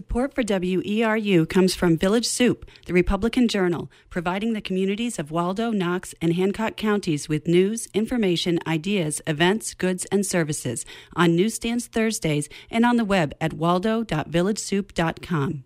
Support 0.00 0.34
for 0.34 0.42
WERU 0.42 1.46
comes 1.46 1.74
from 1.74 1.98
Village 1.98 2.26
Soup, 2.26 2.64
the 2.86 2.94
Republican 2.94 3.48
Journal, 3.48 3.90
providing 4.08 4.54
the 4.54 4.62
communities 4.62 5.18
of 5.18 5.30
Waldo, 5.30 5.72
Knox, 5.72 6.14
and 6.22 6.32
Hancock 6.32 6.78
counties 6.78 7.28
with 7.28 7.46
news, 7.46 7.86
information, 7.92 8.58
ideas, 8.66 9.20
events, 9.26 9.74
goods, 9.74 10.06
and 10.06 10.24
services 10.24 10.86
on 11.14 11.36
newsstands 11.36 11.86
Thursdays 11.86 12.48
and 12.70 12.86
on 12.86 12.96
the 12.96 13.04
web 13.04 13.34
at 13.42 13.52
waldo.villagesoup.com. 13.52 15.64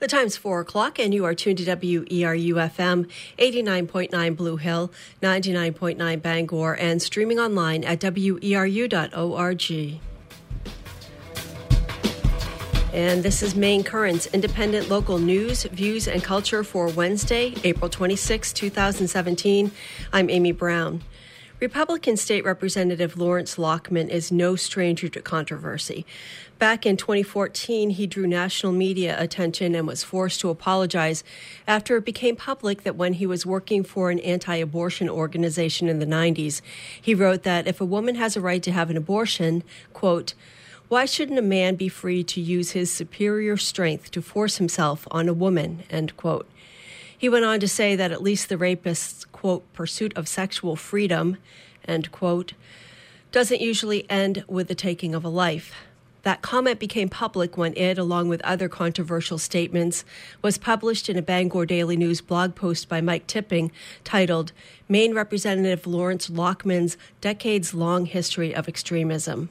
The 0.00 0.08
time's 0.08 0.36
4 0.36 0.62
o'clock, 0.62 0.98
and 0.98 1.14
you 1.14 1.24
are 1.24 1.36
tuned 1.36 1.58
to 1.58 1.64
WERU 1.64 2.54
FM 2.54 3.08
89.9 3.38 4.36
Blue 4.36 4.56
Hill, 4.56 4.90
99.9 5.22 6.20
Bangor, 6.20 6.74
and 6.74 7.00
streaming 7.00 7.38
online 7.38 7.84
at 7.84 8.00
weru.org. 8.00 10.00
And 12.92 13.22
this 13.22 13.40
is 13.40 13.54
Maine 13.54 13.84
Currents, 13.84 14.26
independent 14.32 14.88
local 14.88 15.18
news, 15.18 15.62
views, 15.62 16.08
and 16.08 16.24
culture 16.24 16.64
for 16.64 16.88
Wednesday, 16.88 17.54
April 17.62 17.88
26, 17.88 18.52
2017. 18.52 19.70
I'm 20.12 20.28
Amy 20.28 20.50
Brown. 20.50 21.04
Republican 21.60 22.16
State 22.16 22.44
Representative 22.44 23.16
Lawrence 23.16 23.56
Lockman 23.56 24.08
is 24.08 24.32
no 24.32 24.56
stranger 24.56 25.08
to 25.08 25.22
controversy. 25.22 26.04
Back 26.58 26.84
in 26.84 26.96
2014, 26.96 27.90
he 27.90 28.08
drew 28.08 28.26
national 28.26 28.72
media 28.72 29.14
attention 29.22 29.76
and 29.76 29.86
was 29.86 30.02
forced 30.02 30.40
to 30.40 30.48
apologize 30.48 31.22
after 31.68 31.96
it 31.96 32.04
became 32.04 32.34
public 32.34 32.82
that 32.82 32.96
when 32.96 33.12
he 33.12 33.26
was 33.26 33.46
working 33.46 33.84
for 33.84 34.10
an 34.10 34.18
anti 34.18 34.56
abortion 34.56 35.08
organization 35.08 35.88
in 35.88 36.00
the 36.00 36.06
90s, 36.06 36.60
he 37.00 37.14
wrote 37.14 37.44
that 37.44 37.68
if 37.68 37.80
a 37.80 37.84
woman 37.84 38.16
has 38.16 38.36
a 38.36 38.40
right 38.40 38.64
to 38.64 38.72
have 38.72 38.90
an 38.90 38.96
abortion, 38.96 39.62
quote, 39.92 40.34
why 40.90 41.04
shouldn't 41.04 41.38
a 41.38 41.42
man 41.42 41.76
be 41.76 41.88
free 41.88 42.24
to 42.24 42.40
use 42.40 42.72
his 42.72 42.90
superior 42.90 43.56
strength 43.56 44.10
to 44.10 44.20
force 44.20 44.56
himself 44.56 45.06
on 45.12 45.28
a 45.28 45.32
woman? 45.32 45.84
End 45.88 46.16
quote. 46.16 46.50
He 47.16 47.28
went 47.28 47.44
on 47.44 47.60
to 47.60 47.68
say 47.68 47.94
that 47.94 48.10
at 48.10 48.24
least 48.24 48.48
the 48.48 48.58
rapist's, 48.58 49.24
quote, 49.26 49.72
pursuit 49.72 50.12
of 50.16 50.26
sexual 50.26 50.74
freedom, 50.74 51.36
end 51.86 52.10
quote, 52.10 52.54
doesn't 53.30 53.60
usually 53.60 54.04
end 54.10 54.42
with 54.48 54.66
the 54.66 54.74
taking 54.74 55.14
of 55.14 55.24
a 55.24 55.28
life. 55.28 55.72
That 56.22 56.42
comment 56.42 56.80
became 56.80 57.08
public 57.08 57.56
when 57.56 57.76
it, 57.76 57.96
along 57.96 58.28
with 58.28 58.42
other 58.42 58.68
controversial 58.68 59.38
statements, 59.38 60.04
was 60.42 60.58
published 60.58 61.08
in 61.08 61.16
a 61.16 61.22
Bangor 61.22 61.66
Daily 61.66 61.96
News 61.96 62.20
blog 62.20 62.56
post 62.56 62.88
by 62.88 63.00
Mike 63.00 63.28
Tipping 63.28 63.70
titled 64.02 64.50
Maine 64.88 65.14
Representative 65.14 65.86
Lawrence 65.86 66.28
Lockman's 66.28 66.96
Decades 67.20 67.74
Long 67.74 68.06
History 68.06 68.52
of 68.52 68.66
Extremism. 68.66 69.50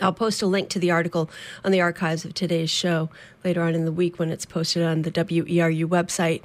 I'll 0.00 0.12
post 0.12 0.42
a 0.42 0.46
link 0.46 0.68
to 0.70 0.78
the 0.78 0.90
article 0.90 1.30
on 1.64 1.72
the 1.72 1.80
archives 1.80 2.24
of 2.24 2.34
today's 2.34 2.70
show 2.70 3.10
later 3.44 3.62
on 3.62 3.74
in 3.74 3.84
the 3.84 3.92
week 3.92 4.18
when 4.18 4.30
it's 4.30 4.46
posted 4.46 4.82
on 4.82 5.02
the 5.02 5.10
WERU 5.10 5.86
website. 5.86 6.42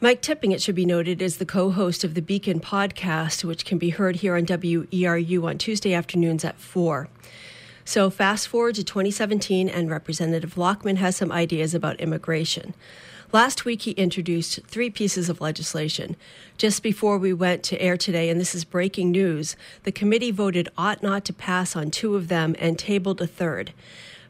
Mike 0.00 0.20
Tipping, 0.20 0.52
it 0.52 0.60
should 0.60 0.74
be 0.74 0.84
noted, 0.84 1.22
is 1.22 1.38
the 1.38 1.46
co 1.46 1.70
host 1.70 2.04
of 2.04 2.14
the 2.14 2.20
Beacon 2.20 2.60
podcast, 2.60 3.44
which 3.44 3.64
can 3.64 3.78
be 3.78 3.90
heard 3.90 4.16
here 4.16 4.36
on 4.36 4.44
WERU 4.44 5.44
on 5.44 5.58
Tuesday 5.58 5.94
afternoons 5.94 6.44
at 6.44 6.58
4. 6.58 7.08
So, 7.84 8.10
fast 8.10 8.48
forward 8.48 8.74
to 8.74 8.84
2017, 8.84 9.68
and 9.68 9.88
Representative 9.88 10.56
Lockman 10.56 10.96
has 10.96 11.16
some 11.16 11.32
ideas 11.32 11.72
about 11.74 12.00
immigration. 12.00 12.74
Last 13.32 13.64
week, 13.64 13.82
he 13.82 13.90
introduced 13.92 14.60
three 14.66 14.88
pieces 14.88 15.28
of 15.28 15.40
legislation. 15.40 16.14
Just 16.58 16.82
before 16.82 17.18
we 17.18 17.32
went 17.32 17.64
to 17.64 17.80
air 17.82 17.96
today, 17.96 18.30
and 18.30 18.40
this 18.40 18.54
is 18.54 18.64
breaking 18.64 19.10
news, 19.10 19.56
the 19.82 19.90
committee 19.90 20.30
voted 20.30 20.68
ought 20.78 21.02
not 21.02 21.24
to 21.24 21.32
pass 21.32 21.74
on 21.74 21.90
two 21.90 22.14
of 22.14 22.28
them 22.28 22.54
and 22.60 22.78
tabled 22.78 23.20
a 23.20 23.26
third. 23.26 23.72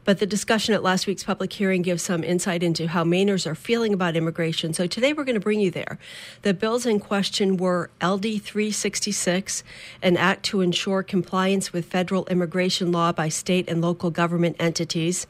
But 0.05 0.19
the 0.19 0.27
discussion 0.27 0.73
at 0.73 0.83
last 0.83 1.07
week's 1.07 1.25
public 1.25 1.53
hearing 1.53 1.83
gives 1.83 2.03
some 2.03 2.25
insight 2.25 2.63
into 2.63 2.87
how 2.87 3.05
Mainers 3.05 3.47
are 3.47 3.55
feeling 3.57 3.93
about 3.93 4.17
immigration. 4.17 4.73
So 4.73 4.87
today 4.87 5.13
we're 5.13 5.25
going 5.25 5.35
to 5.35 5.41
bring 5.41 5.61
you 5.61 5.71
there. 5.71 5.99
The 6.43 6.55
bills 6.55 6.87
in 6.87 7.01
question 7.01 7.57
were 7.57 7.91
LD 8.03 8.41
366, 8.41 9.63
an 10.03 10.17
act 10.17 10.45
to 10.45 10.63
ensure 10.63 11.03
compliance 11.03 11.73
with 11.73 11.87
federal 11.87 12.25
immigration 12.27 12.93
law 12.93 13.13
by 13.13 13.29
state 13.29 13.69
and 13.69 13.83
local 13.83 14.11
government 14.11 14.57
entities. 14.59 15.27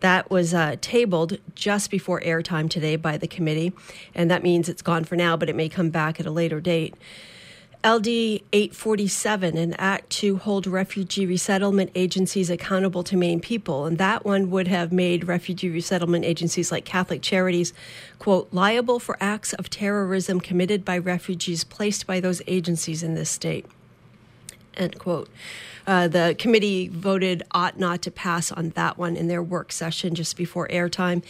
That 0.00 0.30
was 0.30 0.52
uh, 0.52 0.76
tabled 0.80 1.38
just 1.54 1.90
before 1.90 2.20
airtime 2.20 2.68
today 2.68 2.96
by 2.96 3.16
the 3.16 3.26
committee, 3.26 3.72
and 4.14 4.30
that 4.30 4.42
means 4.42 4.68
it's 4.68 4.82
gone 4.82 5.04
for 5.04 5.16
now, 5.16 5.36
but 5.36 5.48
it 5.48 5.56
may 5.56 5.68
come 5.68 5.90
back 5.90 6.20
at 6.20 6.26
a 6.26 6.30
later 6.30 6.60
date. 6.60 6.94
LD 7.86 8.08
847, 8.52 9.56
an 9.56 9.74
act 9.74 10.10
to 10.10 10.38
hold 10.38 10.66
refugee 10.66 11.24
resettlement 11.24 11.92
agencies 11.94 12.50
accountable 12.50 13.04
to 13.04 13.16
Maine 13.16 13.38
people. 13.40 13.84
And 13.86 13.96
that 13.98 14.24
one 14.24 14.50
would 14.50 14.66
have 14.66 14.92
made 14.92 15.28
refugee 15.28 15.70
resettlement 15.70 16.24
agencies 16.24 16.72
like 16.72 16.84
Catholic 16.84 17.22
Charities, 17.22 17.72
quote, 18.18 18.48
liable 18.52 18.98
for 18.98 19.16
acts 19.20 19.52
of 19.52 19.70
terrorism 19.70 20.40
committed 20.40 20.84
by 20.84 20.98
refugees 20.98 21.62
placed 21.62 22.08
by 22.08 22.18
those 22.18 22.42
agencies 22.48 23.04
in 23.04 23.14
this 23.14 23.30
state, 23.30 23.66
end 24.76 24.98
quote. 24.98 25.28
Uh, 25.86 26.08
the 26.08 26.34
committee 26.36 26.88
voted 26.88 27.44
ought 27.52 27.78
not 27.78 28.02
to 28.02 28.10
pass 28.10 28.50
on 28.50 28.70
that 28.70 28.98
one 28.98 29.16
in 29.16 29.28
their 29.28 29.42
work 29.42 29.70
session 29.70 30.14
just 30.14 30.36
before 30.36 30.66
airtime. 30.68 31.22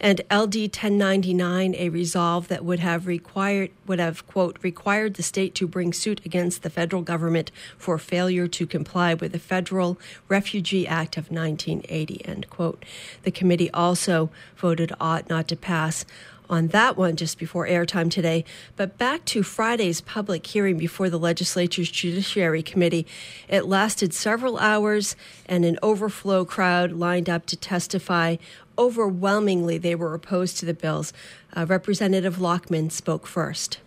And 0.00 0.20
LD 0.32 0.56
1099, 0.56 1.76
a 1.76 1.88
resolve 1.90 2.48
that 2.48 2.64
would 2.64 2.80
have 2.80 3.06
required 3.06 3.70
would 3.86 4.00
have 4.00 4.26
quote 4.26 4.58
required 4.62 5.14
the 5.14 5.22
state 5.22 5.54
to 5.56 5.68
bring 5.68 5.92
suit 5.92 6.20
against 6.26 6.62
the 6.62 6.70
federal 6.70 7.02
government 7.02 7.52
for 7.78 7.98
failure 7.98 8.48
to 8.48 8.66
comply 8.66 9.14
with 9.14 9.32
the 9.32 9.38
Federal 9.38 9.98
Refugee 10.28 10.86
Act 10.86 11.16
of 11.16 11.30
1980 11.30 12.24
end 12.24 12.50
quote. 12.50 12.84
The 13.22 13.30
committee 13.30 13.70
also 13.70 14.30
voted 14.56 14.92
ought 15.00 15.28
not 15.28 15.46
to 15.48 15.56
pass 15.56 16.04
on 16.50 16.66
that 16.68 16.96
one 16.96 17.16
just 17.16 17.38
before 17.38 17.66
airtime 17.66 18.10
today. 18.10 18.44
But 18.76 18.98
back 18.98 19.24
to 19.26 19.42
Friday's 19.42 20.00
public 20.00 20.46
hearing 20.46 20.76
before 20.76 21.08
the 21.08 21.18
legislature's 21.18 21.90
Judiciary 21.90 22.62
Committee. 22.62 23.06
It 23.48 23.66
lasted 23.66 24.12
several 24.12 24.58
hours, 24.58 25.16
and 25.46 25.64
an 25.64 25.78
overflow 25.82 26.44
crowd 26.44 26.92
lined 26.92 27.30
up 27.30 27.46
to 27.46 27.56
testify. 27.56 28.36
Overwhelmingly, 28.76 29.78
they 29.78 29.94
were 29.94 30.12
opposed 30.12 30.58
to 30.58 30.66
the 30.66 30.74
bills. 30.74 31.12
Uh, 31.56 31.64
Representative 31.66 32.40
Lockman 32.40 32.90
spoke 32.90 33.26
first. 33.26 33.78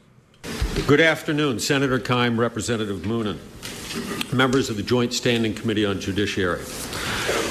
Good 0.88 1.02
afternoon, 1.02 1.60
Senator 1.60 2.00
Keim, 2.00 2.40
Representative 2.40 3.00
Moonen, 3.02 3.38
members 4.34 4.70
of 4.70 4.78
the 4.78 4.84
Joint 4.84 5.14
Standing 5.14 5.54
Committee 5.54 5.86
on 5.86 6.00
Judiciary. 6.00 6.64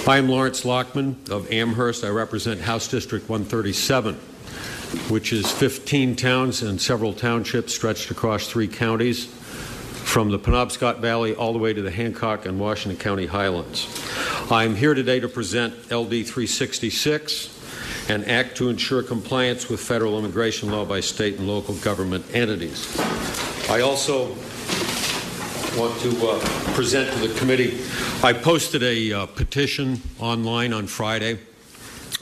I 0.07 0.19
am 0.19 0.29
Lawrence 0.29 0.65
Lockman 0.65 1.17
of 1.31 1.51
Amherst. 1.51 2.05
I 2.05 2.09
represent 2.09 2.61
House 2.61 2.89
District 2.89 3.29
137 3.29 4.19
which 5.09 5.33
is 5.33 5.51
15 5.51 6.17
towns 6.17 6.63
and 6.63 6.81
several 6.81 7.13
townships 7.13 7.75
stretched 7.75 8.11
across 8.11 8.47
three 8.47 8.69
counties, 8.69 9.27
from 10.13 10.31
the 10.31 10.39
Penobscot 10.39 10.99
Valley 10.99 11.35
all 11.35 11.55
the 11.55 11.59
way 11.59 11.73
to 11.73 11.81
the 11.81 11.91
Hancock 11.91 12.45
and 12.45 12.61
Washington 12.61 13.01
County 13.01 13.25
Highlands. 13.25 13.89
I'm 14.51 14.77
here 14.77 14.93
today 14.93 15.21
to 15.21 15.29
present 15.29 15.75
LD 15.91 16.27
366, 16.27 18.11
an 18.11 18.25
act 18.25 18.59
to 18.59 18.69
ensure 18.69 19.03
compliance 19.03 19.71
with 19.71 19.81
federal 19.81 20.19
immigration 20.19 20.71
law 20.71 20.85
by 20.85 21.01
state 21.01 21.39
and 21.39 21.49
local 21.49 21.77
government 21.77 22.27
entities. 22.35 22.95
I 23.71 23.81
also 23.81 24.35
want 25.79 25.99
to 26.01 26.29
uh, 26.29 26.39
present 26.75 27.11
to 27.11 27.29
the 27.29 27.35
committee. 27.39 27.81
I 28.23 28.35
posted 28.35 28.83
a 28.83 29.13
uh, 29.13 29.27
petition 29.27 30.03
online 30.19 30.75
on 30.75 30.89
Friday 30.89 31.39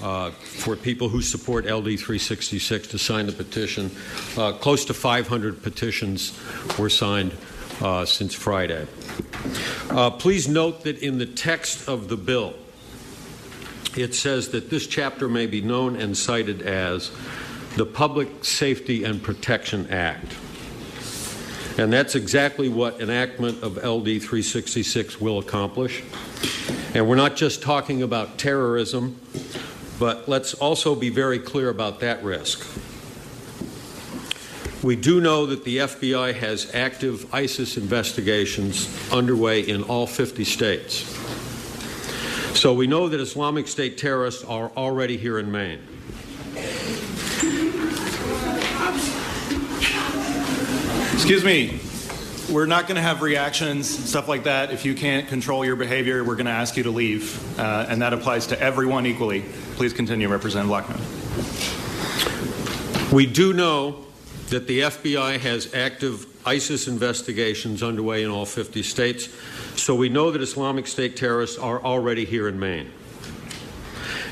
uh, 0.03 0.31
for 0.31 0.77
people 0.77 1.09
who 1.09 1.23
support 1.23 1.65
LD 1.65 1.99
366 1.99 2.89
to 2.89 2.99
sign 2.99 3.27
the 3.27 3.33
petition. 3.33 3.91
Uh, 4.37 4.53
close 4.53 4.85
to 4.87 4.95
500 4.95 5.63
petitions 5.63 6.39
were 6.79 6.91
signed 6.91 7.33
uh, 7.81 8.05
since 8.05 8.35
Friday. 8.35 8.87
Uh, 9.91 10.11
please 10.11 10.49
note 10.49 10.85
that 10.85 10.99
in 10.99 11.19
the 11.19 11.27
text 11.27 11.89
of 11.89 12.09
the 12.09 12.17
bill, 12.17 12.55
it 13.97 14.15
says 14.15 14.51
that 14.51 14.71
this 14.71 14.87
chapter 14.87 15.29
may 15.29 15.47
be 15.47 15.61
known 15.61 15.97
and 15.97 16.17
cited 16.17 16.63
as 16.63 17.11
the 17.77 17.87
Public 17.87 18.45
Safety 18.45 19.05
and 19.05 19.23
Protection 19.23 19.89
Act. 19.91 20.35
And 21.79 21.93
that's 21.93 22.15
exactly 22.15 22.69
what 22.69 23.01
enactment 23.01 23.63
of 23.63 23.77
LD 23.77 24.23
366 24.23 25.21
will 25.21 25.39
accomplish. 25.39 26.03
And 26.95 27.09
we're 27.09 27.17
not 27.17 27.37
just 27.37 27.63
talking 27.63 28.03
about 28.03 28.39
terrorism 28.39 29.21
but 30.01 30.27
let's 30.27 30.55
also 30.55 30.95
be 30.95 31.11
very 31.11 31.39
clear 31.39 31.69
about 31.69 32.01
that 32.01 32.25
risk. 32.25 32.67
We 34.83 34.97
do 34.97 35.21
know 35.21 35.45
that 35.45 35.63
the 35.65 35.77
FBI 35.77 36.33
has 36.37 36.75
active 36.75 37.33
ISIS 37.35 37.77
investigations 37.77 38.89
underway 39.13 39.61
in 39.61 39.83
all 39.83 40.07
50 40.07 40.43
states. 40.45 41.03
So 42.59 42.73
we 42.73 42.87
know 42.87 43.11
that 43.11 43.21
Islamic 43.21 43.69
State 43.69 43.99
terrorists 43.99 44.43
are 44.45 44.73
already 44.75 45.19
here 45.19 45.39
in 45.39 45.53
Maine. 45.53 45.81
Excuse 51.13 51.45
me. 51.45 51.79
We're 52.51 52.67
not 52.67 52.87
going 52.89 52.97
to 52.97 53.03
have 53.03 53.23
reactions, 53.23 53.89
stuff 53.89 54.29
like 54.29 54.45
that. 54.45 54.73
If 54.73 54.85
you 54.85 54.95
can't 54.95 55.29
control 55.29 55.65
your 55.65 55.77
behavior, 55.77 56.25
we're 56.25 56.35
going 56.35 56.47
to 56.47 56.53
ask 56.53 56.77
you 56.77 56.83
to 56.83 56.91
leave. 56.91 57.59
Uh, 57.59 57.87
and 57.89 58.03
that 58.03 58.13
applies 58.13 58.49
to 58.49 58.61
everyone 58.61 59.07
equally. 59.07 59.45
Please 59.77 59.93
continue, 59.93 60.29
Representative 60.29 60.71
Lockman. 60.71 61.01
We 63.13 63.27
do 63.27 63.53
know 63.53 64.05
that 64.49 64.67
the 64.67 64.81
FBI 64.81 65.39
has 65.39 65.73
active 65.75 66.27
ISIS 66.47 66.89
investigations 66.89 67.83
underway 67.83 68.25
in 68.25 68.31
all 68.31 68.47
50 68.47 68.83
states, 68.83 69.29
so 69.77 69.95
we 69.95 70.09
know 70.09 70.31
that 70.33 70.43
Islamic 70.43 70.87
State 70.87 71.17
terrorists 71.17 71.59
are 71.59 71.81
already 71.83 72.25
here 72.25 72.49
in 72.49 72.59
Maine. 72.59 72.91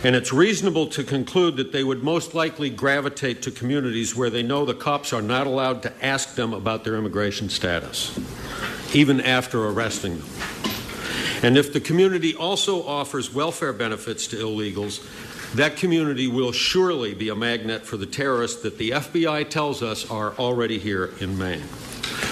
And 0.04 0.14
it's 0.14 0.32
reasonable 0.32 0.86
to 0.88 1.02
conclude 1.02 1.56
that 1.56 1.72
they 1.72 1.82
would 1.82 2.04
most 2.04 2.32
likely 2.32 2.70
gravitate 2.70 3.42
to 3.42 3.50
communities 3.50 4.14
where 4.14 4.30
they 4.30 4.44
know 4.44 4.64
the 4.64 4.74
cops 4.74 5.12
are 5.12 5.22
not 5.22 5.48
allowed 5.48 5.82
to 5.82 6.04
ask 6.04 6.36
them 6.36 6.54
about 6.54 6.84
their 6.84 6.94
immigration 6.94 7.48
status, 7.48 8.16
even 8.94 9.20
after 9.20 9.66
arresting 9.66 10.18
them. 10.18 10.28
And 11.42 11.56
if 11.56 11.72
the 11.72 11.80
community 11.80 12.34
also 12.34 12.86
offers 12.86 13.34
welfare 13.34 13.72
benefits 13.72 14.28
to 14.28 14.36
illegals, 14.36 15.04
that 15.54 15.76
community 15.76 16.28
will 16.28 16.52
surely 16.52 17.14
be 17.14 17.28
a 17.28 17.34
magnet 17.34 17.84
for 17.84 17.96
the 17.96 18.06
terrorists 18.06 18.62
that 18.62 18.78
the 18.78 18.90
FBI 18.90 19.48
tells 19.48 19.82
us 19.82 20.08
are 20.10 20.32
already 20.34 20.78
here 20.78 21.12
in 21.20 21.36
Maine. 21.36 21.62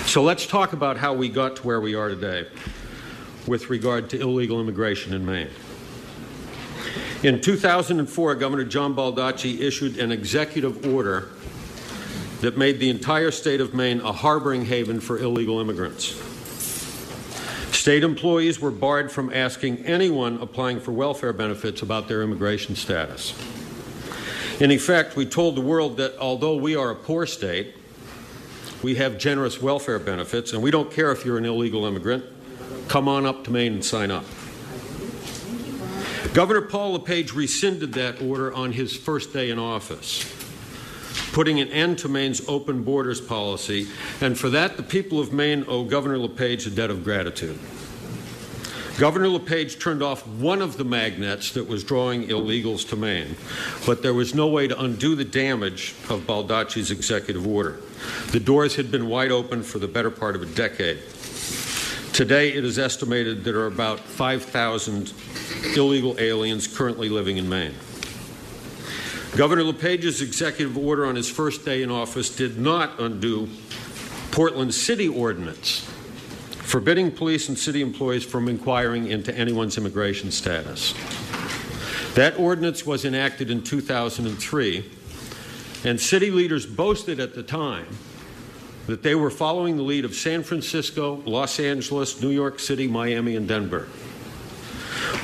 So 0.05 0.23
let's 0.23 0.47
talk 0.47 0.73
about 0.73 0.99
how 0.99 1.15
we 1.15 1.29
got 1.29 1.57
to 1.57 1.63
where 1.63 1.81
we 1.81 1.95
are 1.95 2.09
today 2.09 2.47
with 3.47 3.71
regard 3.71 4.11
to 4.11 4.21
illegal 4.21 4.61
immigration 4.61 5.15
in 5.15 5.25
Maine. 5.25 5.51
In 7.23 7.41
2004, 7.41 8.35
Governor 8.35 8.65
John 8.65 8.95
Baldacci 8.95 9.61
issued 9.61 9.99
an 9.99 10.13
executive 10.13 10.87
order 10.87 11.31
that 12.43 12.59
made 12.59 12.79
the 12.79 12.91
entire 12.91 13.31
state 13.31 13.61
of 13.61 13.73
Maine 13.73 14.01
a 14.01 14.13
harboring 14.13 14.67
haven 14.67 15.01
for 15.01 15.19
illegal 15.19 15.59
immigrants. 15.59 16.15
State 17.75 18.05
employees 18.05 18.61
were 18.61 18.71
barred 18.71 19.11
from 19.11 19.33
asking 19.33 19.79
anyone 19.87 20.37
applying 20.43 20.79
for 20.79 20.93
welfare 20.93 21.33
benefits 21.33 21.81
about 21.81 22.07
their 22.07 22.23
immigration 22.23 22.77
status. 22.77 23.33
In 24.61 24.71
effect, 24.71 25.17
we 25.17 25.25
told 25.25 25.57
the 25.57 25.63
world 25.63 25.97
that 25.97 26.19
although 26.19 26.57
we 26.57 26.77
are 26.77 26.91
a 26.91 26.95
poor 26.95 27.25
state, 27.25 27.75
we 28.83 28.97
have 28.97 29.17
generous 29.17 29.63
welfare 29.63 29.99
benefits, 29.99 30.53
and 30.53 30.63
we 30.63 30.71
don't 30.71 30.91
care 30.91 31.13
if 31.13 31.25
you're 31.25 31.39
an 31.39 31.47
illegal 31.47 31.87
immigrant. 31.87 32.25
Come 32.89 33.09
on 33.09 33.25
up 33.25 33.45
to 33.45 33.51
Maine 33.51 33.73
and 33.73 33.85
sign 33.85 34.11
up. 34.11 34.25
Governor 36.37 36.61
Paul 36.61 36.93
LePage 36.93 37.33
rescinded 37.33 37.95
that 37.95 38.21
order 38.21 38.53
on 38.53 38.73
his 38.73 38.95
first 38.95 39.33
day 39.33 39.49
in 39.49 39.59
office, 39.59 40.23
putting 41.33 41.61
an 41.61 41.69
end 41.69 41.97
to 42.01 42.11
Maine's 42.11 42.47
open 42.47 42.83
borders 42.83 43.23
policy, 43.23 43.89
and 44.21 44.39
for 44.39 44.51
that, 44.51 44.77
the 44.77 44.83
people 44.83 45.19
of 45.19 45.33
Maine 45.33 45.65
owe 45.67 45.85
Governor 45.85 46.19
LePage 46.19 46.67
a 46.67 46.71
debt 46.71 46.91
of 46.91 47.05
gratitude. 47.05 47.59
Governor 48.99 49.29
LePage 49.29 49.79
turned 49.79 50.03
off 50.03 50.27
one 50.27 50.61
of 50.61 50.77
the 50.77 50.85
magnets 50.85 51.53
that 51.53 51.67
was 51.67 51.83
drawing 51.83 52.29
illegals 52.29 52.87
to 52.91 52.97
Maine, 52.97 53.35
but 53.87 54.03
there 54.03 54.13
was 54.13 54.35
no 54.35 54.47
way 54.47 54.69
to 54.69 54.79
undo 54.79 55.15
the 55.15 55.25
damage 55.25 55.95
of 56.11 56.27
Baldacci's 56.27 56.91
executive 56.91 57.47
order. 57.47 57.81
The 58.33 58.41
doors 58.41 58.77
had 58.77 58.91
been 58.91 59.09
wide 59.09 59.33
open 59.33 59.63
for 59.63 59.79
the 59.79 59.89
better 59.89 60.11
part 60.11 60.37
of 60.37 60.43
a 60.43 60.47
decade. 60.47 60.99
Today, 62.17 62.55
it 62.55 62.65
is 62.65 62.79
estimated 62.79 63.45
there 63.45 63.59
are 63.59 63.67
about 63.67 64.01
5,000 64.01 65.13
illegal 65.77 66.19
aliens 66.19 66.67
currently 66.67 67.11
living 67.11 67.37
in 67.37 67.47
Maine. 67.47 67.75
Governor 69.37 69.65
LePage's 69.65 70.23
executive 70.23 70.79
order 70.79 71.05
on 71.05 71.15
his 71.15 71.31
first 71.31 71.67
day 71.67 71.83
in 71.83 71.91
office 71.91 72.35
did 72.35 72.59
not 72.59 72.99
undo 72.99 73.51
Portland 74.31 74.73
City 74.73 75.09
Ordinance, 75.09 75.81
forbidding 76.63 77.11
police 77.11 77.51
and 77.51 77.59
city 77.59 77.83
employees 77.83 78.25
from 78.25 78.49
inquiring 78.49 79.09
into 79.09 79.37
anyone's 79.37 79.77
immigration 79.77 80.31
status. 80.31 80.95
That 82.15 82.39
ordinance 82.39 82.87
was 82.87 83.05
enacted 83.05 83.51
in 83.51 83.63
2003, 83.63 84.91
and 85.85 86.01
city 86.01 86.31
leaders 86.31 86.65
boasted 86.65 87.21
at 87.21 87.35
the 87.35 87.43
time 87.43 87.89
that 88.87 89.03
they 89.03 89.15
were 89.15 89.31
following 89.31 89.77
the 89.77 89.83
lead 89.83 90.05
of 90.05 90.15
San 90.15 90.43
Francisco, 90.43 91.23
Los 91.27 91.59
Angeles, 91.59 92.21
New 92.23 92.31
York 92.31 92.59
City, 92.59 92.87
Miami, 92.87 93.37
and 93.37 93.49
Denver. 93.49 93.89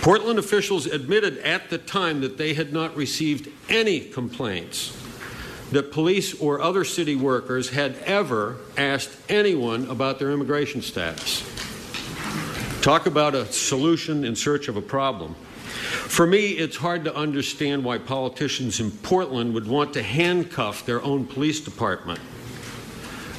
Portland 0.02 0.38
officials 0.38 0.86
admitted 0.86 1.38
at 1.38 1.70
the 1.70 1.78
time 1.78 2.20
that 2.20 2.36
they 2.36 2.54
had 2.54 2.72
not 2.72 2.96
received 2.96 3.48
any 3.68 4.00
complaints 4.00 4.96
that 5.72 5.90
police 5.90 6.38
or 6.40 6.60
other 6.60 6.84
city 6.84 7.16
workers 7.16 7.70
had 7.70 7.96
ever 8.04 8.58
asked 8.76 9.10
anyone 9.30 9.88
about 9.88 10.18
their 10.18 10.30
immigration 10.30 10.82
status. 10.82 11.42
Talk 12.82 13.06
about 13.06 13.34
a 13.34 13.46
solution 13.46 14.24
in 14.24 14.36
search 14.36 14.68
of 14.68 14.76
a 14.76 14.82
problem. 14.82 15.34
For 16.12 16.26
me, 16.26 16.48
it's 16.50 16.76
hard 16.76 17.04
to 17.04 17.16
understand 17.16 17.84
why 17.84 17.98
politicians 17.98 18.80
in 18.80 18.90
Portland 18.90 19.54
would 19.54 19.66
want 19.66 19.94
to 19.94 20.02
handcuff 20.02 20.84
their 20.84 21.00
own 21.02 21.24
police 21.24 21.60
department, 21.60 22.20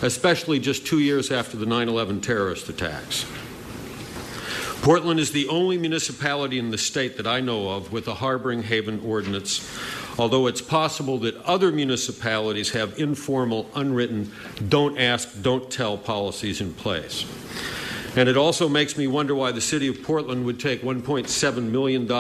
especially 0.04 0.60
just 0.60 0.86
two 0.86 1.00
years 1.00 1.32
after 1.32 1.58
the 1.58 1.66
9 1.66 1.90
11 1.90 2.22
terrorist 2.22 2.70
attacks. 2.70 3.26
Portland 4.82 5.18
is 5.18 5.32
the 5.32 5.48
only 5.48 5.78
municipality 5.78 6.60
in 6.60 6.70
the 6.70 6.78
state 6.78 7.16
that 7.16 7.26
I 7.26 7.40
know 7.40 7.70
of 7.70 7.94
with 7.94 8.06
a 8.10 8.16
harboring 8.16 8.64
haven 8.64 9.00
ordinance, 9.06 9.66
although 10.20 10.46
it's 10.46 10.62
possible 10.62 11.18
that 11.20 11.38
other 11.44 11.72
municipalities 11.72 12.72
have 12.72 13.00
informal, 13.00 13.70
unwritten, 13.76 14.30
don't 14.68 15.00
ask, 15.00 15.42
don't 15.42 15.72
tell 15.72 15.98
policies 15.98 16.60
in 16.60 16.74
place. 16.74 17.26
And 18.18 18.28
it 18.28 18.36
also 18.36 18.68
makes 18.68 18.98
me 18.98 19.08
wonder 19.08 19.34
why 19.34 19.54
the 19.54 19.62
city 19.62 19.88
of 19.88 20.04
Portland 20.04 20.46
would 20.46 20.60
take 20.60 20.82
$1.7 20.82 21.64
million 21.64 22.12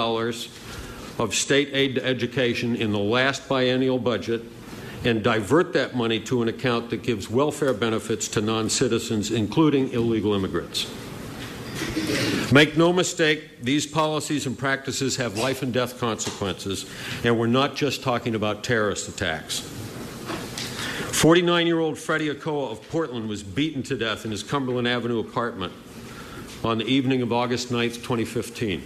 of 1.19 1.35
state 1.35 1.69
aid 1.73 1.95
to 1.95 2.05
education 2.05 2.77
in 2.77 2.93
the 2.93 2.97
last 2.97 3.49
biennial 3.49 3.99
budget 3.99 4.41
and 5.03 5.23
divert 5.23 5.73
that 5.73 5.95
money 5.95 6.19
to 6.21 6.41
an 6.41 6.47
account 6.47 6.89
that 6.89 7.03
gives 7.03 7.29
welfare 7.29 7.73
benefits 7.73 8.27
to 8.29 8.41
non 8.41 8.69
citizens, 8.69 9.31
including 9.31 9.91
illegal 9.91 10.33
immigrants. 10.33 10.91
Make 12.51 12.77
no 12.77 12.93
mistake, 12.93 13.61
these 13.61 13.87
policies 13.87 14.45
and 14.45 14.57
practices 14.57 15.15
have 15.15 15.37
life 15.37 15.63
and 15.63 15.73
death 15.73 15.99
consequences, 15.99 16.85
and 17.23 17.37
we're 17.39 17.47
not 17.47 17.75
just 17.75 18.03
talking 18.03 18.35
about 18.35 18.63
terrorist 18.63 19.09
attacks. 19.09 19.59
49 21.13 21.67
year 21.67 21.79
old 21.79 21.97
Freddie 21.97 22.29
Akoa 22.29 22.71
of 22.71 22.87
Portland 22.89 23.27
was 23.27 23.43
beaten 23.43 23.81
to 23.83 23.97
death 23.97 24.25
in 24.25 24.31
his 24.31 24.43
Cumberland 24.43 24.87
Avenue 24.87 25.19
apartment 25.19 25.73
on 26.63 26.77
the 26.77 26.85
evening 26.85 27.21
of 27.21 27.33
August 27.33 27.71
9, 27.71 27.89
2015. 27.89 28.81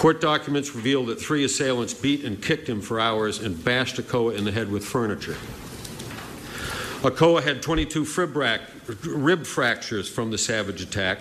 Court 0.00 0.18
documents 0.22 0.74
reveal 0.74 1.04
that 1.04 1.20
three 1.20 1.44
assailants 1.44 1.92
beat 1.92 2.24
and 2.24 2.42
kicked 2.42 2.66
him 2.66 2.80
for 2.80 2.98
hours 2.98 3.38
and 3.38 3.62
bashed 3.62 3.96
Akoa 3.96 4.34
in 4.34 4.44
the 4.44 4.50
head 4.50 4.70
with 4.72 4.82
furniture. 4.82 5.36
Akoa 7.02 7.42
had 7.42 7.60
22 7.60 8.06
rib 9.04 9.44
fractures 9.44 10.08
from 10.08 10.30
the 10.30 10.38
savage 10.38 10.80
attack, 10.80 11.18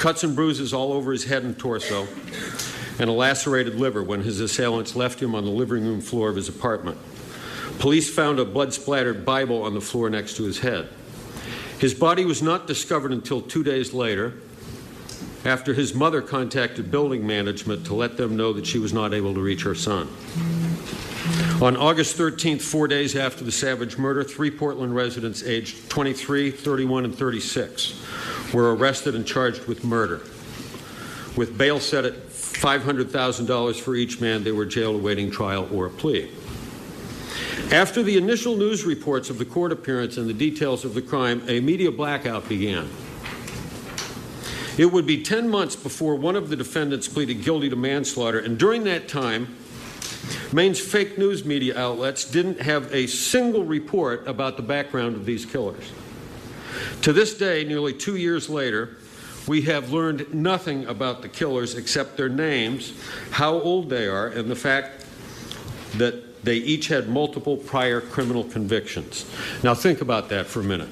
cuts 0.00 0.24
and 0.24 0.34
bruises 0.34 0.74
all 0.74 0.92
over 0.92 1.12
his 1.12 1.26
head 1.26 1.44
and 1.44 1.56
torso, 1.56 2.08
and 2.98 3.08
a 3.08 3.12
lacerated 3.12 3.76
liver 3.76 4.02
when 4.02 4.22
his 4.22 4.40
assailants 4.40 4.96
left 4.96 5.22
him 5.22 5.36
on 5.36 5.44
the 5.44 5.50
living 5.52 5.84
room 5.84 6.00
floor 6.00 6.28
of 6.30 6.34
his 6.34 6.48
apartment. 6.48 6.98
Police 7.78 8.12
found 8.12 8.40
a 8.40 8.44
blood 8.44 8.74
splattered 8.74 9.24
Bible 9.24 9.62
on 9.62 9.74
the 9.74 9.80
floor 9.80 10.10
next 10.10 10.36
to 10.38 10.42
his 10.42 10.58
head. 10.58 10.88
His 11.78 11.94
body 11.94 12.24
was 12.24 12.42
not 12.42 12.66
discovered 12.66 13.12
until 13.12 13.40
two 13.40 13.62
days 13.62 13.94
later, 13.94 14.34
after 15.48 15.72
his 15.72 15.94
mother 15.94 16.20
contacted 16.20 16.90
building 16.90 17.26
management 17.26 17.86
to 17.86 17.94
let 17.94 18.18
them 18.18 18.36
know 18.36 18.52
that 18.52 18.66
she 18.66 18.78
was 18.78 18.92
not 18.92 19.14
able 19.14 19.32
to 19.32 19.40
reach 19.40 19.62
her 19.62 19.74
son. 19.74 20.06
On 21.62 21.74
August 21.74 22.18
13th, 22.18 22.60
four 22.60 22.86
days 22.86 23.16
after 23.16 23.44
the 23.44 23.50
savage 23.50 23.96
murder, 23.96 24.22
three 24.22 24.50
Portland 24.50 24.94
residents 24.94 25.42
aged 25.42 25.88
23, 25.88 26.50
31, 26.50 27.06
and 27.06 27.14
36 27.14 28.04
were 28.52 28.76
arrested 28.76 29.14
and 29.14 29.26
charged 29.26 29.66
with 29.66 29.84
murder. 29.84 30.20
With 31.34 31.56
bail 31.56 31.80
set 31.80 32.04
at 32.04 32.28
$500,000 32.28 33.80
for 33.80 33.94
each 33.96 34.20
man, 34.20 34.44
they 34.44 34.52
were 34.52 34.66
jailed 34.66 34.96
awaiting 34.96 35.30
trial 35.30 35.66
or 35.72 35.86
a 35.86 35.90
plea. 35.90 36.30
After 37.72 38.02
the 38.02 38.18
initial 38.18 38.56
news 38.56 38.84
reports 38.84 39.30
of 39.30 39.38
the 39.38 39.44
court 39.46 39.72
appearance 39.72 40.18
and 40.18 40.28
the 40.28 40.34
details 40.34 40.84
of 40.84 40.92
the 40.92 41.02
crime, 41.02 41.42
a 41.48 41.60
media 41.60 41.90
blackout 41.90 42.48
began. 42.48 42.88
It 44.78 44.92
would 44.92 45.06
be 45.06 45.22
10 45.22 45.48
months 45.50 45.74
before 45.74 46.14
one 46.14 46.36
of 46.36 46.48
the 46.48 46.56
defendants 46.56 47.08
pleaded 47.08 47.42
guilty 47.42 47.68
to 47.68 47.76
manslaughter, 47.76 48.38
and 48.38 48.56
during 48.56 48.84
that 48.84 49.08
time, 49.08 49.56
Maine's 50.52 50.80
fake 50.80 51.18
news 51.18 51.44
media 51.44 51.76
outlets 51.78 52.24
didn't 52.24 52.60
have 52.60 52.92
a 52.94 53.08
single 53.08 53.64
report 53.64 54.26
about 54.26 54.56
the 54.56 54.62
background 54.62 55.16
of 55.16 55.26
these 55.26 55.44
killers. 55.44 55.92
To 57.02 57.12
this 57.12 57.36
day, 57.36 57.64
nearly 57.64 57.92
two 57.92 58.16
years 58.16 58.48
later, 58.48 58.96
we 59.48 59.62
have 59.62 59.92
learned 59.92 60.32
nothing 60.32 60.86
about 60.86 61.22
the 61.22 61.28
killers 61.28 61.74
except 61.74 62.16
their 62.16 62.28
names, 62.28 62.92
how 63.32 63.54
old 63.54 63.90
they 63.90 64.06
are, 64.06 64.28
and 64.28 64.48
the 64.50 64.56
fact 64.56 65.06
that 65.96 66.44
they 66.44 66.56
each 66.56 66.86
had 66.86 67.08
multiple 67.08 67.56
prior 67.56 68.00
criminal 68.00 68.44
convictions. 68.44 69.26
Now, 69.64 69.74
think 69.74 70.02
about 70.02 70.28
that 70.28 70.46
for 70.46 70.60
a 70.60 70.64
minute. 70.64 70.88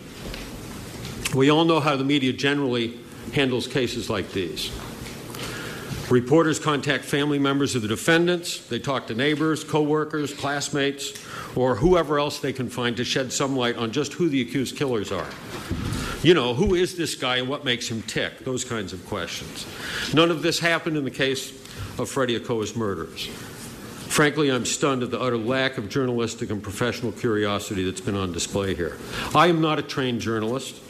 We 1.34 1.50
all 1.50 1.64
know 1.64 1.80
how 1.80 1.96
the 1.96 2.04
media 2.04 2.32
generally 2.32 2.98
handles 3.32 3.66
cases 3.66 4.08
like 4.08 4.32
these. 4.32 4.70
Reporters 6.10 6.60
contact 6.60 7.04
family 7.04 7.40
members 7.40 7.74
of 7.74 7.82
the 7.82 7.88
defendants, 7.88 8.64
they 8.68 8.78
talk 8.78 9.08
to 9.08 9.14
neighbors, 9.14 9.64
coworkers, 9.64 10.32
classmates, 10.32 11.12
or 11.56 11.74
whoever 11.74 12.20
else 12.20 12.38
they 12.38 12.52
can 12.52 12.68
find 12.68 12.96
to 12.96 13.04
shed 13.04 13.32
some 13.32 13.56
light 13.56 13.76
on 13.76 13.90
just 13.90 14.12
who 14.12 14.28
the 14.28 14.40
accused 14.40 14.76
killers 14.76 15.10
are. 15.10 15.26
You 16.22 16.34
know, 16.34 16.54
who 16.54 16.74
is 16.74 16.96
this 16.96 17.16
guy 17.16 17.38
and 17.38 17.48
what 17.48 17.64
makes 17.64 17.88
him 17.88 18.02
tick? 18.02 18.40
Those 18.40 18.64
kinds 18.64 18.92
of 18.92 19.04
questions. 19.06 19.66
None 20.14 20.30
of 20.30 20.42
this 20.42 20.60
happened 20.60 20.96
in 20.96 21.04
the 21.04 21.10
case 21.10 21.50
of 21.98 22.08
Freddie 22.08 22.38
Akoa's 22.38 22.76
murders. 22.76 23.26
Frankly, 23.26 24.50
I'm 24.50 24.64
stunned 24.64 25.02
at 25.02 25.10
the 25.10 25.20
utter 25.20 25.36
lack 25.36 25.76
of 25.76 25.88
journalistic 25.88 26.50
and 26.50 26.62
professional 26.62 27.10
curiosity 27.12 27.84
that's 27.84 28.00
been 28.00 28.14
on 28.14 28.32
display 28.32 28.74
here. 28.74 28.96
I 29.34 29.48
am 29.48 29.60
not 29.60 29.78
a 29.78 29.82
trained 29.82 30.20
journalist, 30.20 30.80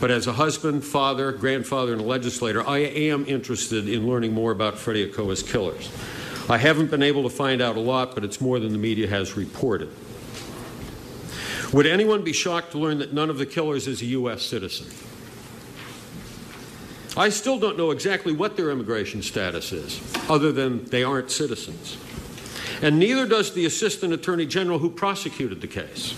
but 0.00 0.10
as 0.10 0.26
a 0.26 0.32
husband, 0.32 0.84
father, 0.84 1.32
grandfather, 1.32 1.92
and 1.92 2.06
legislator, 2.06 2.66
I 2.66 2.78
am 2.78 3.26
interested 3.26 3.88
in 3.88 4.06
learning 4.06 4.32
more 4.32 4.52
about 4.52 4.78
Freddie 4.78 5.10
Akoa's 5.10 5.42
killers. 5.42 5.90
I 6.48 6.56
haven't 6.56 6.90
been 6.90 7.02
able 7.02 7.24
to 7.24 7.30
find 7.30 7.60
out 7.60 7.76
a 7.76 7.80
lot, 7.80 8.14
but 8.14 8.24
it's 8.24 8.40
more 8.40 8.58
than 8.58 8.72
the 8.72 8.78
media 8.78 9.08
has 9.08 9.36
reported. 9.36 9.90
Would 11.72 11.86
anyone 11.86 12.22
be 12.22 12.32
shocked 12.32 12.72
to 12.72 12.78
learn 12.78 12.98
that 13.00 13.12
none 13.12 13.28
of 13.28 13.38
the 13.38 13.44
killers 13.44 13.86
is 13.86 14.00
a 14.00 14.06
U.S. 14.06 14.42
citizen? 14.42 14.86
I 17.16 17.30
still 17.30 17.58
don't 17.58 17.76
know 17.76 17.90
exactly 17.90 18.32
what 18.32 18.56
their 18.56 18.70
immigration 18.70 19.22
status 19.22 19.72
is, 19.72 20.00
other 20.30 20.52
than 20.52 20.84
they 20.86 21.02
aren't 21.02 21.30
citizens. 21.30 21.98
And 22.80 22.98
neither 22.98 23.26
does 23.26 23.52
the 23.52 23.66
Assistant 23.66 24.12
Attorney 24.12 24.46
General 24.46 24.78
who 24.78 24.88
prosecuted 24.88 25.60
the 25.60 25.66
case. 25.66 26.14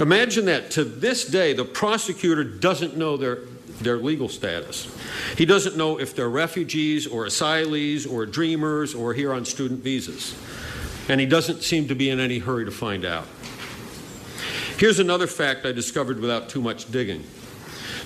Imagine 0.00 0.46
that 0.46 0.70
to 0.72 0.84
this 0.84 1.24
day, 1.24 1.52
the 1.52 1.64
prosecutor 1.64 2.42
doesn't 2.42 2.96
know 2.96 3.16
their, 3.16 3.40
their 3.80 3.96
legal 3.96 4.28
status. 4.28 4.88
He 5.36 5.44
doesn't 5.44 5.76
know 5.76 6.00
if 6.00 6.16
they're 6.16 6.28
refugees 6.28 7.06
or 7.06 7.26
asylees 7.26 8.10
or 8.10 8.26
dreamers 8.26 8.94
or 8.94 9.14
here 9.14 9.32
on 9.32 9.44
student 9.44 9.80
visas. 9.80 10.34
And 11.08 11.20
he 11.20 11.26
doesn't 11.26 11.62
seem 11.62 11.88
to 11.88 11.94
be 11.94 12.10
in 12.10 12.18
any 12.18 12.38
hurry 12.38 12.64
to 12.64 12.70
find 12.70 13.04
out. 13.04 13.26
Here's 14.78 14.98
another 14.98 15.28
fact 15.28 15.64
I 15.64 15.72
discovered 15.72 16.18
without 16.18 16.48
too 16.48 16.60
much 16.60 16.90
digging 16.90 17.24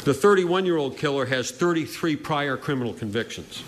the 0.04 0.14
31 0.14 0.64
year 0.64 0.78
old 0.78 0.96
killer 0.96 1.26
has 1.26 1.50
33 1.50 2.16
prior 2.16 2.56
criminal 2.56 2.94
convictions. 2.94 3.62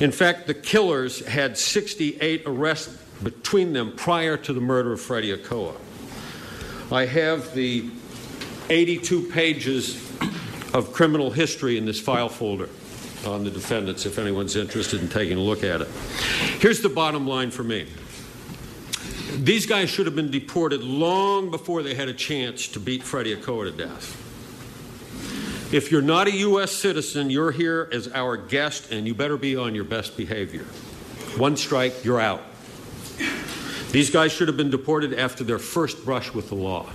In 0.00 0.10
fact, 0.10 0.48
the 0.48 0.54
killers 0.54 1.24
had 1.24 1.56
68 1.56 2.42
arrests 2.46 3.00
between 3.22 3.72
them 3.72 3.94
prior 3.96 4.36
to 4.36 4.52
the 4.52 4.60
murder 4.60 4.92
of 4.92 5.00
Freddie 5.00 5.36
Akoa. 5.36 5.76
I 6.90 7.06
have 7.06 7.52
the 7.52 7.90
82 8.70 9.24
pages 9.24 9.96
of 10.72 10.92
criminal 10.92 11.30
history 11.30 11.78
in 11.78 11.84
this 11.84 12.00
file 12.00 12.28
folder 12.28 12.68
on 13.26 13.42
the 13.42 13.50
defendants 13.50 14.06
if 14.06 14.18
anyone's 14.18 14.54
interested 14.54 15.00
in 15.00 15.08
taking 15.08 15.36
a 15.36 15.40
look 15.40 15.64
at 15.64 15.80
it. 15.80 15.88
Here's 16.60 16.80
the 16.80 16.88
bottom 16.88 17.26
line 17.26 17.50
for 17.50 17.64
me. 17.64 17.88
These 19.36 19.66
guys 19.66 19.90
should 19.90 20.06
have 20.06 20.14
been 20.14 20.30
deported 20.30 20.82
long 20.82 21.50
before 21.50 21.82
they 21.82 21.94
had 21.94 22.08
a 22.08 22.14
chance 22.14 22.68
to 22.68 22.80
beat 22.80 23.02
Freddie 23.02 23.34
Akoa 23.34 23.64
to 23.64 23.76
death. 23.76 24.22
If 25.74 25.90
you're 25.90 26.02
not 26.02 26.28
a 26.28 26.32
U.S. 26.32 26.70
citizen, 26.70 27.28
you're 27.28 27.50
here 27.50 27.88
as 27.92 28.06
our 28.12 28.36
guest, 28.36 28.92
and 28.92 29.06
you 29.06 29.14
better 29.14 29.36
be 29.36 29.56
on 29.56 29.74
your 29.74 29.84
best 29.84 30.16
behavior. 30.16 30.62
One 31.36 31.56
strike, 31.56 32.04
you're 32.04 32.20
out. 32.20 32.42
These 33.92 34.10
guys 34.10 34.32
should 34.32 34.48
have 34.48 34.56
been 34.56 34.70
deported 34.70 35.14
after 35.14 35.44
their 35.44 35.58
first 35.58 36.04
brush 36.04 36.32
with 36.34 36.48
the 36.48 36.54
law. 36.54 36.86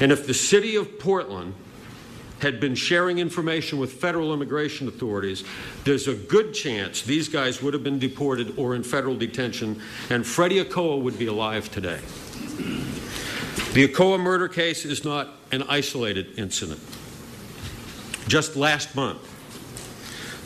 And 0.00 0.12
if 0.12 0.26
the 0.26 0.34
city 0.34 0.76
of 0.76 0.98
Portland 0.98 1.54
had 2.40 2.58
been 2.58 2.74
sharing 2.74 3.18
information 3.18 3.78
with 3.78 3.92
federal 3.92 4.32
immigration 4.32 4.88
authorities, 4.88 5.44
there's 5.84 6.08
a 6.08 6.14
good 6.14 6.54
chance 6.54 7.02
these 7.02 7.28
guys 7.28 7.62
would 7.62 7.74
have 7.74 7.84
been 7.84 7.98
deported 7.98 8.58
or 8.58 8.74
in 8.74 8.82
federal 8.82 9.16
detention, 9.16 9.80
and 10.08 10.26
Freddie 10.26 10.64
Akoa 10.64 11.00
would 11.00 11.18
be 11.18 11.26
alive 11.26 11.70
today. 11.70 12.00
The 13.74 13.86
Akoa 13.86 14.18
murder 14.18 14.48
case 14.48 14.84
is 14.84 15.04
not 15.04 15.36
an 15.52 15.62
isolated 15.64 16.38
incident. 16.38 16.80
Just 18.26 18.56
last 18.56 18.96
month, 18.96 19.26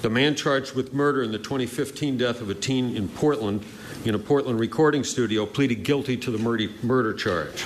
the 0.03 0.11
man 0.11 0.35
charged 0.35 0.75
with 0.75 0.93
murder 0.93 1.23
in 1.23 1.33
the 1.33 1.38
2015 1.38 2.19
death 2.19 2.41
of 2.41 2.50
a 2.50 2.55
teen 2.55 2.97
in 2.97 3.09
Portland, 3.09 3.64
in 4.04 4.14
a 4.14 4.18
Portland 4.18 4.61
recording 4.61 5.02
studio, 5.02 5.46
pleaded 5.46 5.82
guilty 5.82 6.16
to 6.18 6.30
the 6.30 6.68
murder 6.82 7.14
charge. 7.14 7.64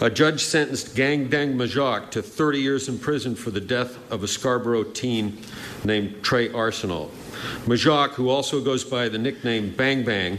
A 0.00 0.10
judge 0.10 0.42
sentenced 0.42 0.94
Gang 0.94 1.28
Deng 1.28 1.54
Majok 1.54 2.10
to 2.10 2.22
30 2.22 2.58
years 2.58 2.88
in 2.88 2.98
prison 2.98 3.34
for 3.34 3.50
the 3.50 3.60
death 3.60 3.98
of 4.10 4.22
a 4.22 4.28
Scarborough 4.28 4.84
teen 4.84 5.38
named 5.84 6.22
Trey 6.22 6.48
Arsenault. 6.48 7.10
Majok, 7.66 8.10
who 8.10 8.28
also 8.28 8.62
goes 8.62 8.84
by 8.84 9.08
the 9.08 9.18
nickname 9.18 9.70
Bang 9.70 10.04
Bang, 10.04 10.38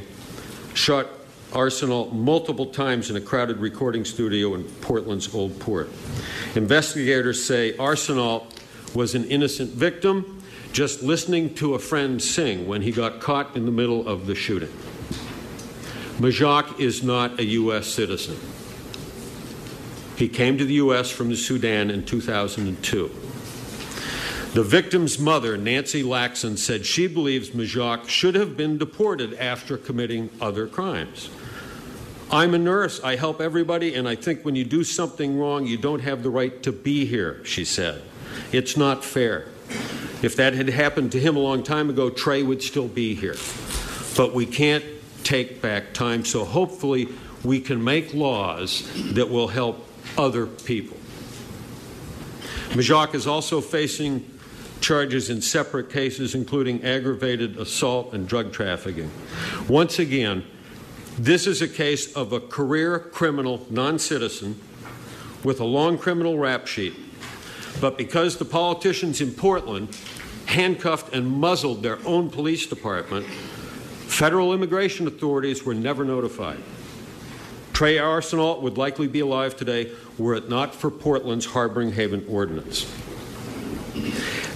shot 0.74 1.08
Arsenault 1.52 2.12
multiple 2.12 2.68
times 2.68 3.10
in 3.10 3.16
a 3.16 3.22
crowded 3.22 3.58
recording 3.58 4.06
studio 4.06 4.54
in 4.54 4.64
Portland's 4.64 5.34
Old 5.34 5.60
Port. 5.60 5.90
Investigators 6.56 7.44
say 7.44 7.74
Arsenault 7.74 8.46
was 8.94 9.16
an 9.16 9.26
innocent 9.26 9.72
victim 9.72 10.44
just 10.72 11.02
listening 11.02 11.54
to 11.56 11.74
a 11.74 11.80
friend 11.80 12.22
sing 12.22 12.68
when 12.68 12.84
he 12.84 12.92
got 12.92 13.20
caught 13.22 13.56
in 13.56 13.66
the 13.66 13.72
middle 13.72 14.08
of 14.08 14.28
the 14.28 14.36
shooting. 14.36 14.70
Majok 16.18 16.80
is 16.80 17.04
not 17.04 17.40
a 17.40 17.46
U.S. 17.46 17.86
citizen. 17.86 18.38
He 20.16 20.28
came 20.28 20.58
to 20.58 20.66
the 20.66 20.74
U.S. 20.76 21.12
from 21.12 21.30
the 21.30 21.38
Sudan 21.38 21.92
in 21.92 22.04
2002. 22.06 23.12
The 24.54 24.64
victim's 24.64 25.20
mother, 25.20 25.58
Nancy 25.58 26.02
Laxon, 26.02 26.58
said 26.58 26.88
she 26.88 27.06
believes 27.06 27.52
Majok 27.52 28.10
should 28.10 28.34
have 28.34 28.58
been 28.58 28.80
deported 28.80 29.36
after 29.36 29.78
committing 29.78 30.32
other 30.42 30.66
crimes. 30.66 31.30
I'm 32.32 32.56
a 32.56 32.58
nurse. 32.58 33.00
I 33.04 33.16
help 33.16 33.40
everybody, 33.40 33.94
and 33.94 34.10
I 34.10 34.16
think 34.16 34.44
when 34.44 34.56
you 34.56 34.66
do 34.66 34.84
something 34.84 35.38
wrong, 35.38 35.68
you 35.68 35.78
don't 35.78 36.00
have 36.00 36.24
the 36.24 36.32
right 36.32 36.64
to 36.64 36.72
be 36.72 37.06
here, 37.06 37.46
she 37.46 37.64
said. 37.64 38.02
It's 38.52 38.76
not 38.76 39.06
fair. 39.06 39.50
If 40.24 40.36
that 40.38 40.56
had 40.56 40.70
happened 40.70 41.12
to 41.12 41.20
him 41.20 41.36
a 41.36 41.40
long 41.40 41.62
time 41.62 41.92
ago, 41.92 42.10
Trey 42.10 42.42
would 42.42 42.64
still 42.64 42.88
be 42.88 43.14
here. 43.14 43.36
But 44.18 44.34
we 44.34 44.48
can't 44.48 44.84
take 45.28 45.62
back 45.62 45.94
time, 45.94 46.24
so 46.26 46.46
hopefully 46.46 47.08
we 47.44 47.60
can 47.60 47.84
make 47.84 48.14
laws 48.14 48.90
that 49.14 49.30
will 49.30 49.48
help 49.48 49.88
other 50.18 50.46
people. 50.46 50.98
Majok 52.70 53.14
is 53.14 53.28
also 53.28 53.62
facing 53.62 54.26
charges 54.82 55.30
in 55.30 55.42
separate 55.42 55.90
cases, 55.90 56.36
including 56.36 56.84
aggravated 56.84 57.58
assault 57.58 58.14
and 58.14 58.28
drug 58.28 58.52
trafficking. 58.54 59.10
Once 59.68 60.00
again, 60.00 60.46
this 61.18 61.48
is 61.48 61.62
a 61.62 61.68
case 61.68 62.14
of 62.16 62.32
a 62.32 62.40
career 62.40 63.00
criminal 63.00 63.66
non 63.70 63.98
citizen 63.98 64.60
with 65.44 65.60
a 65.60 65.66
long 65.66 65.98
criminal 65.98 66.38
rap 66.38 66.68
sheet 66.68 66.94
but 67.80 67.98
because 67.98 68.38
the 68.38 68.46
politicians 68.46 69.22
in 69.22 69.32
Portland 69.32 69.96
handcuffed 70.46 71.14
and 71.14 71.28
muzzled 71.30 71.84
their 71.84 72.00
own 72.06 72.30
police 72.30 72.66
department, 72.66 73.28
federal 74.08 74.54
immigration 74.54 75.08
authorities 75.08 75.64
were 75.64 75.74
never 75.74 76.04
notified. 76.04 76.60
Trey 77.74 77.98
Arsenault 77.98 78.62
would 78.64 78.78
likely 78.78 79.08
be 79.08 79.20
alive 79.20 79.56
today 79.56 79.92
were 80.18 80.34
it 80.34 80.50
not 80.50 80.74
for 80.74 80.90
Portland's 80.90 81.46
Harboring 81.46 81.92
Haven 81.92 82.26
Ordinance. 82.28 82.92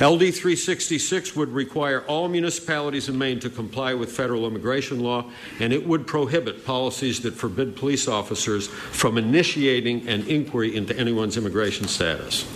LD 0.01 0.33
366 0.33 1.35
would 1.35 1.49
require 1.49 2.01
all 2.07 2.27
municipalities 2.27 3.07
in 3.07 3.15
Maine 3.15 3.39
to 3.39 3.51
comply 3.51 3.93
with 3.93 4.11
federal 4.11 4.47
immigration 4.47 5.01
law, 5.01 5.29
and 5.59 5.71
it 5.71 5.85
would 5.85 6.07
prohibit 6.07 6.65
policies 6.65 7.19
that 7.19 7.35
forbid 7.35 7.75
police 7.75 8.07
officers 8.07 8.67
from 8.67 9.19
initiating 9.19 10.07
an 10.07 10.27
inquiry 10.27 10.75
into 10.75 10.97
anyone's 10.97 11.37
immigration 11.37 11.87
status. 11.87 12.47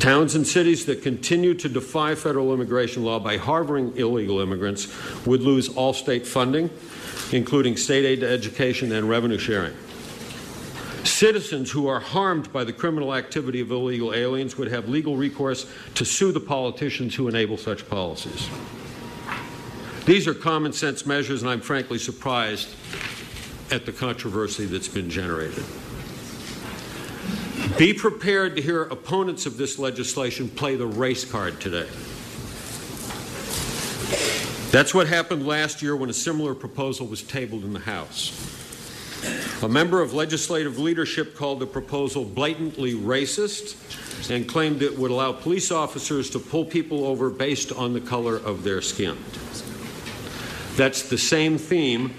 Towns 0.00 0.34
and 0.34 0.46
cities 0.46 0.86
that 0.86 1.02
continue 1.02 1.52
to 1.52 1.68
defy 1.68 2.14
federal 2.14 2.54
immigration 2.54 3.04
law 3.04 3.18
by 3.18 3.36
harboring 3.36 3.94
illegal 3.98 4.40
immigrants 4.40 4.88
would 5.26 5.42
lose 5.42 5.68
all 5.68 5.92
state 5.92 6.26
funding, 6.26 6.70
including 7.32 7.76
state 7.76 8.06
aid 8.06 8.20
to 8.20 8.28
education 8.28 8.92
and 8.92 9.10
revenue 9.10 9.36
sharing. 9.36 9.74
Citizens 11.04 11.70
who 11.70 11.86
are 11.86 12.00
harmed 12.00 12.50
by 12.50 12.64
the 12.64 12.72
criminal 12.72 13.14
activity 13.14 13.60
of 13.60 13.70
illegal 13.70 14.14
aliens 14.14 14.56
would 14.56 14.68
have 14.68 14.88
legal 14.88 15.18
recourse 15.18 15.70
to 15.96 16.04
sue 16.06 16.32
the 16.32 16.40
politicians 16.40 17.14
who 17.14 17.28
enable 17.28 17.58
such 17.58 17.86
policies. 17.90 18.48
These 20.06 20.26
are 20.26 20.32
common 20.32 20.72
sense 20.72 21.04
measures, 21.04 21.42
and 21.42 21.50
I'm 21.50 21.60
frankly 21.60 21.98
surprised 21.98 22.74
at 23.70 23.84
the 23.84 23.92
controversy 23.92 24.64
that's 24.64 24.88
been 24.88 25.10
generated. 25.10 25.64
Be 27.78 27.94
prepared 27.94 28.56
to 28.56 28.62
hear 28.62 28.82
opponents 28.82 29.46
of 29.46 29.56
this 29.56 29.78
legislation 29.78 30.48
play 30.48 30.76
the 30.76 30.86
race 30.86 31.24
card 31.24 31.60
today. 31.60 31.88
That's 34.70 34.94
what 34.94 35.06
happened 35.06 35.46
last 35.46 35.82
year 35.82 35.96
when 35.96 36.10
a 36.10 36.14
similar 36.14 36.54
proposal 36.54 37.06
was 37.06 37.22
tabled 37.22 37.64
in 37.64 37.72
the 37.72 37.80
House. 37.80 38.32
A 39.62 39.68
member 39.68 40.00
of 40.00 40.12
legislative 40.12 40.78
leadership 40.78 41.34
called 41.34 41.60
the 41.60 41.66
proposal 41.66 42.24
blatantly 42.24 42.94
racist 42.94 43.76
and 44.30 44.48
claimed 44.48 44.82
it 44.82 44.98
would 44.98 45.10
allow 45.10 45.32
police 45.32 45.70
officers 45.70 46.30
to 46.30 46.38
pull 46.38 46.64
people 46.64 47.04
over 47.04 47.30
based 47.30 47.72
on 47.72 47.92
the 47.92 48.00
color 48.00 48.36
of 48.36 48.62
their 48.62 48.80
skin. 48.80 49.16
That's 50.76 51.08
the 51.08 51.18
same 51.18 51.58
theme 51.58 52.14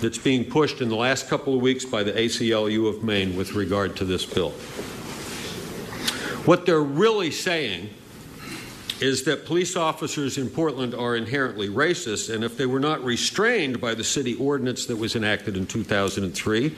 that's 0.00 0.18
being 0.18 0.44
pushed 0.44 0.80
in 0.80 0.88
the 0.88 0.96
last 0.96 1.28
couple 1.28 1.54
of 1.54 1.60
weeks 1.60 1.84
by 1.84 2.02
the 2.02 2.12
ACLU 2.12 2.88
of 2.88 3.04
Maine 3.04 3.36
with 3.36 3.52
regard 3.52 3.96
to 3.96 4.04
this 4.04 4.24
bill. 4.24 4.54
What 6.46 6.64
they're 6.64 6.80
really 6.80 7.30
saying 7.30 7.90
is 8.98 9.24
that 9.24 9.44
police 9.44 9.76
officers 9.76 10.38
in 10.38 10.48
Portland 10.48 10.94
are 10.94 11.14
inherently 11.14 11.68
racist, 11.68 12.32
and 12.34 12.42
if 12.42 12.56
they 12.56 12.64
were 12.64 12.80
not 12.80 13.04
restrained 13.04 13.78
by 13.78 13.94
the 13.94 14.04
city 14.04 14.34
ordinance 14.34 14.86
that 14.86 14.96
was 14.96 15.14
enacted 15.14 15.56
in 15.56 15.66
2003, 15.66 16.74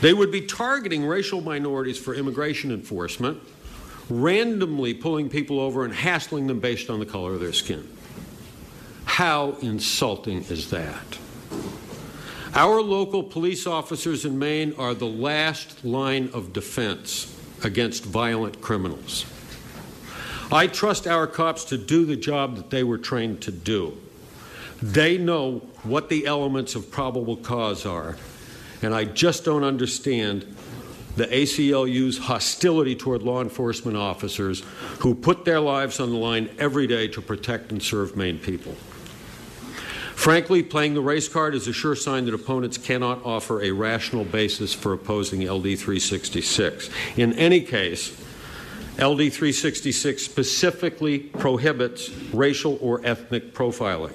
they 0.00 0.14
would 0.14 0.32
be 0.32 0.40
targeting 0.40 1.04
racial 1.04 1.42
minorities 1.42 1.98
for 1.98 2.14
immigration 2.14 2.72
enforcement, 2.72 3.38
randomly 4.08 4.94
pulling 4.94 5.28
people 5.28 5.60
over 5.60 5.84
and 5.84 5.94
hassling 5.94 6.46
them 6.46 6.58
based 6.58 6.88
on 6.88 7.00
the 7.00 7.06
color 7.06 7.34
of 7.34 7.40
their 7.40 7.52
skin. 7.52 7.86
How 9.04 9.52
insulting 9.60 10.42
is 10.44 10.70
that? 10.70 11.18
Our 12.54 12.80
local 12.80 13.22
police 13.22 13.66
officers 13.66 14.24
in 14.24 14.38
Maine 14.38 14.74
are 14.78 14.94
the 14.94 15.06
last 15.06 15.84
line 15.84 16.30
of 16.32 16.52
defense 16.52 17.32
against 17.64 18.04
violent 18.04 18.60
criminals. 18.60 19.26
I 20.50 20.66
trust 20.66 21.06
our 21.06 21.26
cops 21.26 21.64
to 21.66 21.78
do 21.78 22.04
the 22.04 22.16
job 22.16 22.56
that 22.56 22.70
they 22.70 22.84
were 22.84 22.98
trained 22.98 23.40
to 23.42 23.50
do. 23.50 23.96
They 24.82 25.16
know 25.16 25.62
what 25.82 26.08
the 26.08 26.26
elements 26.26 26.74
of 26.74 26.90
probable 26.90 27.36
cause 27.36 27.86
are, 27.86 28.16
and 28.82 28.94
I 28.94 29.04
just 29.04 29.44
don't 29.44 29.64
understand 29.64 30.56
the 31.16 31.26
ACLU's 31.26 32.18
hostility 32.18 32.96
toward 32.96 33.22
law 33.22 33.42
enforcement 33.42 33.96
officers 33.96 34.62
who 35.00 35.14
put 35.14 35.44
their 35.44 35.60
lives 35.60 36.00
on 36.00 36.10
the 36.10 36.16
line 36.16 36.48
every 36.58 36.86
day 36.86 37.06
to 37.08 37.20
protect 37.20 37.70
and 37.70 37.82
serve 37.82 38.16
Maine 38.16 38.38
people. 38.38 38.74
Frankly, 40.14 40.62
playing 40.62 40.94
the 40.94 41.00
race 41.00 41.28
card 41.28 41.54
is 41.54 41.66
a 41.66 41.72
sure 41.72 41.96
sign 41.96 42.26
that 42.26 42.34
opponents 42.34 42.78
cannot 42.78 43.24
offer 43.24 43.62
a 43.62 43.72
rational 43.72 44.24
basis 44.24 44.72
for 44.72 44.92
opposing 44.92 45.40
LD 45.40 45.78
366. 45.78 46.90
In 47.16 47.32
any 47.34 47.60
case, 47.60 48.10
LD 48.98 49.32
366 49.32 50.22
specifically 50.22 51.18
prohibits 51.18 52.10
racial 52.32 52.78
or 52.80 53.00
ethnic 53.04 53.54
profiling. 53.54 54.12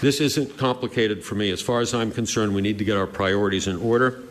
This 0.00 0.20
isn't 0.20 0.56
complicated 0.56 1.22
for 1.22 1.36
me. 1.36 1.50
As 1.50 1.62
far 1.62 1.80
as 1.80 1.94
I'm 1.94 2.10
concerned, 2.10 2.54
we 2.54 2.60
need 2.60 2.78
to 2.78 2.84
get 2.84 2.96
our 2.96 3.06
priorities 3.06 3.68
in 3.68 3.76
order. 3.76 4.22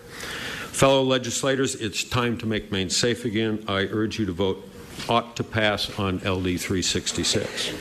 Fellow 0.71 1.03
legislators, 1.03 1.75
it's 1.75 2.03
time 2.03 2.37
to 2.39 2.45
make 2.45 2.71
Maine 2.71 2.89
safe 2.89 3.23
again. 3.23 3.63
I 3.67 3.83
urge 3.83 4.19
you 4.19 4.25
to 4.25 4.33
vote 4.33 4.67
ought 5.07 5.35
to 5.37 5.43
pass 5.43 5.97
on 5.97 6.17
LD 6.17 6.59
366. 6.59 7.73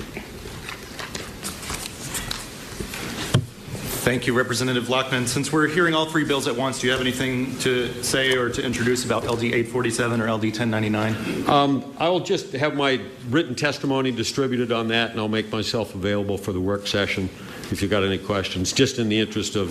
Thank 4.00 4.26
you, 4.26 4.32
Representative 4.32 4.88
Lockman. 4.88 5.26
Since 5.26 5.52
we're 5.52 5.68
hearing 5.68 5.92
all 5.92 6.06
three 6.06 6.24
bills 6.24 6.48
at 6.48 6.56
once, 6.56 6.80
do 6.80 6.86
you 6.86 6.92
have 6.92 7.02
anything 7.02 7.58
to 7.58 8.02
say 8.02 8.34
or 8.34 8.48
to 8.48 8.64
introduce 8.64 9.04
about 9.04 9.24
LD 9.24 9.44
847 9.44 10.22
or 10.22 10.32
LD 10.32 10.44
1099? 10.44 11.46
Um, 11.46 11.94
I 11.98 12.08
will 12.08 12.20
just 12.20 12.54
have 12.54 12.74
my 12.74 12.98
written 13.28 13.54
testimony 13.54 14.10
distributed 14.10 14.72
on 14.72 14.88
that, 14.88 15.10
and 15.10 15.20
I'll 15.20 15.28
make 15.28 15.52
myself 15.52 15.94
available 15.94 16.38
for 16.38 16.52
the 16.52 16.60
work 16.60 16.86
session 16.86 17.28
if 17.70 17.82
you've 17.82 17.90
got 17.90 18.02
any 18.02 18.16
questions, 18.16 18.72
just 18.72 18.98
in 18.98 19.10
the 19.10 19.20
interest 19.20 19.54
of 19.54 19.70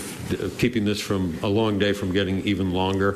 keeping 0.60 0.86
this 0.86 1.02
from 1.02 1.36
a 1.42 1.48
long 1.48 1.80
day 1.80 1.92
from 1.92 2.14
getting 2.14 2.46
even 2.46 2.72
longer. 2.72 3.14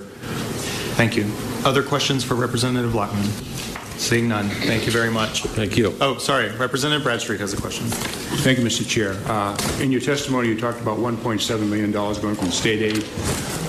Thank 0.98 1.16
you. 1.16 1.32
Other 1.64 1.84
questions 1.84 2.24
for 2.24 2.34
Representative 2.34 2.96
Lockman? 2.96 3.53
Seeing 3.98 4.28
none. 4.28 4.50
Thank 4.50 4.86
you 4.86 4.92
very 4.92 5.12
much. 5.12 5.44
Thank 5.44 5.78
you. 5.78 5.96
Oh, 6.02 6.18
sorry. 6.18 6.50
Representative 6.58 7.04
Bradstreet 7.04 7.40
has 7.40 7.54
a 7.54 7.58
question. 7.58 7.86
Thank 7.88 8.58
you, 8.58 8.66
Mr. 8.66 8.88
Chair. 8.88 9.16
Uh, 9.26 9.56
in 9.82 9.92
your 9.92 10.02
testimony, 10.02 10.50
you 10.50 10.60
talked 10.60 10.82
about 10.82 10.98
$1.7 10.98 11.70
million 11.70 11.92
going 11.92 12.36
from 12.36 12.52
state 12.52 12.82
aid 12.82 13.04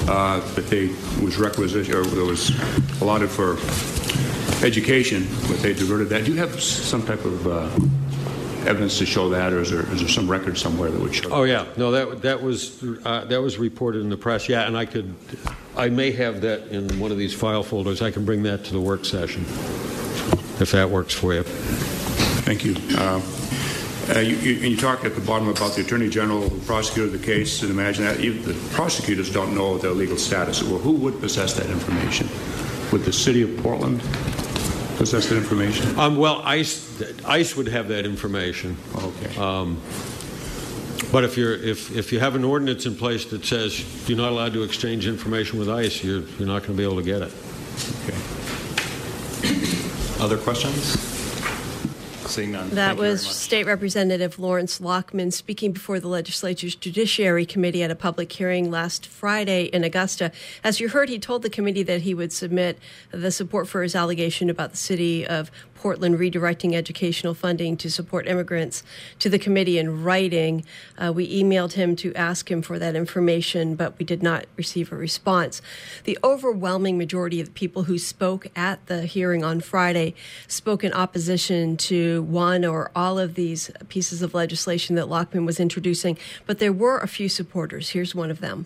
uh, 0.08 0.40
that 0.54 0.66
they 0.66 0.88
was 1.22 1.36
requisite 1.36 1.88
or 1.90 2.04
there 2.04 2.24
was 2.24 2.50
allotted 3.00 3.30
for 3.30 3.56
education, 4.64 5.26
but 5.48 5.60
they 5.60 5.74
diverted 5.74 6.08
that. 6.08 6.24
Do 6.24 6.32
you 6.32 6.38
have 6.38 6.60
some 6.60 7.04
type 7.04 7.24
of 7.24 7.46
uh, 7.46 7.70
evidence 8.66 8.98
to 8.98 9.06
show 9.06 9.28
that, 9.28 9.52
or 9.52 9.60
is 9.60 9.70
there, 9.70 9.82
is 9.92 10.00
there 10.00 10.08
some 10.08 10.28
record 10.28 10.56
somewhere 10.56 10.90
that 10.90 11.00
would 11.00 11.14
show? 11.14 11.30
Oh 11.30 11.44
yeah, 11.44 11.66
no, 11.76 11.90
that 11.90 12.22
that 12.22 12.42
was 12.42 12.82
uh, 13.04 13.24
that 13.26 13.40
was 13.40 13.58
reported 13.58 14.00
in 14.00 14.08
the 14.08 14.16
press. 14.16 14.48
Yeah, 14.48 14.66
and 14.66 14.76
I 14.76 14.86
could, 14.86 15.14
I 15.76 15.90
may 15.90 16.10
have 16.12 16.40
that 16.40 16.68
in 16.68 16.98
one 16.98 17.12
of 17.12 17.18
these 17.18 17.34
file 17.34 17.62
folders. 17.62 18.00
I 18.00 18.10
can 18.10 18.24
bring 18.24 18.42
that 18.44 18.64
to 18.64 18.72
the 18.72 18.80
work 18.80 19.04
session 19.04 19.44
if 20.60 20.72
that 20.72 20.88
works 20.90 21.14
for 21.14 21.34
you. 21.34 21.42
Thank 21.42 22.64
you. 22.64 22.76
Uh, 22.96 23.20
uh, 24.14 24.18
you, 24.18 24.36
you, 24.36 24.52
you 24.70 24.76
talk 24.76 25.04
at 25.04 25.14
the 25.14 25.20
bottom 25.20 25.48
about 25.48 25.74
the 25.74 25.80
Attorney 25.80 26.10
General 26.10 26.48
who 26.48 26.60
prosecuted 26.60 27.12
the 27.18 27.24
case, 27.24 27.62
and 27.62 27.70
imagine 27.70 28.04
that 28.04 28.20
even 28.20 28.42
the 28.42 28.54
prosecutors 28.74 29.32
don't 29.32 29.54
know 29.54 29.78
their 29.78 29.92
legal 29.92 30.18
status. 30.18 30.62
Well, 30.62 30.78
who 30.78 30.92
would 30.92 31.20
possess 31.20 31.54
that 31.54 31.70
information? 31.70 32.28
Would 32.92 33.04
the 33.04 33.12
City 33.12 33.42
of 33.42 33.56
Portland 33.62 34.00
possess 34.98 35.28
that 35.30 35.36
information? 35.36 35.98
Um, 35.98 36.16
well, 36.16 36.42
ICE, 36.44 37.02
ICE 37.24 37.56
would 37.56 37.68
have 37.68 37.88
that 37.88 38.04
information. 38.04 38.76
Okay. 38.94 39.40
Um, 39.40 39.80
but 41.10 41.24
if 41.24 41.38
you're 41.38 41.54
if, 41.54 41.96
if 41.96 42.12
you 42.12 42.18
have 42.18 42.34
an 42.34 42.44
ordinance 42.44 42.86
in 42.86 42.96
place 42.96 43.24
that 43.26 43.44
says 43.44 44.08
you're 44.08 44.18
not 44.18 44.32
allowed 44.32 44.52
to 44.52 44.64
exchange 44.64 45.06
information 45.06 45.58
with 45.58 45.70
ICE, 45.70 46.04
you're 46.04 46.22
you're 46.38 46.48
not 46.48 46.62
going 46.62 46.72
to 46.72 46.76
be 46.76 46.82
able 46.82 46.96
to 46.96 47.02
get 47.02 47.22
it. 47.22 47.32
okay. 48.04 48.43
Other 50.24 50.38
questions? 50.38 50.98
Seeing 52.30 52.52
none. 52.52 52.70
That 52.70 52.96
Thank 52.96 52.98
was. 52.98 53.26
State 53.26 53.66
Representative 53.66 54.38
Lawrence 54.38 54.80
Lockman 54.80 55.30
speaking 55.32 55.72
before 55.72 56.00
the 56.00 56.08
legislature's 56.08 56.74
Judiciary 56.74 57.44
Committee 57.44 57.82
at 57.82 57.90
a 57.90 57.94
public 57.94 58.32
hearing 58.32 58.70
last 58.70 59.06
Friday 59.06 59.64
in 59.64 59.84
Augusta. 59.84 60.32
As 60.64 60.80
you 60.80 60.88
heard, 60.88 61.10
he 61.10 61.18
told 61.18 61.42
the 61.42 61.50
committee 61.50 61.82
that 61.82 62.00
he 62.00 62.14
would 62.14 62.32
submit 62.32 62.78
the 63.10 63.30
support 63.30 63.68
for 63.68 63.82
his 63.82 63.94
allegation 63.94 64.48
about 64.48 64.70
the 64.70 64.78
city 64.78 65.26
of 65.26 65.50
Portland 65.84 66.18
redirecting 66.18 66.72
educational 66.72 67.34
funding 67.34 67.76
to 67.76 67.90
support 67.90 68.26
immigrants 68.26 68.82
to 69.18 69.28
the 69.28 69.38
committee 69.38 69.76
in 69.76 70.02
writing. 70.02 70.64
Uh, 70.96 71.12
we 71.12 71.28
emailed 71.42 71.74
him 71.74 71.94
to 71.94 72.14
ask 72.14 72.50
him 72.50 72.62
for 72.62 72.78
that 72.78 72.96
information, 72.96 73.74
but 73.74 73.98
we 73.98 74.04
did 74.06 74.22
not 74.22 74.46
receive 74.56 74.90
a 74.90 74.96
response. 74.96 75.60
The 76.04 76.18
overwhelming 76.24 76.96
majority 76.96 77.38
of 77.38 77.48
the 77.48 77.52
people 77.52 77.82
who 77.82 77.98
spoke 77.98 78.46
at 78.56 78.86
the 78.86 79.02
hearing 79.02 79.44
on 79.44 79.60
Friday 79.60 80.14
spoke 80.48 80.84
in 80.84 80.92
opposition 80.94 81.76
to 81.76 82.22
one 82.22 82.64
or 82.64 82.90
all 82.96 83.18
of 83.18 83.34
these 83.34 83.70
pieces 83.90 84.22
of 84.22 84.32
legislation 84.32 84.96
that 84.96 85.10
Lockman 85.10 85.44
was 85.44 85.60
introducing, 85.60 86.16
but 86.46 86.60
there 86.60 86.72
were 86.72 86.96
a 86.96 87.06
few 87.06 87.28
supporters. 87.28 87.90
Here's 87.90 88.14
one 88.14 88.30
of 88.30 88.40
them. 88.40 88.64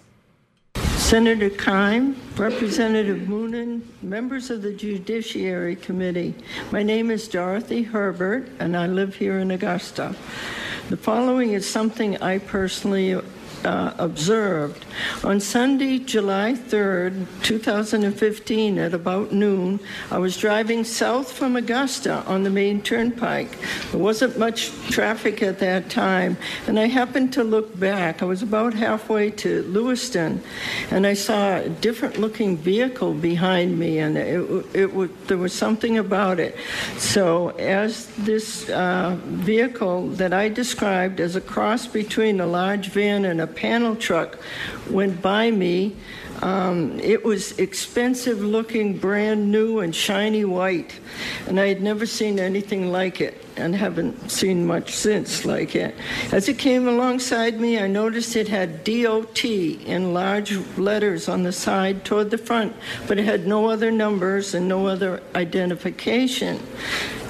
Senator 0.97 1.51
Keim, 1.51 2.17
Representative 2.37 3.29
Moonen, 3.29 3.83
members 4.03 4.51
of 4.51 4.63
the 4.63 4.73
Judiciary 4.73 5.77
Committee. 5.77 6.35
My 6.71 6.83
name 6.83 7.11
is 7.11 7.29
Dorothy 7.29 7.83
Herbert, 7.83 8.49
and 8.59 8.77
I 8.77 8.87
live 8.87 9.15
here 9.15 9.39
in 9.39 9.51
Augusta. 9.51 10.15
The 10.91 10.97
following 10.97 11.53
is 11.53 11.69
something 11.69 12.17
I 12.23 12.39
personally 12.39 13.21
uh, 13.65 13.95
observed. 13.99 14.85
On 15.25 15.41
Sunday, 15.41 15.99
July 15.99 16.55
3rd, 16.55 17.27
2015, 17.43 18.79
at 18.79 18.95
about 18.95 19.33
noon, 19.33 19.81
I 20.11 20.19
was 20.19 20.37
driving 20.37 20.85
south 20.85 21.33
from 21.33 21.57
Augusta 21.57 22.23
on 22.27 22.43
the 22.43 22.51
Maine 22.51 22.83
turnpike. 22.83 23.59
There 23.91 24.01
wasn't 24.01 24.39
much 24.39 24.71
traffic 24.91 25.43
at 25.43 25.59
that 25.59 25.91
time, 25.91 26.37
and 26.67 26.79
I 26.79 26.87
happened 26.87 27.33
to 27.35 27.45
look 27.45 27.79
back. 27.79 28.23
I 28.23 28.27
was 28.27 28.43
about 28.43 28.75
halfway 28.75 29.31
to 29.31 29.63
Lewiston, 29.65 30.43
and 30.91 31.07
I 31.07 31.15
saw 31.15 31.57
a 31.57 31.69
different 31.69 32.19
looking 32.19 32.57
vehicle 32.57 33.15
behind 33.15 33.79
me, 33.79 33.99
and 33.99 34.17
it, 34.17 34.41
it, 34.75 34.95
it, 34.95 35.29
there 35.29 35.39
was 35.39 35.53
something 35.53 35.99
about 35.99 36.39
it. 36.39 36.57
So, 36.97 37.51
as 37.51 38.07
this 38.19 38.69
uh, 38.71 39.17
vehicle 39.25 40.09
that 40.11 40.33
I 40.33 40.49
described 40.49 41.21
as 41.21 41.37
a 41.37 41.41
cross 41.41 41.87
between 41.87 42.41
a 42.41 42.47
large 42.47 42.89
van 42.89 43.25
and 43.25 43.41
a 43.41 43.48
panel 43.49 43.97
truck 43.97 44.39
went 44.91 45.21
by 45.21 45.51
me. 45.51 45.97
Um, 46.43 47.01
it 47.01 47.25
was 47.25 47.59
expensive 47.59 48.41
looking, 48.41 48.97
brand 48.97 49.51
new, 49.51 49.81
and 49.81 49.95
shiny 49.95 50.45
white. 50.45 51.01
And 51.49 51.59
I 51.59 51.67
had 51.67 51.83
never 51.83 52.07
seen 52.07 52.39
anything 52.39 52.93
like 52.93 53.21
it 53.21 53.45
and 53.57 53.75
haven't 53.75 54.31
seen 54.31 54.65
much 54.65 54.95
since 54.95 55.45
like 55.45 55.75
it. 55.75 55.95
As 56.31 56.49
it 56.49 56.59
came 56.59 56.87
alongside 56.87 57.61
me, 57.61 57.79
I 57.79 57.89
noticed 57.89 58.37
it 58.37 58.49
had 58.49 58.85
DOT 58.85 59.45
in 59.45 60.15
large 60.15 60.57
letters 60.79 61.29
on 61.29 61.43
the 61.43 61.53
side 61.53 62.05
toward 62.05 62.31
the 62.31 62.39
front, 62.39 62.75
but 63.09 63.19
it 63.19 63.25
had 63.25 63.47
no 63.47 63.69
other 63.69 63.91
numbers 63.91 64.55
and 64.55 64.69
no 64.69 64.87
other 64.87 65.23
identification. 65.35 66.61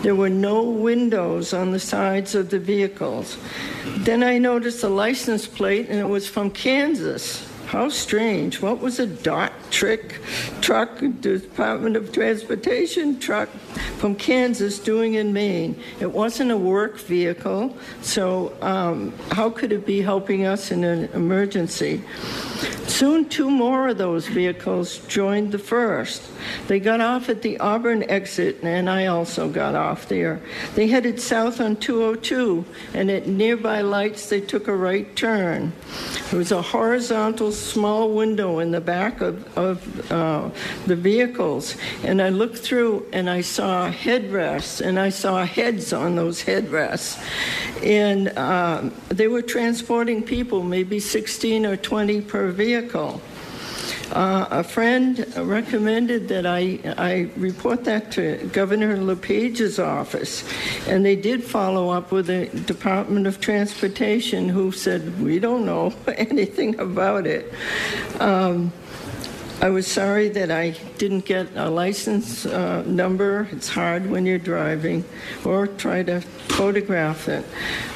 There 0.03 0.15
were 0.15 0.29
no 0.29 0.63
windows 0.63 1.53
on 1.53 1.73
the 1.73 1.81
sides 1.81 2.35
of 2.35 2.51
the 2.51 2.59
vehicles. 2.59 3.37
Then 3.99 4.23
I 4.23 4.39
noticed 4.39 4.85
a 4.85 4.89
license 4.89 5.47
plate, 5.47 5.89
and 5.89 5.99
it 5.99 6.09
was 6.09 6.29
from 6.29 6.51
Kansas. 6.51 7.48
How 7.69 7.91
strange. 7.91 8.63
What 8.63 8.81
was 8.81 8.99
a 8.99 9.07
dot 9.07 9.53
trick 9.71 10.23
truck, 10.63 11.01
Department 11.21 11.97
of 11.97 12.13
Transportation 12.13 13.21
truck 13.21 13.51
from 13.99 14.15
Kansas 14.15 14.79
doing 14.79 15.15
in 15.15 15.35
Maine? 15.35 15.79
It 16.01 16.11
wasn't 16.11 16.51
a 16.51 16.57
work 16.57 16.99
vehicle, 16.99 17.77
so 18.01 18.57
um, 18.63 19.13
how 19.33 19.51
could 19.51 19.73
it 19.73 19.85
be 19.85 20.01
helping 20.01 20.47
us 20.47 20.71
in 20.71 20.83
an 20.83 21.11
emergency? 21.13 22.03
Soon, 22.87 23.29
two 23.29 23.51
more 23.51 23.89
of 23.89 23.99
those 23.99 24.27
vehicles 24.27 24.99
joined 25.07 25.53
the 25.53 25.59
first. 25.59 26.23
They 26.69 26.81
got 26.81 27.03
off 27.03 27.29
at 27.29 27.43
the 27.43 27.61
Auburn 27.61 28.03
exit, 28.11 28.61
and 28.63 28.89
I 28.89 29.07
also 29.07 29.49
got 29.49 29.75
off 29.75 30.09
there. 30.09 30.41
They 30.75 30.89
headed 30.89 31.21
south 31.21 31.61
on 31.61 31.77
202, 31.77 32.65
and 32.95 33.11
at 33.11 33.29
nearby 33.29 33.83
lights, 33.83 34.31
they 34.31 34.41
took 34.41 34.69
a 34.69 34.75
right 34.75 35.15
turn. 35.15 35.73
There 36.31 36.39
was 36.39 36.51
a 36.51 36.63
horizontal 36.63 37.53
small 37.59 38.13
window 38.13 38.59
in 38.59 38.71
the 38.71 38.81
back 38.81 39.21
of, 39.21 39.59
of 39.59 40.13
uh, 40.13 40.51
the 40.87 40.97
vehicles, 40.97 41.77
and 42.05 42.23
I 42.23 42.29
looked 42.29 42.59
through 42.59 43.07
and 43.13 43.29
I 43.29 43.41
saw 43.41 43.91
headrests, 43.91 44.81
and 44.81 44.99
I 44.99 45.11
saw 45.11 45.45
heads 45.45 45.93
on 45.93 46.17
those 46.17 46.43
headrests. 46.43 47.19
And 47.83 48.37
um, 48.39 48.95
they 49.09 49.29
were 49.29 49.43
transporting 49.43 50.23
people, 50.23 50.63
maybe 50.63 51.01
16 51.01 51.67
or 51.67 51.77
20 51.77 52.21
per 52.23 52.51
vehicle. 52.51 53.21
Uh, 54.13 54.47
a 54.51 54.65
friend 54.65 55.27
recommended 55.37 56.29
that 56.29 56.47
I, 56.47 56.79
I 56.97 57.31
report 57.37 57.85
that 57.85 58.11
to 58.13 58.49
Governor 58.53 58.97
LePage's 58.97 59.79
office, 59.79 60.45
and 60.89 61.05
they 61.05 61.15
did 61.15 61.45
follow 61.45 61.91
up 61.91 62.11
with 62.11 62.29
the 62.29 62.47
Department 62.47 63.27
of 63.27 63.41
Transportation, 63.41 64.49
who 64.49 64.73
said, 64.73 65.21
We 65.21 65.39
don't 65.39 65.67
know 65.67 65.93
anything 66.17 66.79
about 66.81 67.27
it. 67.27 67.53
Um, 68.19 68.73
I 69.61 69.71
was 69.71 69.89
sorry 69.89 70.29
that 70.29 70.53
I 70.53 70.71
didn't 70.99 71.25
get 71.25 71.49
a 71.57 71.69
license 71.69 72.47
uh, 72.47 72.85
number. 72.87 73.49
It's 73.51 73.69
hard 73.69 74.09
when 74.09 74.25
you're 74.25 74.39
driving, 74.39 75.05
or 75.45 75.67
try 75.67 76.05
to 76.05 76.21
photograph 76.21 77.29
it. 77.29 77.45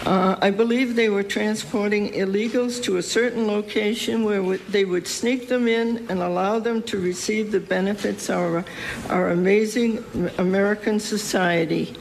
Uh, 0.05 0.37
I 0.42 0.51
believe 0.51 0.96
they 0.96 1.09
were 1.09 1.22
transporting 1.22 2.12
illegals 2.14 2.83
to 2.83 2.96
a 2.96 3.03
certain 3.03 3.46
location 3.46 4.25
where 4.25 4.40
w- 4.40 4.61
they 4.70 4.85
would 4.85 5.07
sneak 5.07 5.46
them 5.46 5.68
in 5.68 5.98
and 6.11 6.20
allow 6.20 6.59
them 6.59 6.83
to 6.83 6.98
receive 6.98 7.53
the 7.53 7.61
benefits 7.61 8.29
of 8.29 8.38
our, 8.38 8.64
our 9.09 9.31
amazing 9.31 10.05
American 10.38 10.98
society. 10.98 11.94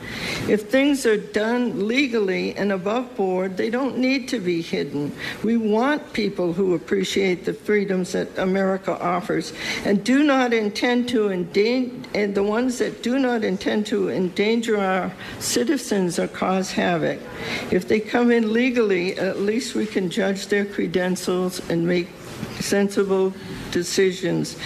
If 0.47 0.71
things 0.71 1.05
are 1.05 1.17
done 1.17 1.87
legally 1.87 2.55
and 2.55 2.71
above 2.71 3.15
board, 3.15 3.57
they 3.57 3.69
don't 3.69 3.99
need 3.99 4.27
to 4.29 4.39
be 4.39 4.63
hidden. 4.63 5.15
We 5.43 5.57
want 5.57 6.13
people 6.13 6.53
who 6.53 6.73
appreciate 6.73 7.45
the 7.45 7.53
freedoms 7.53 8.13
that 8.13 8.35
America 8.39 8.99
offers 8.99 9.50
and 9.85 10.03
do 10.03 10.23
not 10.23 10.53
intend 10.53 11.09
to 11.09 11.29
endanger, 11.29 11.95
and 12.13 12.35
the 12.35 12.43
ones 12.43 12.77
that 12.79 13.03
do 13.03 13.19
not 13.19 13.43
intend 13.43 13.85
to 13.87 14.09
endanger 14.09 14.77
our 14.77 15.11
citizens 15.39 16.19
or 16.19 16.27
cause 16.27 16.71
havoc. 16.71 17.19
If 17.71 17.87
they 17.87 17.99
come 17.99 18.31
in 18.31 18.53
legally, 18.53 19.17
at 19.17 19.39
least 19.39 19.75
we 19.75 19.85
can 19.85 20.09
judge 20.09 20.47
their 20.47 20.65
credentials 20.65 21.61
and 21.69 21.87
make 21.87 22.07
sensible 22.61 23.33
decisions. 23.71 24.57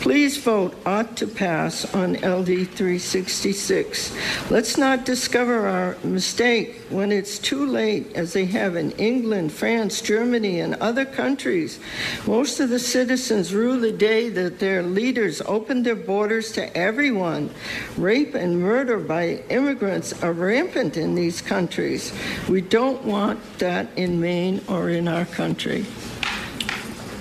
Please 0.00 0.36
vote 0.36 0.74
ought 0.86 1.16
to 1.16 1.26
pass 1.26 1.84
on 1.94 2.14
LD 2.14 2.68
366. 2.68 4.16
Let's 4.50 4.76
not 4.76 5.04
discover 5.04 5.66
our 5.66 5.96
mistake 6.04 6.80
when 6.90 7.12
it's 7.12 7.38
too 7.38 7.66
late, 7.66 8.14
as 8.14 8.32
they 8.32 8.44
have 8.46 8.76
in 8.76 8.92
England, 8.92 9.52
France, 9.52 10.00
Germany, 10.00 10.60
and 10.60 10.74
other 10.76 11.04
countries. 11.04 11.80
Most 12.26 12.60
of 12.60 12.70
the 12.70 12.78
citizens 12.78 13.54
rue 13.54 13.78
the 13.78 13.92
day 13.92 14.28
that 14.28 14.58
their 14.58 14.82
leaders 14.82 15.40
opened 15.42 15.86
their 15.86 15.96
borders 15.96 16.52
to 16.52 16.76
everyone. 16.76 17.50
Rape 17.96 18.34
and 18.34 18.60
murder 18.60 18.98
by 18.98 19.42
immigrants 19.48 20.12
are 20.22 20.32
rampant 20.32 20.96
in 20.96 21.14
these 21.14 21.40
countries. 21.40 22.12
We 22.48 22.60
don't 22.60 23.04
want 23.04 23.40
that 23.58 23.88
in 23.96 24.20
Maine 24.20 24.60
or 24.68 24.90
in 24.90 25.08
our 25.08 25.24
country. 25.24 25.86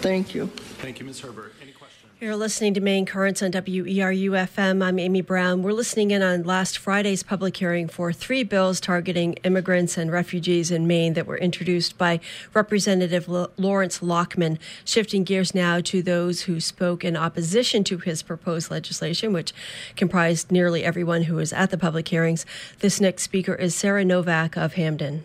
Thank 0.01 0.33
you. 0.33 0.47
Thank 0.47 0.99
you, 0.99 1.05
Ms. 1.05 1.19
Herbert. 1.21 1.53
Any 1.61 1.71
questions? 1.73 1.97
You're 2.19 2.35
listening 2.35 2.73
to 2.75 2.81
Maine 2.81 3.05
Currents 3.05 3.41
on 3.41 3.51
WERU 3.51 4.31
FM. 4.31 4.83
I'm 4.83 4.97
Amy 4.99 5.21
Brown. 5.21 5.61
We're 5.63 5.73
listening 5.73 6.09
in 6.11 6.21
on 6.21 6.43
last 6.43 6.77
Friday's 6.77 7.21
public 7.23 7.57
hearing 7.57 7.87
for 7.87 8.11
three 8.11 8.43
bills 8.43 8.79
targeting 8.79 9.33
immigrants 9.43 9.97
and 9.97 10.11
refugees 10.11 10.69
in 10.71 10.85
Maine 10.87 11.13
that 11.13 11.25
were 11.27 11.37
introduced 11.37 11.97
by 11.97 12.19
Representative 12.53 13.27
L- 13.27 13.51
Lawrence 13.57 14.01
Lockman. 14.01 14.57
Shifting 14.85 15.23
gears 15.23 15.53
now 15.55 15.81
to 15.81 16.01
those 16.01 16.41
who 16.41 16.59
spoke 16.59 17.03
in 17.03 17.15
opposition 17.15 17.83
to 17.85 17.97
his 17.99 18.23
proposed 18.23 18.69
legislation, 18.71 19.33
which 19.33 19.53
comprised 19.95 20.51
nearly 20.51 20.83
everyone 20.83 21.23
who 21.23 21.35
was 21.35 21.53
at 21.53 21.69
the 21.69 21.77
public 21.77 22.07
hearings. 22.07 22.45
This 22.79 22.99
next 23.01 23.23
speaker 23.23 23.53
is 23.53 23.75
Sarah 23.75 24.05
Novak 24.05 24.57
of 24.57 24.73
Hampden. 24.73 25.23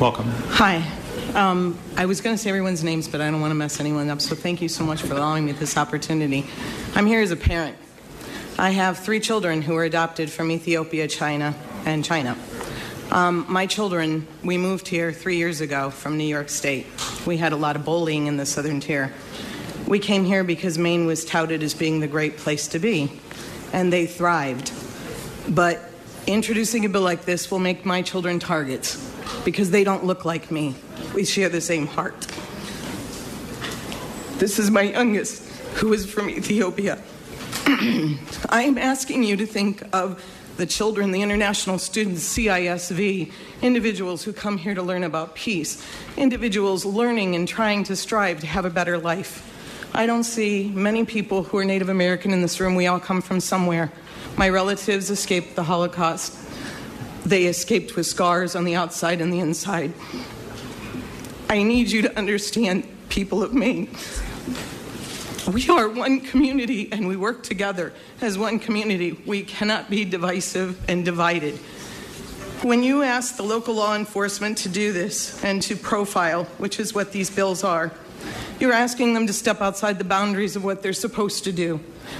Welcome. 0.00 0.26
Hi. 0.50 0.84
Um, 1.38 1.78
I 1.96 2.06
was 2.06 2.20
going 2.20 2.34
to 2.34 2.42
say 2.42 2.48
everyone's 2.48 2.82
names, 2.82 3.06
but 3.06 3.20
I 3.20 3.30
don't 3.30 3.40
want 3.40 3.52
to 3.52 3.54
mess 3.54 3.78
anyone 3.78 4.10
up, 4.10 4.20
so 4.20 4.34
thank 4.34 4.60
you 4.60 4.68
so 4.68 4.82
much 4.82 5.02
for 5.02 5.14
allowing 5.14 5.44
me 5.44 5.52
this 5.52 5.76
opportunity. 5.76 6.44
I'm 6.96 7.06
here 7.06 7.20
as 7.20 7.30
a 7.30 7.36
parent. 7.36 7.76
I 8.58 8.70
have 8.70 8.98
three 8.98 9.20
children 9.20 9.62
who 9.62 9.74
were 9.74 9.84
adopted 9.84 10.30
from 10.32 10.50
Ethiopia, 10.50 11.06
China, 11.06 11.54
and 11.84 12.04
China. 12.04 12.36
Um, 13.12 13.46
my 13.48 13.66
children, 13.66 14.26
we 14.42 14.58
moved 14.58 14.88
here 14.88 15.12
three 15.12 15.36
years 15.36 15.60
ago 15.60 15.90
from 15.90 16.18
New 16.18 16.24
York 16.24 16.48
State. 16.48 16.88
We 17.24 17.36
had 17.36 17.52
a 17.52 17.56
lot 17.56 17.76
of 17.76 17.84
bullying 17.84 18.26
in 18.26 18.36
the 18.36 18.44
southern 18.44 18.80
tier. 18.80 19.14
We 19.86 20.00
came 20.00 20.24
here 20.24 20.42
because 20.42 20.76
Maine 20.76 21.06
was 21.06 21.24
touted 21.24 21.62
as 21.62 21.72
being 21.72 22.00
the 22.00 22.08
great 22.08 22.36
place 22.36 22.66
to 22.66 22.80
be, 22.80 23.12
and 23.72 23.92
they 23.92 24.06
thrived. 24.06 24.72
But 25.48 25.88
introducing 26.26 26.84
a 26.84 26.88
bill 26.88 27.02
like 27.02 27.26
this 27.26 27.48
will 27.48 27.60
make 27.60 27.86
my 27.86 28.02
children 28.02 28.40
targets 28.40 29.08
because 29.44 29.70
they 29.70 29.84
don't 29.84 30.04
look 30.04 30.24
like 30.24 30.50
me. 30.50 30.74
We 31.14 31.24
share 31.24 31.48
the 31.48 31.60
same 31.60 31.86
heart. 31.86 32.26
This 34.38 34.58
is 34.58 34.70
my 34.70 34.82
youngest, 34.82 35.42
who 35.74 35.92
is 35.92 36.10
from 36.10 36.30
Ethiopia. 36.30 36.98
I 38.48 38.62
am 38.62 38.78
asking 38.78 39.24
you 39.24 39.36
to 39.36 39.46
think 39.46 39.82
of 39.92 40.22
the 40.58 40.66
children, 40.66 41.12
the 41.12 41.22
international 41.22 41.78
students, 41.78 42.36
CISV, 42.36 43.32
individuals 43.62 44.24
who 44.24 44.32
come 44.32 44.58
here 44.58 44.74
to 44.74 44.82
learn 44.82 45.04
about 45.04 45.34
peace, 45.34 45.84
individuals 46.16 46.84
learning 46.84 47.36
and 47.36 47.46
trying 47.46 47.84
to 47.84 47.96
strive 47.96 48.40
to 48.40 48.46
have 48.46 48.64
a 48.64 48.70
better 48.70 48.98
life. 48.98 49.44
I 49.94 50.06
don't 50.06 50.24
see 50.24 50.70
many 50.74 51.04
people 51.04 51.44
who 51.44 51.58
are 51.58 51.64
Native 51.64 51.88
American 51.88 52.32
in 52.32 52.42
this 52.42 52.60
room. 52.60 52.74
We 52.74 52.86
all 52.86 53.00
come 53.00 53.22
from 53.22 53.40
somewhere. 53.40 53.90
My 54.36 54.48
relatives 54.48 55.10
escaped 55.10 55.54
the 55.56 55.62
Holocaust. 55.62 56.47
They 57.28 57.44
escaped 57.44 57.94
with 57.94 58.06
scars 58.06 58.56
on 58.56 58.64
the 58.64 58.74
outside 58.74 59.20
and 59.20 59.30
the 59.30 59.38
inside. 59.38 59.92
I 61.50 61.62
need 61.62 61.90
you 61.90 62.00
to 62.00 62.18
understand, 62.18 62.88
people 63.10 63.42
of 63.42 63.52
Maine. 63.52 63.90
We 65.52 65.68
are 65.68 65.90
one 65.90 66.20
community 66.20 66.90
and 66.90 67.06
we 67.06 67.16
work 67.16 67.42
together 67.42 67.92
as 68.22 68.38
one 68.38 68.58
community. 68.58 69.20
We 69.26 69.42
cannot 69.42 69.90
be 69.90 70.06
divisive 70.06 70.82
and 70.88 71.04
divided. 71.04 71.56
When 72.62 72.82
you 72.82 73.02
ask 73.02 73.36
the 73.36 73.42
local 73.42 73.74
law 73.74 73.94
enforcement 73.94 74.56
to 74.58 74.70
do 74.70 74.94
this 74.94 75.44
and 75.44 75.60
to 75.64 75.76
profile, 75.76 76.44
which 76.56 76.80
is 76.80 76.94
what 76.94 77.12
these 77.12 77.28
bills 77.28 77.62
are, 77.62 77.92
you're 78.58 78.72
asking 78.72 79.12
them 79.12 79.26
to 79.26 79.34
step 79.34 79.60
outside 79.60 79.98
the 79.98 80.04
boundaries 80.04 80.56
of 80.56 80.64
what 80.64 80.82
they're 80.82 80.94
supposed 80.94 81.44
to 81.44 81.52
do, 81.52 81.76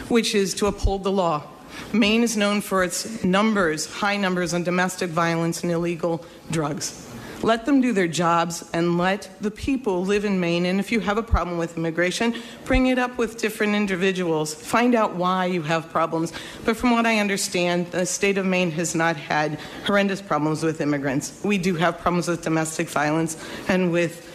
which 0.09 0.35
is 0.35 0.53
to 0.55 0.67
uphold 0.67 1.03
the 1.03 1.13
law. 1.13 1.45
Maine 1.93 2.23
is 2.23 2.37
known 2.37 2.61
for 2.61 2.85
its 2.85 3.25
numbers, 3.25 3.87
high 3.87 4.17
numbers 4.17 4.55
on 4.55 4.63
domestic 4.63 5.11
violence 5.11 5.63
and 5.63 5.73
illegal 5.73 6.25
drugs. 6.51 7.07
Let 7.43 7.67
them 7.67 7.81
do 7.81 7.93
their 7.93 8.09
jobs 8.09 8.69
and 8.73 8.99
let 8.99 9.31
the 9.41 9.51
people 9.51 10.05
live 10.05 10.25
in 10.25 10.41
Maine. 10.41 10.67
And 10.67 10.81
if 10.81 10.91
you 10.91 10.99
have 11.01 11.19
a 11.19 11.23
problem 11.23 11.57
with 11.57 11.77
immigration, 11.77 12.35
bring 12.65 12.89
it 12.89 12.99
up 12.99 13.17
with 13.17 13.39
different 13.39 13.75
individuals. 13.75 14.55
Find 14.55 14.95
out 14.95 15.15
why 15.15 15.47
you 15.47 15.63
have 15.63 15.89
problems. 15.91 16.33
But 16.65 16.77
from 16.77 16.91
what 16.91 17.07
I 17.07 17.19
understand, 17.19 17.93
the 17.93 18.07
state 18.07 18.39
of 18.39 18.47
Maine 18.47 18.73
has 18.73 18.95
not 18.95 19.17
had 19.17 19.59
horrendous 19.87 20.21
problems 20.21 20.65
with 20.65 20.81
immigrants. 20.81 21.41
We 21.45 21.59
do 21.59 21.77
have 21.77 21.99
problems 21.99 22.27
with 22.27 22.43
domestic 22.43 22.89
violence 22.89 23.37
and 23.69 23.93
with, 23.93 24.29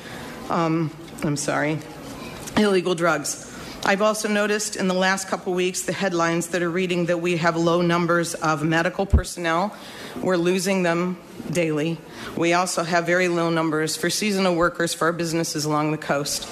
um, 0.50 0.90
I'm 1.24 1.38
sorry, 1.38 1.80
illegal 2.56 2.96
drugs. 2.96 3.53
I've 3.86 4.02
also 4.02 4.30
noticed 4.30 4.78
in 4.78 4.88
the 4.88 4.94
last 4.94 5.28
couple 5.28 5.54
weeks 5.54 5.82
the 5.82 5.92
headlines 5.92 6.48
that 6.48 6.62
are 6.62 6.70
reading 6.70 7.08
that 7.08 7.18
we 7.18 7.36
have 7.36 7.58
low 7.58 7.82
numbers 7.82 8.34
of 8.34 8.64
medical 8.64 9.06
personnel. 9.06 9.76
We're 10.22 10.38
losing 10.38 10.84
them 10.84 11.18
daily. 11.52 11.98
We 12.38 12.54
also 12.54 12.84
have 12.84 13.06
very 13.06 13.28
low 13.28 13.50
numbers 13.50 13.98
for 13.98 14.10
seasonal 14.10 14.56
workers 14.56 14.94
for 14.94 15.08
our 15.08 15.12
businesses 15.12 15.66
along 15.66 15.92
the 15.92 15.98
coast. 15.98 16.48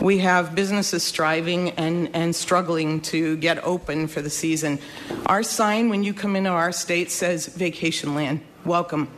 We 0.00 0.18
have 0.18 0.54
businesses 0.54 1.02
striving 1.02 1.70
and, 1.70 2.14
and 2.14 2.36
struggling 2.36 3.00
to 3.02 3.36
get 3.38 3.58
open 3.64 4.06
for 4.06 4.22
the 4.22 4.30
season. 4.30 4.78
Our 5.26 5.42
sign 5.42 5.88
when 5.88 6.04
you 6.04 6.14
come 6.14 6.36
into 6.36 6.50
our 6.50 6.70
state 6.70 7.10
says 7.10 7.46
vacation 7.46 8.14
land. 8.14 8.42
Welcome. 8.64 9.08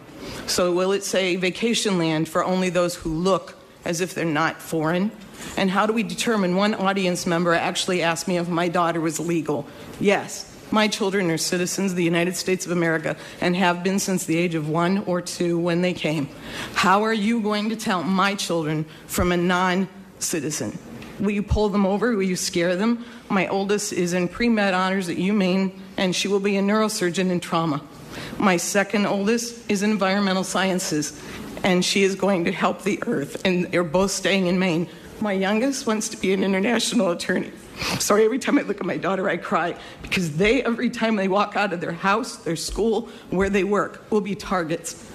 So, 0.46 0.72
will 0.72 0.92
it 0.92 1.04
say 1.04 1.36
vacation 1.36 1.98
land 1.98 2.30
for 2.30 2.44
only 2.44 2.70
those 2.70 2.94
who 2.94 3.10
look 3.10 3.56
as 3.84 4.00
if 4.00 4.14
they're 4.14 4.24
not 4.24 4.60
foreign? 4.60 5.10
And 5.56 5.70
how 5.70 5.86
do 5.86 5.92
we 5.92 6.02
determine 6.02 6.56
one 6.56 6.74
audience 6.74 7.26
member 7.26 7.54
actually 7.54 8.02
asked 8.02 8.28
me 8.28 8.38
if 8.38 8.48
my 8.48 8.68
daughter 8.68 9.00
was 9.00 9.18
legal? 9.18 9.66
Yes, 10.00 10.48
my 10.70 10.88
children 10.88 11.30
are 11.30 11.38
citizens 11.38 11.92
of 11.92 11.96
the 11.96 12.04
United 12.04 12.34
States 12.34 12.64
of 12.64 12.72
America 12.72 13.16
and 13.40 13.54
have 13.56 13.84
been 13.84 13.98
since 13.98 14.24
the 14.24 14.38
age 14.38 14.54
of 14.54 14.68
one 14.68 14.98
or 15.04 15.20
two 15.20 15.58
when 15.58 15.82
they 15.82 15.92
came. 15.92 16.28
How 16.74 17.02
are 17.04 17.12
you 17.12 17.40
going 17.40 17.68
to 17.68 17.76
tell 17.76 18.02
my 18.02 18.34
children 18.34 18.86
from 19.06 19.32
a 19.32 19.36
non 19.36 19.88
citizen? 20.18 20.78
Will 21.20 21.30
you 21.30 21.42
pull 21.42 21.68
them 21.68 21.84
over? 21.84 22.16
Will 22.16 22.22
you 22.22 22.36
scare 22.36 22.74
them? 22.74 23.04
My 23.28 23.46
oldest 23.48 23.92
is 23.92 24.12
in 24.14 24.28
pre 24.28 24.48
med 24.48 24.74
honors 24.74 25.08
at 25.08 25.16
UMaine, 25.16 25.78
and 25.96 26.16
she 26.16 26.26
will 26.26 26.40
be 26.40 26.56
a 26.56 26.62
neurosurgeon 26.62 27.30
in 27.30 27.38
trauma. 27.38 27.82
My 28.38 28.56
second 28.56 29.06
oldest 29.06 29.70
is 29.70 29.82
in 29.82 29.90
environmental 29.90 30.44
sciences, 30.44 31.20
and 31.62 31.84
she 31.84 32.02
is 32.02 32.14
going 32.14 32.44
to 32.44 32.52
help 32.52 32.82
the 32.82 33.02
earth, 33.06 33.44
and 33.44 33.66
they're 33.66 33.84
both 33.84 34.10
staying 34.10 34.46
in 34.46 34.58
Maine. 34.58 34.88
My 35.20 35.32
youngest 35.32 35.86
wants 35.86 36.08
to 36.10 36.16
be 36.16 36.32
an 36.32 36.42
international 36.42 37.10
attorney. 37.10 37.52
Sorry, 37.98 38.24
every 38.24 38.38
time 38.38 38.58
I 38.58 38.62
look 38.62 38.80
at 38.80 38.86
my 38.86 38.96
daughter, 38.96 39.28
I 39.28 39.36
cry 39.36 39.76
because 40.02 40.36
they, 40.36 40.62
every 40.62 40.90
time 40.90 41.16
they 41.16 41.28
walk 41.28 41.56
out 41.56 41.72
of 41.72 41.80
their 41.80 41.92
house, 41.92 42.36
their 42.36 42.56
school, 42.56 43.08
where 43.30 43.48
they 43.48 43.64
work, 43.64 44.04
will 44.10 44.20
be 44.20 44.34
targets. 44.34 45.08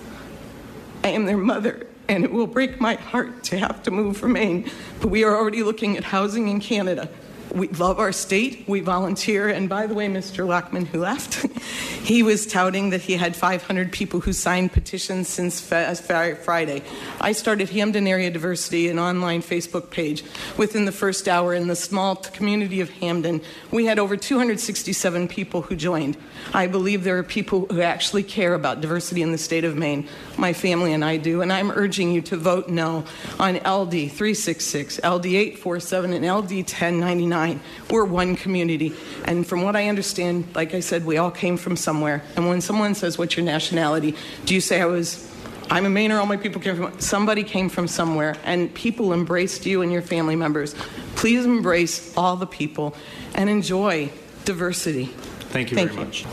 I 1.03 1.09
am 1.09 1.25
their 1.25 1.37
mother, 1.37 1.87
and 2.07 2.23
it 2.23 2.31
will 2.31 2.47
break 2.47 2.79
my 2.79 2.95
heart 2.95 3.43
to 3.45 3.57
have 3.57 3.83
to 3.83 3.91
move 3.91 4.17
from 4.17 4.33
Maine, 4.33 4.69
but 5.01 5.09
we 5.09 5.23
are 5.23 5.35
already 5.35 5.63
looking 5.63 5.97
at 5.97 6.05
housing 6.05 6.47
in 6.47 6.59
Canada. 6.59 7.09
We 7.53 7.67
love 7.69 7.99
our 7.99 8.11
state. 8.11 8.65
We 8.67 8.81
volunteer. 8.81 9.47
And 9.47 9.69
by 9.69 9.87
the 9.87 9.93
way, 9.93 10.07
Mr. 10.07 10.45
Lockman, 10.45 10.85
who 10.85 10.99
left, 10.99 11.45
he 12.03 12.23
was 12.23 12.45
touting 12.45 12.89
that 12.89 13.01
he 13.01 13.13
had 13.13 13.35
500 13.35 13.91
people 13.91 14.19
who 14.19 14.33
signed 14.33 14.73
petitions 14.73 15.27
since 15.27 15.71
uh, 15.71 15.95
Friday. 16.43 16.83
I 17.21 17.31
started 17.31 17.69
Hampden 17.69 18.07
Area 18.07 18.29
Diversity, 18.29 18.89
an 18.89 18.99
online 18.99 19.41
Facebook 19.41 19.89
page. 19.89 20.23
Within 20.57 20.85
the 20.85 20.91
first 20.91 21.27
hour 21.27 21.53
in 21.53 21.67
the 21.67 21.75
small 21.75 22.15
community 22.15 22.81
of 22.81 22.89
Hampden, 22.89 23.41
we 23.71 23.85
had 23.85 23.99
over 23.99 24.17
267 24.17 25.27
people 25.27 25.61
who 25.61 25.75
joined. 25.75 26.17
I 26.53 26.67
believe 26.67 27.03
there 27.03 27.17
are 27.17 27.23
people 27.23 27.65
who 27.67 27.81
actually 27.81 28.23
care 28.23 28.53
about 28.53 28.81
diversity 28.81 29.21
in 29.21 29.31
the 29.31 29.37
state 29.37 29.63
of 29.63 29.75
Maine. 29.75 30.07
My 30.37 30.53
family 30.53 30.93
and 30.93 31.03
I 31.03 31.17
do. 31.17 31.41
And 31.41 31.53
I'm 31.53 31.71
urging 31.71 32.11
you 32.11 32.21
to 32.23 32.37
vote 32.37 32.69
no 32.69 33.05
on 33.39 33.55
LD 33.55 34.11
366, 34.11 34.99
LD 34.99 35.25
847, 35.25 36.13
and 36.13 36.25
LD 36.25 36.51
1099 36.51 37.36
nine. 37.37 37.59
We're 37.89 38.05
one 38.05 38.35
community. 38.35 38.93
And 39.25 39.45
from 39.45 39.61
what 39.61 39.75
I 39.75 39.87
understand, 39.89 40.45
like 40.55 40.73
I 40.73 40.81
said, 40.81 41.05
we 41.05 41.17
all 41.17 41.31
came 41.31 41.57
from 41.57 41.75
somewhere. 41.75 42.23
And 42.35 42.47
when 42.49 42.61
someone 42.61 42.95
says, 42.95 43.17
What's 43.17 43.37
your 43.37 43.45
nationality? 43.45 44.15
Do 44.45 44.53
you 44.55 44.61
say 44.61 44.81
I 44.81 44.85
was 44.85 45.27
I'm 45.69 45.85
a 45.85 45.89
Mainer, 45.89 46.17
all 46.17 46.25
my 46.25 46.37
people 46.37 46.61
came 46.61 46.77
from 46.77 46.99
somebody 46.99 47.43
came 47.43 47.67
from 47.67 47.87
somewhere 47.89 48.35
and 48.45 48.73
people 48.73 49.11
embraced 49.11 49.65
you 49.65 49.81
and 49.81 49.91
your 49.91 50.01
family 50.01 50.35
members. 50.35 50.73
Please 51.15 51.45
embrace 51.45 52.15
all 52.15 52.37
the 52.37 52.47
people 52.47 52.95
and 53.35 53.49
enjoy 53.49 54.09
diversity. 54.45 55.07
Thank 55.51 55.71
you 55.71 55.75
Thank 55.75 55.91
very 55.91 56.01
you. 56.01 56.05
much. 56.05 56.25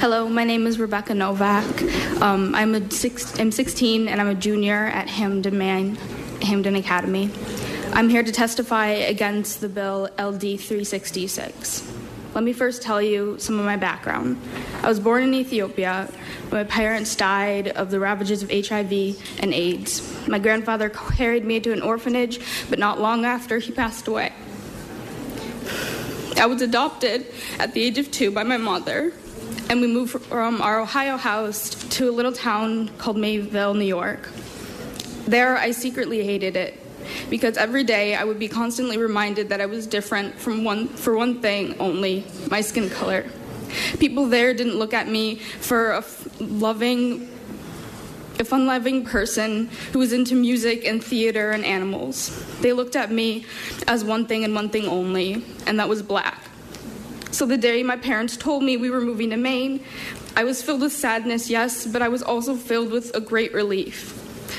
Hello, 0.00 0.28
my 0.28 0.44
name 0.44 0.66
is 0.66 0.78
Rebecca 0.78 1.14
Novak. 1.14 1.82
Um, 2.20 2.54
I'm, 2.54 2.74
a 2.74 2.90
six, 2.90 3.38
I'm 3.40 3.50
16 3.50 4.08
and 4.08 4.20
I'm 4.20 4.28
a 4.28 4.34
junior 4.34 4.86
at 4.86 5.08
Hampden, 5.08 5.56
Man, 5.56 5.96
Hampden 6.42 6.76
Academy. 6.76 7.30
I'm 7.92 8.08
here 8.08 8.22
to 8.22 8.30
testify 8.30 8.86
against 8.86 9.60
the 9.60 9.68
bill 9.68 10.04
LD 10.16 10.60
366. 10.60 11.92
Let 12.34 12.44
me 12.44 12.52
first 12.52 12.82
tell 12.82 13.02
you 13.02 13.36
some 13.40 13.58
of 13.58 13.64
my 13.64 13.76
background. 13.76 14.40
I 14.80 14.88
was 14.88 15.00
born 15.00 15.24
in 15.24 15.34
Ethiopia. 15.34 16.08
My 16.52 16.62
parents 16.62 17.16
died 17.16 17.68
of 17.68 17.90
the 17.90 17.98
ravages 17.98 18.44
of 18.44 18.50
HIV 18.50 19.40
and 19.40 19.52
AIDS. 19.52 20.28
My 20.28 20.38
grandfather 20.38 20.88
carried 20.88 21.44
me 21.44 21.58
to 21.60 21.72
an 21.72 21.82
orphanage, 21.82 22.40
but 22.70 22.78
not 22.78 23.00
long 23.00 23.24
after 23.24 23.58
he 23.58 23.72
passed 23.72 24.06
away. 24.06 24.32
I 26.36 26.46
was 26.46 26.62
adopted 26.62 27.26
at 27.58 27.74
the 27.74 27.82
age 27.82 27.98
of 27.98 28.10
two 28.12 28.30
by 28.30 28.44
my 28.44 28.56
mother, 28.56 29.12
and 29.68 29.80
we 29.80 29.88
moved 29.88 30.22
from 30.22 30.62
our 30.62 30.78
Ohio 30.78 31.16
house 31.16 31.70
to 31.70 32.08
a 32.08 32.12
little 32.12 32.32
town 32.32 32.88
called 32.98 33.16
Mayville, 33.16 33.74
New 33.74 33.84
York. 33.84 34.30
There, 35.26 35.58
I 35.58 35.72
secretly 35.72 36.24
hated 36.24 36.56
it 36.56 36.79
because 37.28 37.56
every 37.56 37.84
day 37.84 38.14
I 38.14 38.24
would 38.24 38.38
be 38.38 38.48
constantly 38.48 38.98
reminded 38.98 39.48
that 39.48 39.60
I 39.60 39.66
was 39.66 39.86
different 39.86 40.38
from 40.38 40.64
one 40.64 40.88
for 40.88 41.16
one 41.16 41.40
thing 41.40 41.78
only, 41.78 42.24
my 42.50 42.60
skin 42.60 42.90
color. 42.90 43.26
People 43.98 44.26
there 44.26 44.52
didn't 44.52 44.76
look 44.76 44.94
at 44.94 45.08
me 45.08 45.36
for 45.36 45.92
a 45.92 45.98
f- 45.98 46.40
loving 46.40 47.28
a 48.38 48.44
fun 48.44 48.66
loving 48.66 49.04
person 49.04 49.68
who 49.92 49.98
was 49.98 50.14
into 50.14 50.34
music 50.34 50.86
and 50.86 51.04
theater 51.04 51.50
and 51.50 51.64
animals. 51.64 52.30
They 52.60 52.72
looked 52.72 52.96
at 52.96 53.12
me 53.12 53.44
as 53.86 54.02
one 54.02 54.24
thing 54.26 54.44
and 54.44 54.54
one 54.54 54.70
thing 54.70 54.86
only, 54.86 55.44
and 55.66 55.78
that 55.78 55.88
was 55.88 56.02
black. 56.02 56.42
So 57.32 57.44
the 57.44 57.58
day 57.58 57.82
my 57.82 57.96
parents 57.96 58.36
told 58.36 58.62
me 58.62 58.76
we 58.78 58.90
were 58.90 59.02
moving 59.02 59.30
to 59.30 59.36
Maine, 59.36 59.84
I 60.36 60.44
was 60.44 60.62
filled 60.62 60.80
with 60.80 60.92
sadness, 60.92 61.50
yes, 61.50 61.86
but 61.86 62.02
I 62.02 62.08
was 62.08 62.22
also 62.22 62.54
filled 62.54 62.90
with 62.90 63.14
a 63.14 63.20
great 63.20 63.52
relief. 63.52 64.16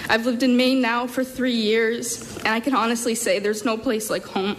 I've 0.10 0.26
lived 0.26 0.44
in 0.44 0.58
Maine 0.58 0.82
now 0.82 1.08
for 1.08 1.24
three 1.24 1.56
years, 1.56 2.38
and 2.40 2.50
I 2.50 2.60
can 2.60 2.76
honestly 2.76 3.16
say 3.16 3.40
there's 3.40 3.66
no 3.66 3.78
place 3.78 4.10
like 4.10 4.24
home. 4.26 4.58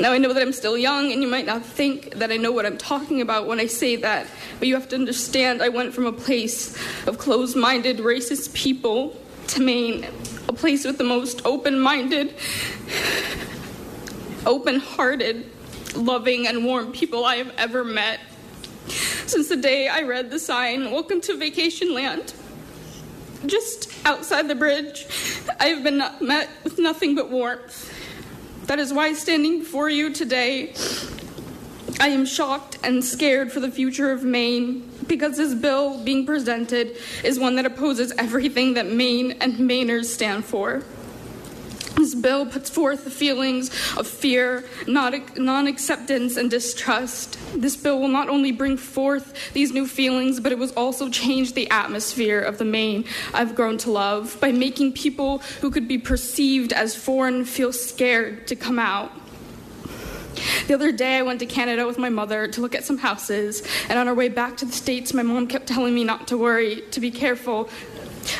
Now, 0.00 0.12
I 0.12 0.18
know 0.18 0.32
that 0.32 0.42
I'm 0.42 0.52
still 0.52 0.76
young, 0.76 1.12
and 1.12 1.22
you 1.22 1.28
might 1.28 1.46
not 1.46 1.64
think 1.64 2.14
that 2.14 2.32
I 2.32 2.36
know 2.36 2.52
what 2.52 2.66
I'm 2.66 2.78
talking 2.78 3.20
about 3.20 3.46
when 3.46 3.60
I 3.60 3.66
say 3.66 3.96
that, 3.96 4.26
but 4.58 4.66
you 4.66 4.74
have 4.74 4.88
to 4.88 4.96
understand 4.96 5.62
I 5.62 5.68
went 5.68 5.94
from 5.94 6.06
a 6.06 6.12
place 6.12 6.76
of 7.06 7.18
closed 7.18 7.56
minded, 7.56 7.98
racist 7.98 8.54
people 8.54 9.16
to 9.48 9.60
Maine, 9.60 10.06
a 10.48 10.52
place 10.52 10.84
with 10.84 10.98
the 10.98 11.04
most 11.04 11.44
open 11.44 11.78
minded, 11.78 12.34
open 14.46 14.80
hearted, 14.80 15.50
loving, 15.94 16.46
and 16.46 16.64
warm 16.64 16.92
people 16.92 17.24
I 17.24 17.36
have 17.36 17.52
ever 17.58 17.84
met. 17.84 18.20
Since 19.26 19.48
the 19.48 19.56
day 19.56 19.86
I 19.86 20.02
read 20.02 20.30
the 20.30 20.38
sign, 20.38 20.90
Welcome 20.90 21.20
to 21.22 21.36
Vacation 21.36 21.94
Land, 21.94 22.32
just 23.46 23.92
outside 24.04 24.48
the 24.48 24.54
bridge, 24.54 25.06
I 25.58 25.68
have 25.68 25.82
been 25.82 25.98
met 26.20 26.50
with 26.64 26.78
nothing 26.78 27.14
but 27.14 27.30
warmth. 27.30 27.92
That 28.66 28.78
is 28.78 28.92
why, 28.92 29.12
standing 29.14 29.60
before 29.60 29.90
you 29.90 30.12
today, 30.12 30.74
I 31.98 32.08
am 32.08 32.24
shocked 32.24 32.78
and 32.82 33.04
scared 33.04 33.52
for 33.52 33.60
the 33.60 33.70
future 33.70 34.12
of 34.12 34.22
Maine 34.22 34.90
because 35.06 35.36
this 35.36 35.54
bill 35.54 36.02
being 36.02 36.24
presented 36.24 36.96
is 37.24 37.38
one 37.38 37.56
that 37.56 37.66
opposes 37.66 38.12
everything 38.16 38.74
that 38.74 38.86
Maine 38.86 39.32
and 39.40 39.54
Mainers 39.54 40.06
stand 40.06 40.44
for. 40.44 40.82
This 41.96 42.14
bill 42.14 42.46
puts 42.46 42.70
forth 42.70 43.04
the 43.04 43.10
feelings 43.10 43.68
of 43.96 44.06
fear, 44.06 44.64
non 44.86 45.66
acceptance, 45.66 46.36
and 46.36 46.50
distrust. 46.50 47.38
This 47.54 47.76
bill 47.76 48.00
will 48.00 48.08
not 48.08 48.28
only 48.28 48.52
bring 48.52 48.76
forth 48.76 49.52
these 49.52 49.72
new 49.72 49.86
feelings, 49.86 50.40
but 50.40 50.52
it 50.52 50.58
will 50.58 50.70
also 50.76 51.08
change 51.08 51.52
the 51.52 51.68
atmosphere 51.70 52.40
of 52.40 52.58
the 52.58 52.64
Maine 52.64 53.04
I've 53.34 53.54
grown 53.54 53.78
to 53.78 53.90
love 53.90 54.38
by 54.40 54.52
making 54.52 54.92
people 54.92 55.38
who 55.60 55.70
could 55.70 55.88
be 55.88 55.98
perceived 55.98 56.72
as 56.72 56.94
foreign 56.94 57.44
feel 57.44 57.72
scared 57.72 58.46
to 58.48 58.56
come 58.56 58.78
out. 58.78 59.12
The 60.66 60.74
other 60.74 60.92
day, 60.92 61.18
I 61.18 61.22
went 61.22 61.40
to 61.40 61.46
Canada 61.46 61.86
with 61.86 61.98
my 61.98 62.08
mother 62.08 62.46
to 62.48 62.60
look 62.60 62.74
at 62.74 62.84
some 62.84 62.98
houses, 62.98 63.62
and 63.88 63.98
on 63.98 64.08
our 64.08 64.14
way 64.14 64.28
back 64.28 64.56
to 64.58 64.64
the 64.64 64.72
States, 64.72 65.12
my 65.12 65.22
mom 65.22 65.46
kept 65.46 65.66
telling 65.66 65.94
me 65.94 66.04
not 66.04 66.28
to 66.28 66.38
worry, 66.38 66.82
to 66.92 67.00
be 67.00 67.10
careful, 67.10 67.68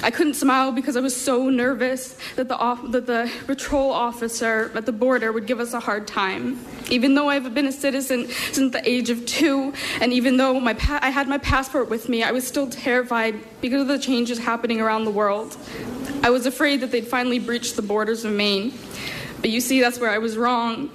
I 0.03 0.11
couldn't 0.11 0.35
smile 0.35 0.73
because 0.73 0.97
I 0.97 1.01
was 1.01 1.15
so 1.15 1.49
nervous 1.49 2.17
that 2.37 2.49
the, 2.49 2.57
off- 2.57 2.91
that 2.93 3.07
the 3.07 3.31
patrol 3.47 3.91
officer 3.91 4.71
at 4.75 4.87
the 4.87 4.93
border 4.93 5.33
would 5.33 5.47
give 5.47 5.61
us 5.61 5.73
a 5.73 5.81
hard 5.81 6.07
time. 6.07 6.59
Even 6.91 7.15
though 7.15 7.29
I've 7.29 7.55
been 7.55 7.67
a 7.67 7.73
citizen 7.73 8.29
since 8.53 8.73
the 8.73 8.89
age 8.89 9.11
of 9.11 9.25
two, 9.27 9.73
and 10.01 10.13
even 10.13 10.37
though 10.37 10.59
my 10.61 10.75
pa- 10.75 11.01
I 11.03 11.11
had 11.11 11.29
my 11.29 11.39
passport 11.39 11.89
with 11.89 12.09
me, 12.09 12.23
I 12.23 12.33
was 12.33 12.47
still 12.47 12.69
terrified 12.69 13.37
because 13.61 13.83
of 13.83 13.89
the 13.89 13.99
changes 13.99 14.39
happening 14.39 14.81
around 14.81 15.05
the 15.05 15.11
world. 15.11 15.57
I 16.23 16.31
was 16.31 16.47
afraid 16.47 16.81
that 16.81 16.91
they'd 16.91 17.07
finally 17.07 17.39
breach 17.39 17.75
the 17.75 17.83
borders 17.83 18.25
of 18.25 18.33
Maine. 18.33 18.73
But 19.41 19.51
you 19.51 19.61
see, 19.61 19.81
that's 19.81 19.99
where 19.99 20.11
I 20.11 20.19
was 20.19 20.37
wrong. 20.37 20.91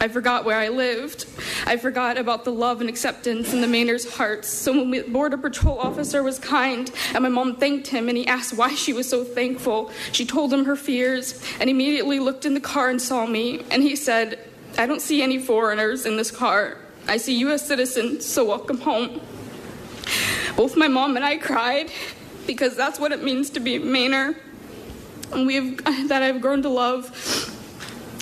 I 0.00 0.08
forgot 0.08 0.46
where 0.46 0.58
I 0.58 0.68
lived. 0.68 1.26
I 1.66 1.76
forgot 1.76 2.16
about 2.16 2.44
the 2.44 2.52
love 2.52 2.80
and 2.80 2.88
acceptance 2.88 3.52
in 3.52 3.60
the 3.60 3.66
Mainers' 3.66 4.10
hearts. 4.10 4.48
So 4.48 4.72
when 4.72 4.90
the 4.90 5.02
Border 5.02 5.36
Patrol 5.36 5.78
officer 5.78 6.22
was 6.22 6.38
kind 6.38 6.90
and 7.14 7.22
my 7.22 7.28
mom 7.28 7.56
thanked 7.56 7.88
him 7.88 8.08
and 8.08 8.16
he 8.16 8.26
asked 8.26 8.54
why 8.54 8.74
she 8.74 8.94
was 8.94 9.06
so 9.06 9.24
thankful, 9.24 9.90
she 10.12 10.24
told 10.24 10.52
him 10.54 10.64
her 10.64 10.74
fears 10.74 11.44
and 11.60 11.68
immediately 11.68 12.18
looked 12.18 12.46
in 12.46 12.54
the 12.54 12.60
car 12.60 12.88
and 12.88 13.00
saw 13.00 13.26
me. 13.26 13.62
And 13.70 13.82
he 13.82 13.94
said, 13.94 14.38
I 14.78 14.86
don't 14.86 15.02
see 15.02 15.20
any 15.20 15.38
foreigners 15.38 16.06
in 16.06 16.16
this 16.16 16.30
car. 16.30 16.78
I 17.06 17.18
see 17.18 17.38
U.S. 17.40 17.66
citizens, 17.66 18.24
so 18.24 18.46
welcome 18.46 18.78
home. 18.78 19.20
Both 20.56 20.78
my 20.78 20.88
mom 20.88 21.16
and 21.16 21.24
I 21.24 21.36
cried 21.36 21.90
because 22.46 22.74
that's 22.74 22.98
what 22.98 23.12
it 23.12 23.22
means 23.22 23.50
to 23.50 23.60
be 23.60 23.76
a 23.76 23.80
Mainer. 23.80 24.34
And 25.32 25.46
we 25.46 25.56
have, 25.56 26.08
that 26.08 26.22
I've 26.22 26.40
grown 26.40 26.62
to 26.62 26.70
love. 26.70 27.56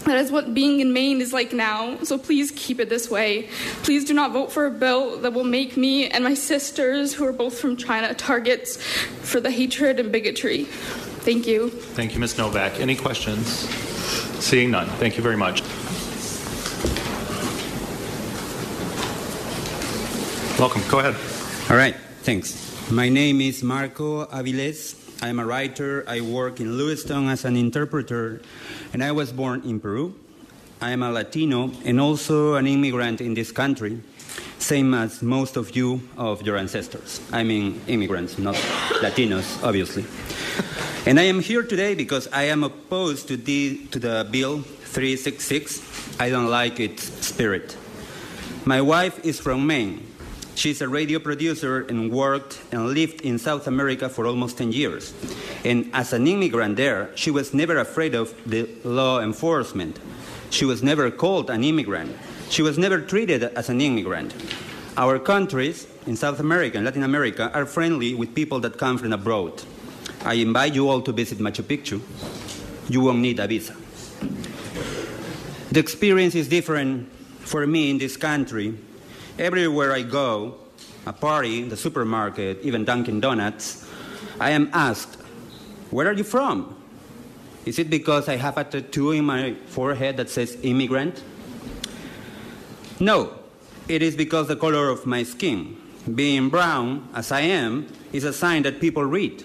That 0.04 0.16
is 0.16 0.32
what 0.32 0.54
being 0.54 0.80
in 0.80 0.92
Maine 0.92 1.20
is 1.20 1.32
like 1.32 1.52
now, 1.52 1.98
so 2.02 2.16
please 2.16 2.50
keep 2.52 2.80
it 2.80 2.88
this 2.88 3.10
way. 3.10 3.48
Please 3.82 4.04
do 4.04 4.14
not 4.14 4.32
vote 4.32 4.50
for 4.50 4.64
a 4.64 4.70
bill 4.70 5.18
that 5.18 5.34
will 5.34 5.44
make 5.44 5.76
me 5.76 6.08
and 6.08 6.24
my 6.24 6.34
sisters, 6.34 7.12
who 7.12 7.26
are 7.26 7.32
both 7.32 7.58
from 7.58 7.76
China, 7.76 8.14
targets 8.14 8.82
for 9.22 9.38
the 9.40 9.50
hatred 9.50 10.00
and 10.00 10.10
bigotry. 10.10 10.64
Thank 10.64 11.46
you. 11.46 11.68
Thank 11.68 12.14
you, 12.14 12.20
Ms. 12.20 12.38
Novak. 12.38 12.80
Any 12.80 12.96
questions? 12.96 13.48
Seeing 14.42 14.70
none. 14.70 14.88
Thank 14.98 15.16
you 15.16 15.22
very 15.22 15.36
much. 15.36 15.62
Welcome. 20.58 20.82
Go 20.88 21.00
ahead. 21.00 21.14
All 21.70 21.76
right. 21.76 21.94
Thanks. 22.22 22.90
My 22.90 23.08
name 23.08 23.40
is 23.40 23.62
Marco 23.62 24.24
Aviles. 24.26 25.07
I'm 25.20 25.40
a 25.40 25.46
writer. 25.46 26.04
I 26.06 26.20
work 26.20 26.60
in 26.60 26.78
Lewiston 26.78 27.28
as 27.28 27.44
an 27.44 27.56
interpreter, 27.56 28.40
and 28.92 29.02
I 29.02 29.10
was 29.12 29.32
born 29.32 29.62
in 29.64 29.80
Peru. 29.80 30.14
I 30.80 30.90
am 30.90 31.02
a 31.02 31.10
Latino 31.10 31.72
and 31.84 32.00
also 32.00 32.54
an 32.54 32.66
immigrant 32.68 33.20
in 33.20 33.34
this 33.34 33.50
country, 33.50 34.00
same 34.58 34.94
as 34.94 35.20
most 35.20 35.56
of 35.56 35.74
you 35.74 36.00
of 36.16 36.42
your 36.42 36.56
ancestors. 36.56 37.20
I 37.32 37.42
mean, 37.42 37.80
immigrants, 37.88 38.38
not 38.38 38.54
Latinos, 39.02 39.62
obviously. 39.64 40.04
And 41.04 41.18
I 41.18 41.24
am 41.24 41.40
here 41.40 41.64
today 41.64 41.94
because 41.94 42.28
I 42.28 42.44
am 42.44 42.62
opposed 42.62 43.26
to 43.28 43.36
the, 43.36 43.86
to 43.90 43.98
the 43.98 44.28
Bill 44.30 44.62
366. 44.62 46.20
I 46.20 46.30
don't 46.30 46.48
like 46.48 46.78
its 46.78 47.02
spirit. 47.26 47.76
My 48.64 48.80
wife 48.80 49.24
is 49.24 49.40
from 49.40 49.66
Maine. 49.66 50.07
She's 50.58 50.80
a 50.82 50.88
radio 50.88 51.20
producer 51.20 51.82
and 51.82 52.10
worked 52.10 52.60
and 52.72 52.88
lived 52.88 53.20
in 53.20 53.38
South 53.38 53.68
America 53.68 54.08
for 54.08 54.26
almost 54.26 54.58
10 54.58 54.72
years. 54.72 55.14
And 55.64 55.88
as 55.92 56.12
an 56.12 56.26
immigrant 56.26 56.74
there, 56.74 57.10
she 57.14 57.30
was 57.30 57.54
never 57.54 57.78
afraid 57.78 58.16
of 58.16 58.34
the 58.44 58.68
law 58.82 59.20
enforcement. 59.20 60.00
She 60.50 60.64
was 60.64 60.82
never 60.82 61.12
called 61.12 61.48
an 61.48 61.62
immigrant. 61.62 62.10
She 62.50 62.62
was 62.62 62.76
never 62.76 63.00
treated 63.00 63.44
as 63.44 63.68
an 63.68 63.80
immigrant. 63.80 64.34
Our 64.96 65.20
countries 65.20 65.86
in 66.08 66.16
South 66.16 66.40
America 66.40 66.76
and 66.76 66.84
Latin 66.84 67.04
America 67.04 67.52
are 67.54 67.64
friendly 67.64 68.14
with 68.14 68.34
people 68.34 68.58
that 68.58 68.78
come 68.78 68.98
from 68.98 69.12
abroad. 69.12 69.62
I 70.24 70.34
invite 70.34 70.74
you 70.74 70.88
all 70.88 71.02
to 71.02 71.12
visit 71.12 71.38
Machu 71.38 71.62
Picchu. 71.62 72.00
You 72.90 73.02
won't 73.02 73.20
need 73.20 73.38
a 73.38 73.46
visa. 73.46 73.76
The 75.70 75.78
experience 75.78 76.34
is 76.34 76.48
different 76.48 77.08
for 77.46 77.64
me 77.64 77.90
in 77.90 77.98
this 77.98 78.16
country. 78.16 78.74
Everywhere 79.38 79.92
I 79.92 80.02
go, 80.02 80.56
a 81.06 81.12
party, 81.12 81.62
the 81.62 81.76
supermarket, 81.76 82.58
even 82.62 82.84
Dunkin' 82.84 83.20
Donuts, 83.20 83.88
I 84.40 84.50
am 84.50 84.68
asked, 84.72 85.14
Where 85.90 86.08
are 86.08 86.12
you 86.12 86.24
from? 86.24 86.74
Is 87.64 87.78
it 87.78 87.88
because 87.88 88.28
I 88.28 88.36
have 88.36 88.58
a 88.58 88.64
tattoo 88.64 89.12
in 89.12 89.24
my 89.24 89.54
forehead 89.66 90.16
that 90.16 90.28
says 90.28 90.58
immigrant? 90.62 91.22
No, 92.98 93.38
it 93.86 94.02
is 94.02 94.16
because 94.16 94.48
the 94.48 94.56
color 94.56 94.88
of 94.88 95.06
my 95.06 95.22
skin, 95.22 95.76
being 96.14 96.48
brown 96.48 97.08
as 97.14 97.30
I 97.30 97.42
am, 97.42 97.86
is 98.12 98.24
a 98.24 98.32
sign 98.32 98.64
that 98.64 98.80
people 98.80 99.04
read. 99.04 99.44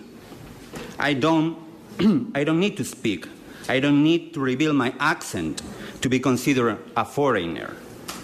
I 0.97 1.13
don't, 1.13 1.57
I 2.33 2.43
don't 2.43 2.59
need 2.59 2.77
to 2.77 2.83
speak. 2.83 3.27
I 3.69 3.79
don't 3.79 4.03
need 4.03 4.33
to 4.33 4.39
reveal 4.39 4.73
my 4.73 4.93
accent 4.99 5.61
to 6.01 6.09
be 6.09 6.19
considered 6.19 6.79
a 6.97 7.05
foreigner. 7.05 7.75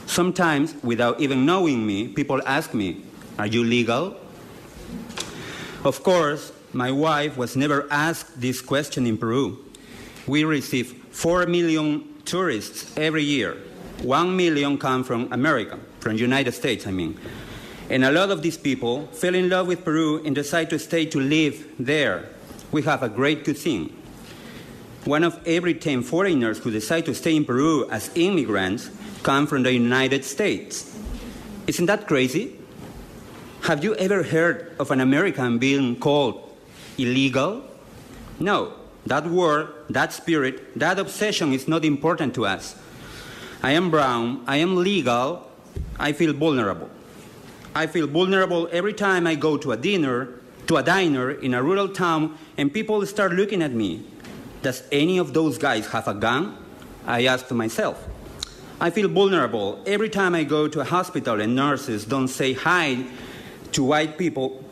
Sometimes, 0.09 0.73
without 0.81 1.19
even 1.19 1.45
knowing 1.45 1.85
me, 1.85 2.07
people 2.07 2.41
ask 2.47 2.73
me, 2.73 3.03
Are 3.37 3.45
you 3.45 3.63
legal? 3.63 4.15
Of 5.85 6.01
course, 6.01 6.51
my 6.73 6.91
wife 6.91 7.37
was 7.37 7.55
never 7.55 7.87
asked 7.91 8.41
this 8.41 8.59
question 8.59 9.05
in 9.05 9.19
Peru. 9.19 9.63
We 10.25 10.45
receive 10.45 10.93
4 11.11 11.45
million 11.45 12.09
tourists 12.25 12.91
every 12.97 13.21
year. 13.21 13.55
1 14.01 14.35
million 14.35 14.79
come 14.79 15.03
from 15.03 15.31
America, 15.31 15.77
from 15.99 16.15
United 16.15 16.53
States, 16.53 16.87
I 16.87 16.91
mean. 16.91 17.19
And 17.91 18.03
a 18.03 18.11
lot 18.11 18.31
of 18.31 18.41
these 18.41 18.57
people 18.57 19.05
fell 19.13 19.35
in 19.35 19.47
love 19.47 19.67
with 19.67 19.85
Peru 19.85 20.23
and 20.25 20.33
decide 20.33 20.71
to 20.71 20.79
stay 20.79 21.05
to 21.05 21.19
live 21.19 21.67
there. 21.77 22.29
We 22.71 22.81
have 22.81 23.03
a 23.03 23.09
great 23.09 23.43
cuisine. 23.43 23.95
One 25.05 25.23
of 25.23 25.39
every 25.45 25.75
10 25.75 26.01
foreigners 26.01 26.57
who 26.57 26.71
decide 26.71 27.05
to 27.05 27.13
stay 27.13 27.35
in 27.35 27.45
Peru 27.45 27.87
as 27.91 28.09
immigrants 28.15 28.89
come 29.23 29.47
from 29.47 29.63
the 29.63 29.73
United 29.73 30.25
States. 30.25 30.97
Isn't 31.67 31.85
that 31.85 32.07
crazy? 32.07 32.55
Have 33.61 33.83
you 33.83 33.95
ever 33.95 34.23
heard 34.23 34.75
of 34.79 34.91
an 34.91 35.01
American 35.01 35.59
being 35.59 35.97
called 35.97 36.49
illegal? 36.97 37.63
No, 38.39 38.73
that 39.05 39.27
word, 39.27 39.73
that 39.89 40.13
spirit, 40.13 40.77
that 40.79 40.97
obsession 40.97 41.53
is 41.53 41.67
not 41.67 41.83
important 41.83 42.33
to 42.35 42.45
us. 42.45 42.75
I 43.61 43.71
am 43.71 43.91
brown, 43.91 44.43
I 44.47 44.57
am 44.57 44.77
legal, 44.77 45.45
I 45.99 46.13
feel 46.13 46.33
vulnerable. 46.33 46.89
I 47.75 47.87
feel 47.87 48.07
vulnerable 48.07 48.69
every 48.71 48.93
time 48.93 49.27
I 49.27 49.35
go 49.35 49.57
to 49.57 49.73
a 49.73 49.77
dinner, 49.77 50.29
to 50.67 50.77
a 50.77 50.83
diner 50.83 51.31
in 51.31 51.53
a 51.53 51.61
rural 51.61 51.89
town, 51.89 52.37
and 52.57 52.73
people 52.73 53.05
start 53.05 53.33
looking 53.33 53.61
at 53.61 53.73
me. 53.73 54.05
Does 54.61 54.83
any 54.91 55.17
of 55.17 55.33
those 55.33 55.57
guys 55.57 55.87
have 55.87 56.07
a 56.07 56.13
gun? 56.13 56.57
I 57.05 57.25
ask 57.25 57.49
myself. 57.51 58.07
I 58.81 58.89
feel 58.91 59.09
vulnerable 59.09 59.83
every 59.85 60.07
time 60.07 60.33
I 60.33 60.45
go 60.45 60.69
to 60.69 60.79
a 60.79 60.85
hospital 60.85 61.41
and 61.41 61.53
nurses 61.53 62.05
don't 62.05 62.29
say 62.29 62.53
hi 62.53 63.05
to 63.73 63.83
white 63.83 64.17
people, 64.17 64.63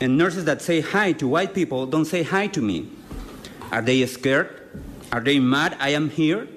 and 0.00 0.18
nurses 0.18 0.44
that 0.46 0.60
say 0.60 0.80
hi 0.80 1.12
to 1.12 1.28
white 1.28 1.54
people 1.54 1.86
don't 1.86 2.04
say 2.04 2.24
hi 2.24 2.48
to 2.48 2.60
me. 2.60 2.90
Are 3.70 3.80
they 3.80 4.04
scared? 4.06 4.82
Are 5.12 5.20
they 5.20 5.38
mad 5.38 5.76
I 5.78 5.90
am 5.90 6.10
here? 6.10 6.48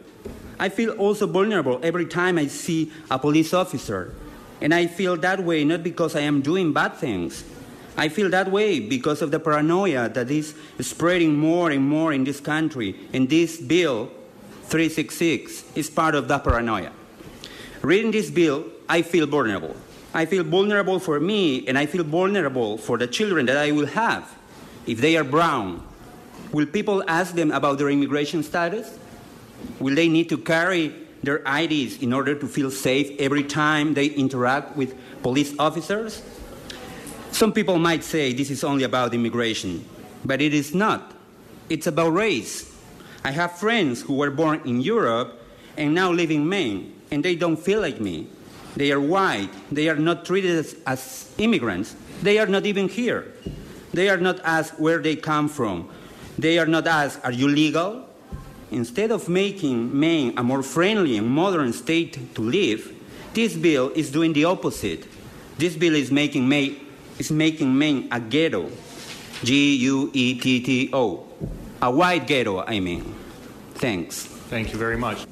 I 0.59 0.69
feel 0.69 0.91
also 0.93 1.27
vulnerable 1.27 1.79
every 1.83 2.07
time 2.07 2.39
I 2.39 2.47
see 2.47 2.91
a 3.11 3.19
police 3.19 3.53
officer. 3.53 4.13
And 4.59 4.73
I 4.73 4.87
feel 4.87 5.15
that 5.17 5.43
way 5.43 5.63
not 5.63 5.83
because 5.83 6.15
I 6.15 6.21
am 6.21 6.41
doing 6.41 6.73
bad 6.73 6.95
things. 6.95 7.43
I 7.97 8.09
feel 8.09 8.29
that 8.31 8.49
way 8.49 8.79
because 8.79 9.21
of 9.21 9.29
the 9.31 9.39
paranoia 9.39 10.09
that 10.09 10.31
is 10.31 10.55
spreading 10.79 11.35
more 11.35 11.69
and 11.69 11.87
more 11.87 12.13
in 12.13 12.23
this 12.23 12.39
country. 12.39 12.95
And 13.13 13.29
this 13.29 13.61
bill, 13.61 14.09
366, 14.67 15.63
is 15.75 15.89
part 15.89 16.15
of 16.15 16.28
that 16.28 16.43
paranoia. 16.43 16.91
Reading 17.82 18.12
this 18.12 18.32
bill, 18.32 18.65
I 18.89 19.01
feel 19.01 19.28
vulnerable. 19.28 19.75
I 20.13 20.25
feel 20.25 20.43
vulnerable 20.43 20.99
for 20.99 21.19
me, 21.19 21.67
and 21.67 21.78
I 21.78 21.86
feel 21.86 22.04
vulnerable 22.04 22.78
for 22.78 22.97
the 22.97 23.08
children 23.08 23.45
that 23.47 23.58
I 23.58 23.71
will 23.71 23.88
have 23.88 24.38
if 24.88 25.01
they 25.01 25.17
are 25.17 25.23
brown. 25.23 25.86
Will 26.51 26.65
people 26.65 27.04
ask 27.08 27.36
them 27.36 27.51
about 27.51 27.78
their 27.78 27.89
immigration 27.89 28.43
status? 28.43 28.97
Will 29.80 29.95
they 29.95 30.08
need 30.08 30.30
to 30.30 30.38
carry 30.38 30.93
their 31.23 31.41
IDs 31.45 32.01
in 32.01 32.13
order 32.13 32.36
to 32.36 32.47
feel 32.47 32.71
safe 32.71 33.19
every 33.19 33.43
time 33.43 33.93
they 33.93 34.08
interact 34.08 34.75
with 34.75 34.95
police 35.21 35.54
officers? 35.60 36.21
Some 37.32 37.51
people 37.51 37.78
might 37.78 38.04
say 38.04 38.32
this 38.32 38.49
is 38.49 38.63
only 38.63 38.84
about 38.84 39.13
immigration, 39.13 39.84
but 40.23 40.41
it 40.41 40.54
is 40.54 40.73
not. 40.73 41.13
It's 41.69 41.88
about 41.88 42.10
race. 42.13 42.74
I 43.25 43.31
have 43.31 43.57
friends 43.57 44.03
who 44.03 44.13
were 44.13 44.29
born 44.29 44.61
in 44.65 44.81
Europe 44.81 45.41
and 45.77 45.95
now 45.95 46.11
live 46.11 46.29
in 46.29 46.47
Maine, 46.47 46.93
and 47.09 47.25
they 47.25 47.33
don't 47.33 47.57
feel 47.57 47.81
like 47.81 47.99
me. 47.99 48.27
They 48.75 48.91
are 48.91 48.99
white. 48.99 49.49
They 49.71 49.89
are 49.89 49.95
not 49.95 50.25
treated 50.25 50.51
as, 50.51 50.75
as 50.85 51.33
immigrants. 51.39 51.95
They 52.21 52.38
are 52.38 52.45
not 52.45 52.67
even 52.67 52.88
here. 52.88 53.33
They 53.93 54.09
are 54.09 54.17
not 54.17 54.41
asked 54.43 54.79
where 54.79 54.99
they 54.99 55.15
come 55.15 55.49
from. 55.49 55.89
They 56.38 56.59
are 56.59 56.67
not 56.67 56.85
asked, 56.85 57.19
Are 57.23 57.31
you 57.31 57.47
legal? 57.47 58.07
Instead 58.69 59.09
of 59.09 59.27
making 59.27 59.99
Maine 59.99 60.38
a 60.38 60.43
more 60.43 60.61
friendly 60.61 61.17
and 61.17 61.27
modern 61.27 61.73
state 61.73 62.35
to 62.35 62.41
live, 62.43 62.93
this 63.33 63.55
bill 63.55 63.89
is 63.95 64.11
doing 64.11 64.33
the 64.33 64.45
opposite. 64.45 65.07
This 65.57 65.75
bill 65.75 65.95
is 65.95 66.11
making 66.11 66.51
is 67.17 67.31
making 67.31 67.75
Maine 67.75 68.07
a 68.11 68.19
ghetto. 68.19 68.69
G 69.43 69.77
U 69.77 70.11
E 70.13 70.39
T 70.39 70.61
T 70.61 70.89
O. 70.93 71.25
A 71.81 71.89
white 71.89 72.27
ghetto, 72.27 72.61
I 72.61 72.79
mean. 72.79 73.14
Thanks. 73.85 74.25
Thank 74.49 74.73
you 74.73 74.79
very 74.79 74.97
much. 74.97 75.27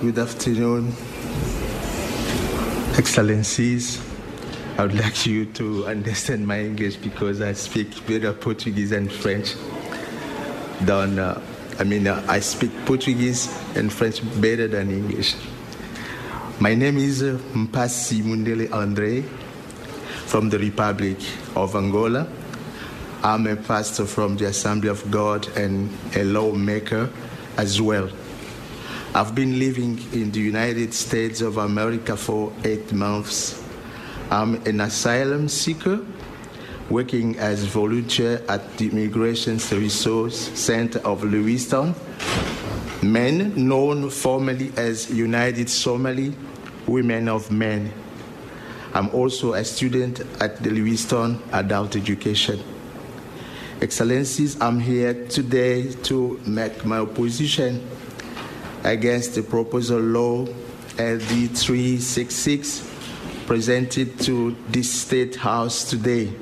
Good 0.00 0.18
afternoon, 0.18 0.92
Excellencies. 2.98 4.02
I 4.76 4.82
would 4.82 4.98
like 4.98 5.26
you 5.26 5.46
to 5.60 5.86
understand 5.86 6.44
my 6.44 6.58
English 6.58 6.96
because 6.96 7.40
I 7.40 7.52
speak 7.52 8.04
better 8.08 8.32
Portuguese 8.32 8.90
and 8.90 9.12
French 9.12 9.54
than, 10.80 11.20
uh, 11.20 11.40
I 11.78 11.84
mean, 11.84 12.08
uh, 12.08 12.26
I 12.28 12.40
speak 12.40 12.72
Portuguese 12.84 13.46
and 13.76 13.92
French 13.92 14.18
better 14.40 14.66
than 14.66 14.90
English. 14.90 15.36
My 16.58 16.74
name 16.74 16.98
is 16.98 17.22
uh, 17.22 17.38
Mpasi 17.54 18.22
Mundele 18.22 18.72
Andre 18.72 19.22
from 20.26 20.50
the 20.50 20.58
Republic 20.58 21.18
of 21.54 21.76
Angola. 21.76 22.26
I'm 23.22 23.46
a 23.46 23.56
pastor 23.56 24.06
from 24.06 24.36
the 24.36 24.46
Assembly 24.46 24.88
of 24.88 25.10
God 25.10 25.48
and 25.56 25.90
a 26.14 26.24
lawmaker 26.24 27.10
as 27.56 27.80
well. 27.80 28.08
I've 29.14 29.34
been 29.34 29.58
living 29.58 29.98
in 30.12 30.30
the 30.30 30.40
United 30.40 30.92
States 30.92 31.40
of 31.40 31.56
America 31.56 32.16
for 32.16 32.52
eight 32.64 32.92
months. 32.92 33.64
I'm 34.30 34.56
an 34.66 34.80
asylum 34.80 35.48
seeker 35.48 36.04
working 36.90 37.38
as 37.38 37.64
volunteer 37.64 38.42
at 38.48 38.76
the 38.76 38.88
Immigration 38.88 39.58
Resource 39.72 40.36
Center 40.58 40.98
of 41.00 41.24
Lewiston, 41.24 41.94
men 43.02 43.52
known 43.68 44.10
formally 44.10 44.70
as 44.76 45.10
United 45.10 45.68
Somali 45.70 46.34
Women 46.86 47.28
of 47.28 47.50
Maine. 47.50 47.92
I'm 48.94 49.08
also 49.10 49.54
a 49.54 49.64
student 49.64 50.20
at 50.40 50.62
the 50.62 50.70
Lewiston 50.70 51.42
Adult 51.52 51.96
Education. 51.96 52.62
Excellencies, 53.82 54.58
I'm 54.58 54.80
here 54.80 55.26
today 55.26 55.92
to 56.04 56.40
make 56.46 56.86
my 56.86 57.00
opposition 57.00 57.86
against 58.84 59.34
the 59.34 59.42
proposal 59.42 60.00
law 60.00 60.44
LD 60.98 61.50
366 61.54 62.90
presented 63.44 64.18
to 64.20 64.56
this 64.70 64.90
State 64.90 65.36
House 65.36 65.90
today. 65.90 66.32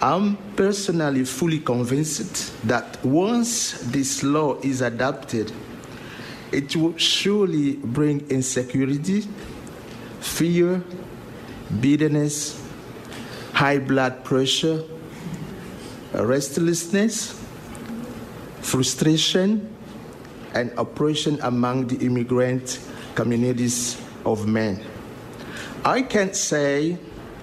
I'm 0.00 0.38
personally 0.56 1.26
fully 1.26 1.58
convinced 1.58 2.66
that 2.66 3.04
once 3.04 3.72
this 3.82 4.22
law 4.22 4.58
is 4.62 4.80
adopted, 4.80 5.52
it 6.50 6.74
will 6.74 6.96
surely 6.96 7.74
bring 7.76 8.26
insecurity, 8.30 9.28
fear, 10.20 10.82
bitterness, 11.78 12.58
high 13.52 13.78
blood 13.78 14.24
pressure, 14.24 14.82
restlessness, 16.14 17.38
frustration, 18.60 19.74
and 20.54 20.72
oppression 20.76 21.38
among 21.42 21.86
the 21.86 22.04
immigrant 22.04 22.78
communities 23.14 24.00
of 24.24 24.46
Maine. 24.46 24.84
I 25.84 26.02
can 26.02 26.32
say, 26.34 26.98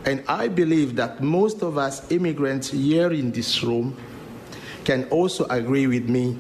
and 0.06 0.24
I 0.28 0.48
believe 0.48 0.96
that 0.96 1.22
most 1.22 1.62
of 1.62 1.78
us 1.78 2.10
immigrants 2.12 2.70
here 2.70 3.12
in 3.12 3.32
this 3.32 3.64
room 3.64 3.98
can 4.86 5.06
also 5.10 5.46
agree 5.50 5.88
with 5.88 6.08
me 6.10 6.38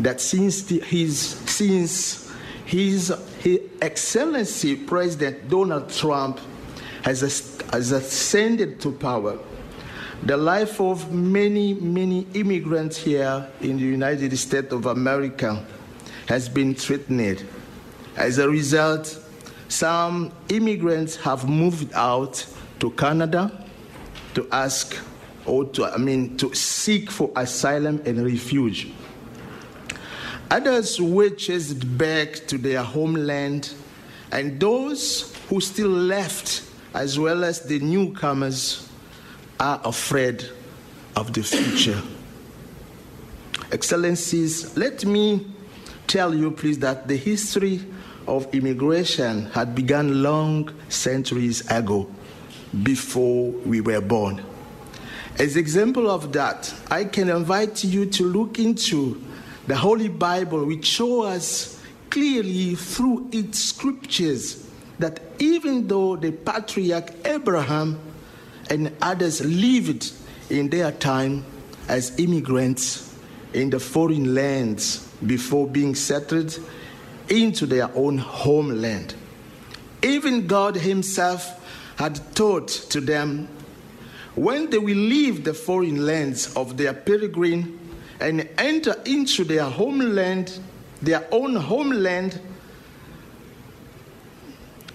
that 0.00 0.20
since 0.20 0.62
the, 0.62 0.80
his, 0.80 1.18
since 1.18 2.30
his, 2.64 3.12
his 3.40 3.60
Excellency 3.80 4.76
President 4.76 5.48
Donald 5.48 5.90
Trump 5.90 6.38
has, 7.02 7.20
has 7.72 7.92
ascended 7.92 8.80
to 8.80 8.92
power, 8.92 9.38
the 10.22 10.36
life 10.36 10.80
of 10.80 11.12
many, 11.12 11.74
many 11.74 12.26
immigrants 12.34 12.96
here 12.96 13.48
in 13.60 13.76
the 13.76 13.84
United 13.84 14.36
States 14.36 14.72
of 14.72 14.86
America 14.86 15.64
has 16.26 16.48
been 16.48 16.74
threatened. 16.74 17.44
As 18.16 18.38
a 18.38 18.48
result, 18.48 19.18
some 19.68 20.32
immigrants 20.48 21.16
have 21.16 21.48
moved 21.48 21.92
out 21.94 22.44
to 22.80 22.90
Canada 22.92 23.66
to 24.34 24.48
ask 24.50 24.96
or 25.46 25.64
to, 25.64 25.86
I 25.86 25.96
mean, 25.96 26.36
to 26.38 26.52
seek 26.54 27.10
for 27.10 27.30
asylum 27.36 28.02
and 28.04 28.24
refuge. 28.24 28.88
Others 30.50 31.00
were 31.00 31.30
chased 31.30 31.98
back 31.98 32.34
to 32.46 32.58
their 32.58 32.82
homeland, 32.82 33.72
and 34.32 34.58
those 34.58 35.34
who 35.48 35.60
still 35.60 35.90
left, 35.90 36.62
as 36.94 37.18
well 37.18 37.44
as 37.44 37.60
the 37.60 37.78
newcomers, 37.78 38.87
are 39.60 39.80
afraid 39.84 40.44
of 41.16 41.32
the 41.32 41.42
future. 41.42 42.00
Excellencies, 43.72 44.76
let 44.76 45.04
me 45.04 45.46
tell 46.06 46.34
you, 46.34 46.50
please, 46.50 46.78
that 46.78 47.08
the 47.08 47.16
history 47.16 47.84
of 48.26 48.52
immigration 48.54 49.46
had 49.46 49.74
begun 49.74 50.22
long 50.22 50.70
centuries 50.88 51.68
ago, 51.70 52.08
before 52.82 53.50
we 53.50 53.80
were 53.80 54.00
born. 54.00 54.42
As 55.38 55.56
example 55.56 56.10
of 56.10 56.32
that, 56.32 56.72
I 56.90 57.04
can 57.04 57.28
invite 57.28 57.84
you 57.84 58.06
to 58.06 58.24
look 58.24 58.58
into 58.58 59.22
the 59.66 59.76
Holy 59.76 60.08
Bible, 60.08 60.64
which 60.64 60.86
shows 60.86 61.26
us 61.26 61.82
clearly 62.10 62.74
through 62.74 63.28
its 63.32 63.58
scriptures 63.58 64.68
that 64.98 65.20
even 65.38 65.86
though 65.86 66.16
the 66.16 66.32
patriarch 66.32 67.12
Abraham 67.24 68.00
and 68.70 68.94
others 69.00 69.44
lived 69.44 70.12
in 70.50 70.68
their 70.68 70.92
time 70.92 71.44
as 71.88 72.18
immigrants 72.18 73.16
in 73.52 73.70
the 73.70 73.80
foreign 73.80 74.34
lands 74.34 75.08
before 75.26 75.66
being 75.66 75.94
settled 75.94 76.58
into 77.28 77.66
their 77.66 77.90
own 77.94 78.18
homeland. 78.18 79.14
Even 80.02 80.46
God 80.46 80.76
Himself 80.76 81.54
had 81.96 82.20
taught 82.34 82.68
to 82.68 83.00
them 83.00 83.48
when 84.34 84.70
they 84.70 84.78
will 84.78 84.96
leave 84.96 85.44
the 85.44 85.52
foreign 85.52 86.06
lands 86.06 86.54
of 86.54 86.76
their 86.76 86.94
pilgrim 86.94 87.78
and 88.20 88.48
enter 88.56 88.94
into 89.04 89.44
their 89.44 89.64
homeland, 89.64 90.58
their 91.02 91.26
own 91.32 91.56
homeland, 91.56 92.40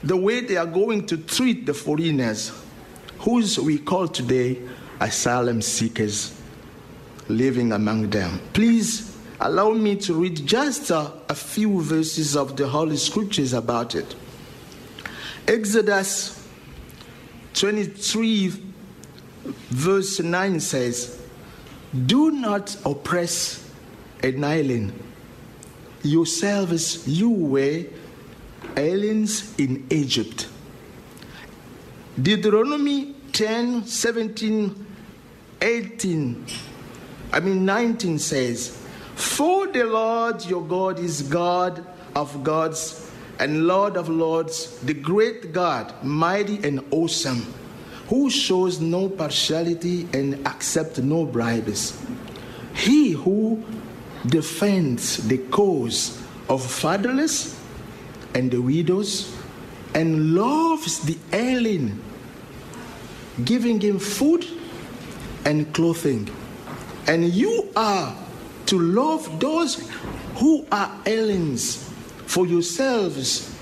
the 0.03 0.15
way 0.15 0.41
they 0.41 0.57
are 0.57 0.65
going 0.65 1.05
to 1.07 1.17
treat 1.17 1.65
the 1.65 1.73
foreigners, 1.73 2.51
whose 3.23 3.57
we 3.57 3.77
call 3.77 4.07
today 4.07 4.61
asylum 4.99 5.61
seekers 5.61 6.39
living 7.29 7.71
among 7.71 8.09
them. 8.09 8.39
Please 8.51 9.17
allow 9.39 9.71
me 9.71 9.95
to 9.95 10.13
read 10.13 10.45
just 10.45 10.89
a, 10.91 11.11
a 11.29 11.35
few 11.35 11.81
verses 11.81 12.35
of 12.35 12.57
the 12.57 12.67
Holy 12.67 12.97
Scriptures 12.97 13.53
about 13.53 13.95
it. 13.95 14.13
Exodus 15.47 16.45
23, 17.53 18.53
verse 19.69 20.19
9 20.19 20.59
says, 20.59 21.21
Do 22.05 22.29
not 22.31 22.75
oppress 22.85 23.69
an 24.21 24.43
alien. 24.43 24.91
Yourselves, 26.01 27.07
you 27.07 27.29
were 27.29 27.85
aliens 28.75 29.57
in 29.57 29.85
Egypt. 29.89 30.49
Deuteronomy 32.21 33.15
10, 33.31 33.85
17, 33.85 34.85
18, 35.61 36.45
I 37.31 37.39
mean 37.39 37.65
19 37.65 38.19
says, 38.19 38.77
For 39.15 39.65
the 39.67 39.85
Lord 39.85 40.45
your 40.45 40.61
God 40.61 40.99
is 40.99 41.23
God 41.23 41.83
of 42.15 42.43
gods 42.43 43.11
and 43.39 43.65
Lord 43.65 43.97
of 43.97 44.09
lords, 44.09 44.79
the 44.81 44.93
great 44.93 45.53
God, 45.53 45.91
mighty 46.03 46.63
and 46.63 46.85
awesome, 46.91 47.51
who 48.07 48.29
shows 48.29 48.79
no 48.79 49.09
partiality 49.09 50.07
and 50.13 50.45
accepts 50.47 50.99
no 50.99 51.25
bribes. 51.25 51.99
He 52.75 53.11
who 53.13 53.63
defends 54.27 55.27
the 55.27 55.39
cause 55.39 56.21
of 56.47 56.63
fatherless 56.63 57.59
and 58.35 58.51
the 58.51 58.61
widows 58.61 59.35
and 59.93 60.35
loves 60.35 60.99
the 60.99 61.17
alien, 61.31 62.01
giving 63.43 63.79
him 63.79 63.99
food 63.99 64.45
and 65.45 65.73
clothing. 65.73 66.29
And 67.07 67.25
you 67.25 67.69
are 67.75 68.15
to 68.67 68.79
love 68.79 69.39
those 69.39 69.89
who 70.35 70.65
are 70.71 70.91
aliens 71.05 71.89
for 72.25 72.47
yourselves 72.47 73.55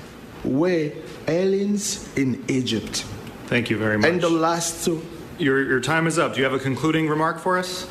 were 0.43 0.91
aliens 1.27 2.07
in 2.17 2.43
Egypt. 2.47 3.05
Thank 3.47 3.69
you 3.69 3.77
very 3.77 3.97
much. 3.97 4.09
And 4.09 4.21
the 4.21 4.29
last 4.29 4.85
two. 4.85 5.01
Your, 5.37 5.63
your 5.63 5.81
time 5.81 6.07
is 6.07 6.17
up. 6.17 6.33
Do 6.33 6.37
you 6.39 6.45
have 6.45 6.53
a 6.53 6.59
concluding 6.59 7.09
remark 7.09 7.39
for 7.39 7.57
us? 7.57 7.87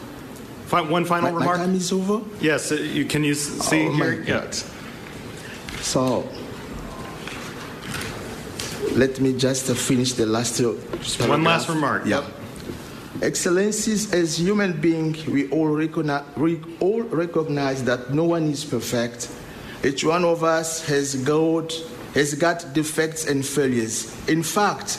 Fi- 0.67 0.83
one 0.83 1.05
final 1.05 1.33
my, 1.33 1.39
remark? 1.39 1.59
My 1.59 1.65
time 1.67 1.75
is 1.75 1.93
over? 1.93 2.25
Yes. 2.41 2.73
Uh, 2.73 2.77
you, 2.77 3.05
can 3.05 3.25
you 3.25 3.35
see 3.35 3.89
oh 3.89 3.93
here? 3.93 4.23
God. 4.23 4.55
So, 5.81 6.29
let 8.93 9.21
me 9.21 9.37
just 9.37 9.71
finish 9.73 10.13
the 10.13 10.27
last 10.27 10.61
One 10.61 11.45
last 11.45 11.69
remark. 11.69 12.07
Yeah. 12.07 12.27
Excellencies, 13.23 14.13
as 14.13 14.39
human 14.39 14.81
beings, 14.81 15.27
we 15.27 15.49
all 15.51 15.69
recognize, 15.69 16.25
we 16.37 16.61
all 16.81 17.03
recognize 17.03 17.85
that 17.85 18.15
no 18.15 18.25
one 18.25 18.45
is 18.45 18.65
perfect. 18.65 19.31
Each 19.85 20.05
one 20.05 20.25
of 20.25 20.43
us 20.43 20.85
has 20.87 21.17
got, 21.17 21.73
has 22.15 22.35
got 22.35 22.73
defects 22.73 23.27
and 23.27 23.45
failures. 23.45 24.17
In 24.29 24.43
fact, 24.43 24.99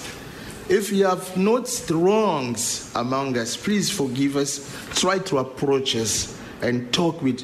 if 0.69 0.91
you 0.91 1.05
have 1.05 1.35
noticed 1.35 1.89
wrongs 1.89 2.91
among 2.95 3.37
us, 3.37 3.57
please 3.57 3.89
forgive 3.89 4.37
us. 4.37 4.71
Try 4.93 5.19
to 5.19 5.39
approach 5.39 5.95
us 5.95 6.39
and 6.61 6.93
talk 6.93 7.21
with 7.21 7.41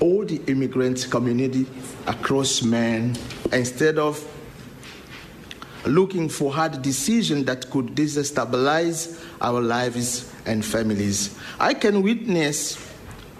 all 0.00 0.24
the 0.24 0.40
immigrant 0.46 1.08
community 1.10 1.66
across 2.06 2.62
man 2.62 3.16
instead 3.52 3.98
of 3.98 4.24
looking 5.86 6.28
for 6.28 6.52
hard 6.52 6.82
decisions 6.82 7.44
that 7.46 7.70
could 7.70 7.94
destabilize 7.94 9.24
our 9.40 9.60
lives 9.60 10.32
and 10.44 10.64
families. 10.64 11.38
I 11.58 11.74
can 11.74 12.02
witness 12.02 12.84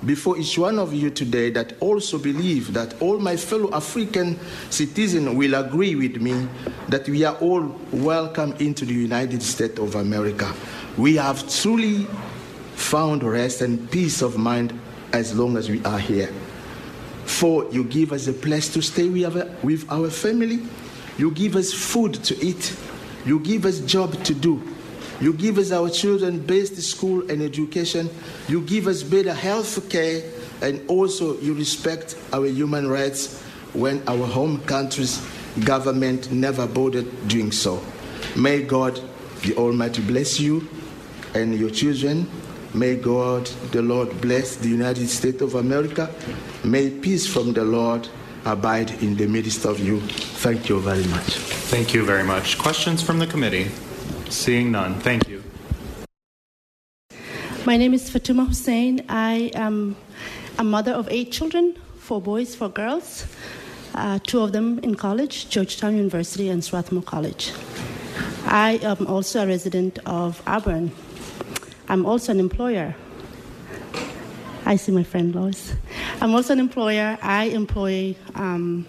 before 0.05 0.39
each 0.39 0.59
one 0.59 0.79
of 0.79 0.93
you 0.93 1.11
today 1.11 1.51
that 1.51 1.75
also 1.81 2.19
believe 2.19 2.73
that 2.75 3.01
all 3.01 3.19
my 3.19 3.37
fellow 3.37 3.73
African 3.75 4.39
citizens 4.71 5.35
will 5.35 5.55
agree 5.55 5.97
with 5.97 6.21
me 6.21 6.49
that 6.89 7.09
we 7.09 7.25
are 7.25 7.35
all 7.37 7.75
welcome 7.93 8.53
into 8.59 8.85
the 8.85 8.95
United 8.95 9.43
States 9.43 9.79
of 9.79 9.95
America. 9.95 10.53
We 10.97 11.17
have 11.17 11.49
truly 11.51 12.07
found 12.75 13.23
rest 13.25 13.63
and 13.63 13.91
peace 13.91 14.23
of 14.23 14.37
mind 14.37 14.79
as 15.13 15.35
long 15.35 15.57
as 15.57 15.71
we 15.71 15.83
are 15.85 15.99
here. 15.99 16.33
For 17.25 17.67
you 17.73 17.85
give 17.85 18.13
us 18.13 18.29
a 18.29 18.33
place 18.33 18.69
to 18.75 18.83
stay 18.83 19.09
with 19.09 19.91
our 19.91 20.11
family, 20.11 20.61
you 21.19 21.31
give 21.31 21.57
us 21.57 21.73
food 21.73 22.15
to 22.25 22.37
eat, 22.45 22.77
you 23.25 23.41
give 23.41 23.65
us 23.65 23.81
job 23.81 24.23
to 24.25 24.35
do, 24.35 24.63
You 25.21 25.33
give 25.33 25.57
us 25.57 25.73
our 25.73 25.89
children 25.89 26.41
best 26.45 26.77
school 26.83 27.31
and 27.31 27.41
education. 27.41 28.11
You 28.49 28.61
give 28.61 28.87
us 28.87 29.03
better 29.03 29.33
health 29.33 29.89
care, 29.89 30.23
and 30.61 30.89
also 30.91 31.39
you 31.41 31.55
respect 31.55 32.19
our 32.33 32.47
human 32.47 32.87
rights 32.87 33.41
when 33.73 34.03
our 34.09 34.27
home 34.27 34.61
country's 34.63 35.27
government 35.65 36.31
never 36.31 36.67
bothered 36.67 37.29
doing 37.29 37.51
so. 37.51 37.83
May 38.37 38.63
God, 38.63 39.01
the 39.43 39.57
Almighty, 39.57 40.03
bless 40.03 40.39
you 40.39 40.69
and 41.35 41.59
your 41.59 41.71
children. 41.71 42.29
May 42.75 42.97
God, 42.97 43.47
the 43.73 43.81
Lord, 43.81 44.21
bless 44.21 44.57
the 44.57 44.69
United 44.69 45.09
States 45.09 45.41
of 45.41 45.55
America. 45.55 46.11
May 46.63 46.91
peace 46.91 47.27
from 47.27 47.55
the 47.55 47.65
Lord 47.65 48.07
abide 48.45 48.91
in 49.03 49.17
the 49.17 49.27
midst 49.27 49.65
of 49.65 49.81
you. 49.81 50.01
Thank 50.43 50.69
you 50.69 50.81
very 50.81 51.07
much. 51.07 51.39
Thank 51.71 51.95
you 51.95 52.05
very 52.05 52.25
much. 52.25 52.59
Questions 52.59 53.03
from 53.03 53.19
the 53.19 53.27
committee? 53.27 53.71
Seeing 54.29 54.71
none. 54.73 54.95
Thank 55.01 55.29
you. 55.29 55.43
My 57.65 57.77
name 57.77 57.95
is 57.95 58.11
Fatuma 58.11 58.47
Hussein. 58.47 59.05
I 59.09 59.51
am 59.55 59.97
a 60.59 60.65
mother 60.65 60.93
of 60.93 61.09
eight 61.11 61.33
children 61.33 61.77
four 62.07 62.23
boys, 62.23 62.55
four 62.55 62.69
girls, 62.69 63.27
uh, 63.97 64.21
two 64.23 64.41
of 64.41 64.53
them 64.53 64.79
in 64.85 64.95
college, 64.95 65.49
Georgetown 65.51 65.97
University 65.97 66.49
and 66.49 66.63
Swarthmore 66.63 67.03
College. 67.03 67.53
I 68.47 68.79
am 68.81 69.09
also 69.09 69.43
a 69.43 69.47
resident 69.47 69.99
of 70.07 70.41
Auburn. 70.47 70.93
I'm 71.89 72.07
also 72.07 72.31
an 72.31 72.39
employer. 72.39 72.95
I 74.67 74.75
see 74.75 74.91
my 74.91 75.05
friend 75.05 75.33
Lois. 75.33 75.75
I'm 76.21 76.35
also 76.35 76.53
an 76.53 76.59
employer. 76.59 77.17
I 77.23 77.45
employ 77.45 78.17
um, 78.35 78.85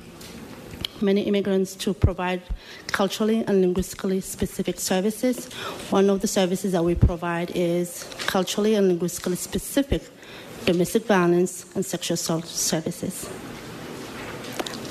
many 1.01 1.21
immigrants 1.21 1.75
to 1.75 1.93
provide 1.93 2.41
culturally 2.87 3.43
and 3.45 3.61
linguistically 3.61 4.19
specific 4.21 4.79
services. 4.79 5.53
One 5.91 6.09
of 6.09 6.21
the 6.21 6.27
services 6.27 6.71
that 6.71 6.83
we 6.83 6.95
provide 6.95 7.51
is 7.53 8.05
culturally 8.21 8.73
and 8.73 8.87
linguistically 8.87 9.35
specific 9.35 10.01
domestic 10.65 11.05
violence 11.05 11.67
and 11.75 11.85
sexual 11.85 12.15
assault 12.15 12.47
services. 12.47 13.29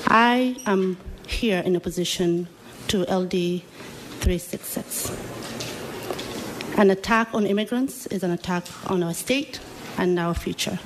I 0.07 0.55
am 0.65 0.97
here 1.27 1.59
in 1.65 1.75
opposition 1.75 2.47
to 2.87 3.01
LD 3.13 3.61
366. 4.21 5.11
An 6.77 6.91
attack 6.91 7.27
on 7.33 7.45
immigrants 7.45 8.07
is 8.07 8.23
an 8.23 8.31
attack 8.31 8.63
on 8.89 9.03
our 9.03 9.13
state 9.13 9.59
and 9.97 10.19
our 10.19 10.33
future. 10.33 10.79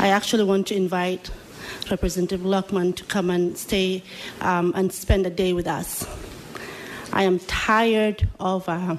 I 0.00 0.08
actually 0.08 0.44
want 0.44 0.66
to 0.68 0.74
invite 0.76 1.30
Representative 1.90 2.44
Lockman 2.44 2.94
to 2.94 3.04
come 3.04 3.30
and 3.30 3.56
stay 3.56 4.02
um, 4.40 4.72
and 4.74 4.92
spend 4.92 5.26
a 5.26 5.30
day 5.30 5.52
with 5.52 5.66
us. 5.66 6.06
I 7.12 7.24
am 7.24 7.38
tired 7.40 8.28
of. 8.40 8.68
Uh, 8.68 8.96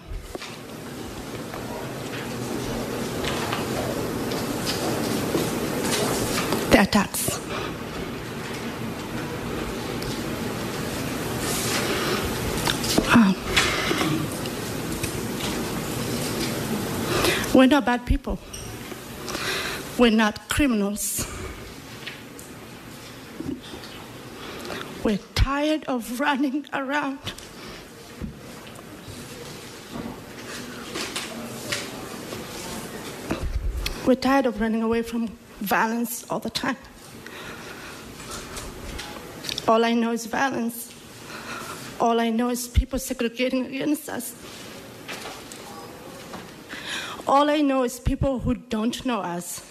the 6.76 6.82
attacks. 6.82 7.39
Um, 13.16 13.34
we're 17.53 17.68
not 17.68 17.86
bad 17.86 18.05
people. 18.05 18.38
We're 19.97 20.11
not 20.11 20.49
criminals. 20.49 21.25
We're 25.05 25.19
tired 25.35 25.85
of 25.85 26.19
running 26.19 26.65
around. 26.73 27.19
We're 34.05 34.15
tired 34.15 34.45
of 34.45 34.59
running 34.59 34.83
away 34.83 35.01
from 35.01 35.29
violence 35.61 36.25
all 36.29 36.39
the 36.39 36.49
time. 36.49 36.77
All 39.67 39.85
I 39.85 39.93
know 39.93 40.11
is 40.11 40.25
violence. 40.25 40.93
All 42.01 42.19
I 42.19 42.29
know 42.29 42.49
is 42.49 42.67
people 42.67 42.99
segregating 42.99 43.65
against 43.65 44.09
us. 44.09 44.35
All 47.25 47.49
I 47.49 47.61
know 47.61 47.83
is 47.83 47.99
people 47.99 48.39
who 48.39 48.53
don't 48.53 49.03
know 49.05 49.21
us, 49.21 49.61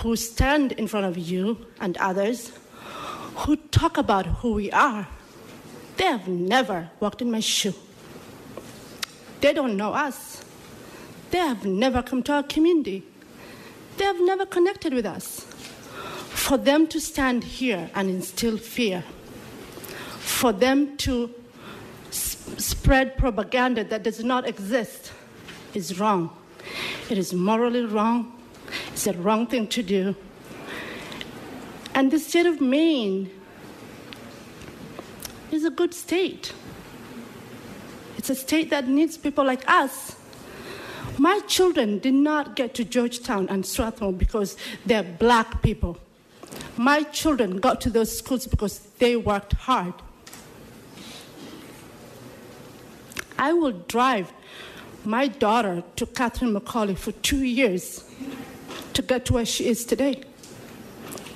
who 0.00 0.16
stand 0.16 0.72
in 0.72 0.86
front 0.86 1.06
of 1.06 1.18
you 1.18 1.66
and 1.80 1.96
others, 1.98 2.52
who 3.36 3.56
talk 3.56 3.98
about 3.98 4.26
who 4.26 4.52
we 4.52 4.70
are. 4.72 5.06
They 5.96 6.04
have 6.04 6.26
never 6.26 6.90
walked 7.00 7.20
in 7.20 7.30
my 7.30 7.40
shoe. 7.40 7.74
They 9.42 9.52
don't 9.52 9.76
know 9.76 9.92
us. 9.92 10.42
They 11.30 11.38
have 11.38 11.66
never 11.66 12.02
come 12.02 12.22
to 12.24 12.32
our 12.32 12.42
community. 12.42 13.02
They 13.98 14.04
have 14.04 14.20
never 14.20 14.46
connected 14.46 14.94
with 14.94 15.04
us. 15.04 15.40
For 16.30 16.56
them 16.56 16.86
to 16.88 17.00
stand 17.00 17.44
here 17.44 17.90
and 17.94 18.08
instill 18.08 18.56
fear, 18.56 19.04
for 20.18 20.52
them 20.52 20.96
to 20.98 21.34
spread 22.10 23.18
propaganda 23.18 23.84
that 23.84 24.02
does 24.02 24.24
not 24.24 24.48
exist 24.48 25.12
is 25.74 26.00
wrong. 26.00 26.34
It 27.10 27.18
is 27.18 27.34
morally 27.34 27.84
wrong. 27.84 28.39
It's 29.00 29.06
a 29.06 29.14
wrong 29.14 29.46
thing 29.46 29.66
to 29.68 29.82
do. 29.82 30.14
And 31.94 32.10
the 32.10 32.18
state 32.18 32.44
of 32.44 32.60
Maine 32.60 33.30
is 35.50 35.64
a 35.64 35.70
good 35.70 35.94
state. 35.94 36.52
It's 38.18 38.28
a 38.28 38.34
state 38.34 38.68
that 38.68 38.88
needs 38.88 39.16
people 39.16 39.42
like 39.42 39.66
us. 39.66 40.16
My 41.16 41.40
children 41.46 41.98
did 42.00 42.12
not 42.12 42.56
get 42.56 42.74
to 42.74 42.84
Georgetown 42.84 43.48
and 43.48 43.64
Swarthmore 43.64 44.12
because 44.12 44.58
they're 44.84 45.02
black 45.02 45.62
people. 45.62 45.96
My 46.76 47.04
children 47.04 47.56
got 47.56 47.80
to 47.80 47.88
those 47.88 48.18
schools 48.18 48.46
because 48.46 48.80
they 48.98 49.16
worked 49.16 49.54
hard. 49.54 49.94
I 53.38 53.54
will 53.54 53.72
drive 53.72 54.30
my 55.06 55.26
daughter 55.26 55.84
to 55.96 56.04
Catherine 56.04 56.54
McAuley 56.54 56.98
for 56.98 57.12
two 57.12 57.42
years 57.42 58.04
to 58.92 59.02
get 59.02 59.24
to 59.26 59.34
where 59.34 59.44
she 59.44 59.66
is 59.66 59.84
today. 59.84 60.22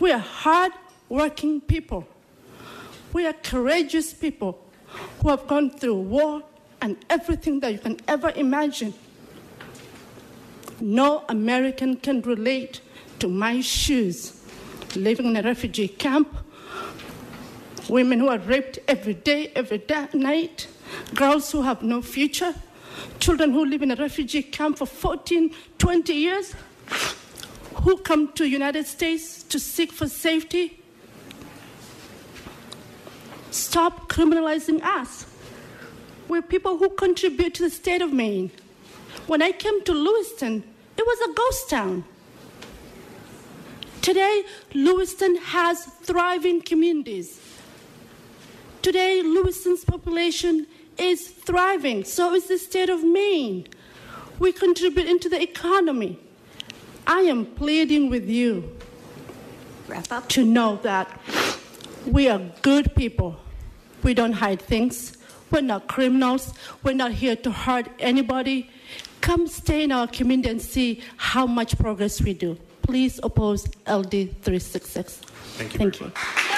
We 0.00 0.12
are 0.12 0.18
hard 0.18 0.72
working 1.08 1.60
people. 1.60 2.06
We 3.12 3.26
are 3.26 3.32
courageous 3.32 4.12
people 4.12 4.60
who 5.20 5.28
have 5.28 5.46
gone 5.46 5.70
through 5.70 6.00
war 6.00 6.42
and 6.80 6.96
everything 7.08 7.60
that 7.60 7.72
you 7.72 7.78
can 7.78 7.98
ever 8.08 8.30
imagine. 8.30 8.94
No 10.80 11.24
American 11.28 11.96
can 11.96 12.20
relate 12.22 12.80
to 13.20 13.28
my 13.28 13.60
shoes 13.60 14.40
living 14.96 15.26
in 15.26 15.36
a 15.36 15.42
refugee 15.42 15.88
camp, 15.88 16.36
women 17.88 18.20
who 18.20 18.28
are 18.28 18.38
raped 18.38 18.78
every 18.88 19.14
day, 19.14 19.50
every 19.54 19.78
day, 19.78 20.08
night, 20.12 20.68
girls 21.14 21.50
who 21.52 21.62
have 21.62 21.82
no 21.82 22.02
future, 22.02 22.54
children 23.18 23.52
who 23.52 23.64
live 23.64 23.82
in 23.82 23.90
a 23.90 23.96
refugee 23.96 24.42
camp 24.42 24.78
for 24.78 24.86
14, 24.86 25.54
20 25.78 26.12
years, 26.12 26.54
who 27.84 27.98
come 27.98 28.32
to 28.32 28.48
United 28.48 28.86
States 28.86 29.42
to 29.42 29.58
seek 29.60 29.92
for 29.92 30.08
safety. 30.08 30.82
Stop 33.50 34.08
criminalizing 34.08 34.82
us. 34.82 35.26
We're 36.26 36.40
people 36.40 36.78
who 36.78 36.88
contribute 36.88 37.52
to 37.54 37.64
the 37.64 37.70
state 37.70 38.00
of 38.00 38.10
Maine. 38.10 38.50
When 39.26 39.42
I 39.42 39.52
came 39.52 39.84
to 39.84 39.92
Lewiston, 39.92 40.64
it 40.96 41.06
was 41.06 41.28
a 41.28 41.34
ghost 41.34 41.68
town. 41.68 42.04
Today, 44.00 44.44
Lewiston 44.72 45.36
has 45.36 45.84
thriving 45.84 46.62
communities. 46.62 47.38
Today, 48.80 49.22
Lewiston's 49.22 49.84
population 49.84 50.66
is 50.96 51.28
thriving. 51.28 52.04
So 52.04 52.32
is 52.32 52.48
the 52.48 52.56
state 52.56 52.88
of 52.88 53.04
Maine. 53.04 53.68
We 54.38 54.52
contribute 54.52 55.06
into 55.06 55.28
the 55.28 55.42
economy. 55.42 56.23
I 57.06 57.20
am 57.20 57.46
pleading 57.46 58.08
with 58.10 58.28
you 58.28 58.76
to 60.28 60.44
know 60.44 60.76
that 60.82 61.20
we 62.06 62.28
are 62.28 62.40
good 62.62 62.94
people. 62.94 63.36
We 64.02 64.14
don't 64.14 64.32
hide 64.32 64.60
things. 64.60 65.16
We're 65.50 65.60
not 65.60 65.88
criminals. 65.88 66.54
We're 66.82 66.94
not 66.94 67.12
here 67.12 67.36
to 67.36 67.50
hurt 67.50 67.88
anybody. 67.98 68.70
Come 69.20 69.46
stay 69.46 69.84
in 69.84 69.92
our 69.92 70.06
community 70.06 70.48
and 70.50 70.60
see 70.60 71.02
how 71.16 71.46
much 71.46 71.78
progress 71.78 72.20
we 72.20 72.34
do. 72.34 72.58
Please 72.82 73.20
oppose 73.22 73.66
LD 73.86 74.36
366. 74.42 75.16
Thank 75.56 75.72
you. 75.74 75.78
Thank 75.78 76.00
you. 76.00 76.53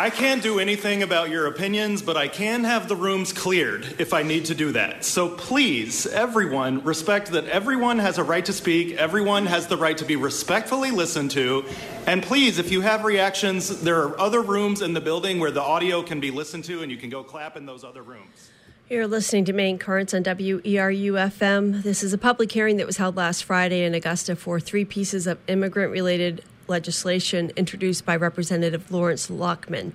I 0.00 0.08
can't 0.08 0.42
do 0.42 0.58
anything 0.58 1.02
about 1.02 1.28
your 1.28 1.46
opinions, 1.46 2.00
but 2.00 2.16
I 2.16 2.26
can 2.26 2.64
have 2.64 2.88
the 2.88 2.96
rooms 2.96 3.34
cleared 3.34 3.96
if 3.98 4.14
I 4.14 4.22
need 4.22 4.46
to 4.46 4.54
do 4.54 4.72
that. 4.72 5.04
So 5.04 5.28
please, 5.28 6.06
everyone, 6.06 6.82
respect 6.84 7.32
that 7.32 7.44
everyone 7.48 7.98
has 7.98 8.16
a 8.16 8.24
right 8.24 8.42
to 8.46 8.54
speak, 8.54 8.96
everyone 8.96 9.44
has 9.44 9.66
the 9.66 9.76
right 9.76 9.98
to 9.98 10.06
be 10.06 10.16
respectfully 10.16 10.90
listened 10.90 11.32
to. 11.32 11.66
And 12.06 12.22
please, 12.22 12.58
if 12.58 12.72
you 12.72 12.80
have 12.80 13.04
reactions, 13.04 13.82
there 13.82 14.00
are 14.00 14.18
other 14.18 14.40
rooms 14.40 14.80
in 14.80 14.94
the 14.94 15.02
building 15.02 15.38
where 15.38 15.50
the 15.50 15.60
audio 15.60 16.02
can 16.02 16.18
be 16.18 16.30
listened 16.30 16.64
to, 16.64 16.80
and 16.80 16.90
you 16.90 16.96
can 16.96 17.10
go 17.10 17.22
clap 17.22 17.58
in 17.58 17.66
those 17.66 17.84
other 17.84 18.02
rooms. 18.02 18.48
You're 18.88 19.06
listening 19.06 19.44
to 19.44 19.52
Maine 19.52 19.78
Currents 19.78 20.14
on 20.14 20.24
WERU 20.24 21.12
FM. 21.12 21.82
This 21.82 22.02
is 22.02 22.14
a 22.14 22.18
public 22.18 22.50
hearing 22.52 22.78
that 22.78 22.86
was 22.86 22.96
held 22.96 23.16
last 23.16 23.44
Friday 23.44 23.84
in 23.84 23.92
Augusta 23.92 24.34
for 24.34 24.60
three 24.60 24.86
pieces 24.86 25.26
of 25.26 25.38
immigrant 25.46 25.92
related 25.92 26.42
legislation 26.70 27.52
introduced 27.56 28.06
by 28.06 28.16
Representative 28.16 28.90
Lawrence 28.90 29.28
Lockman. 29.28 29.92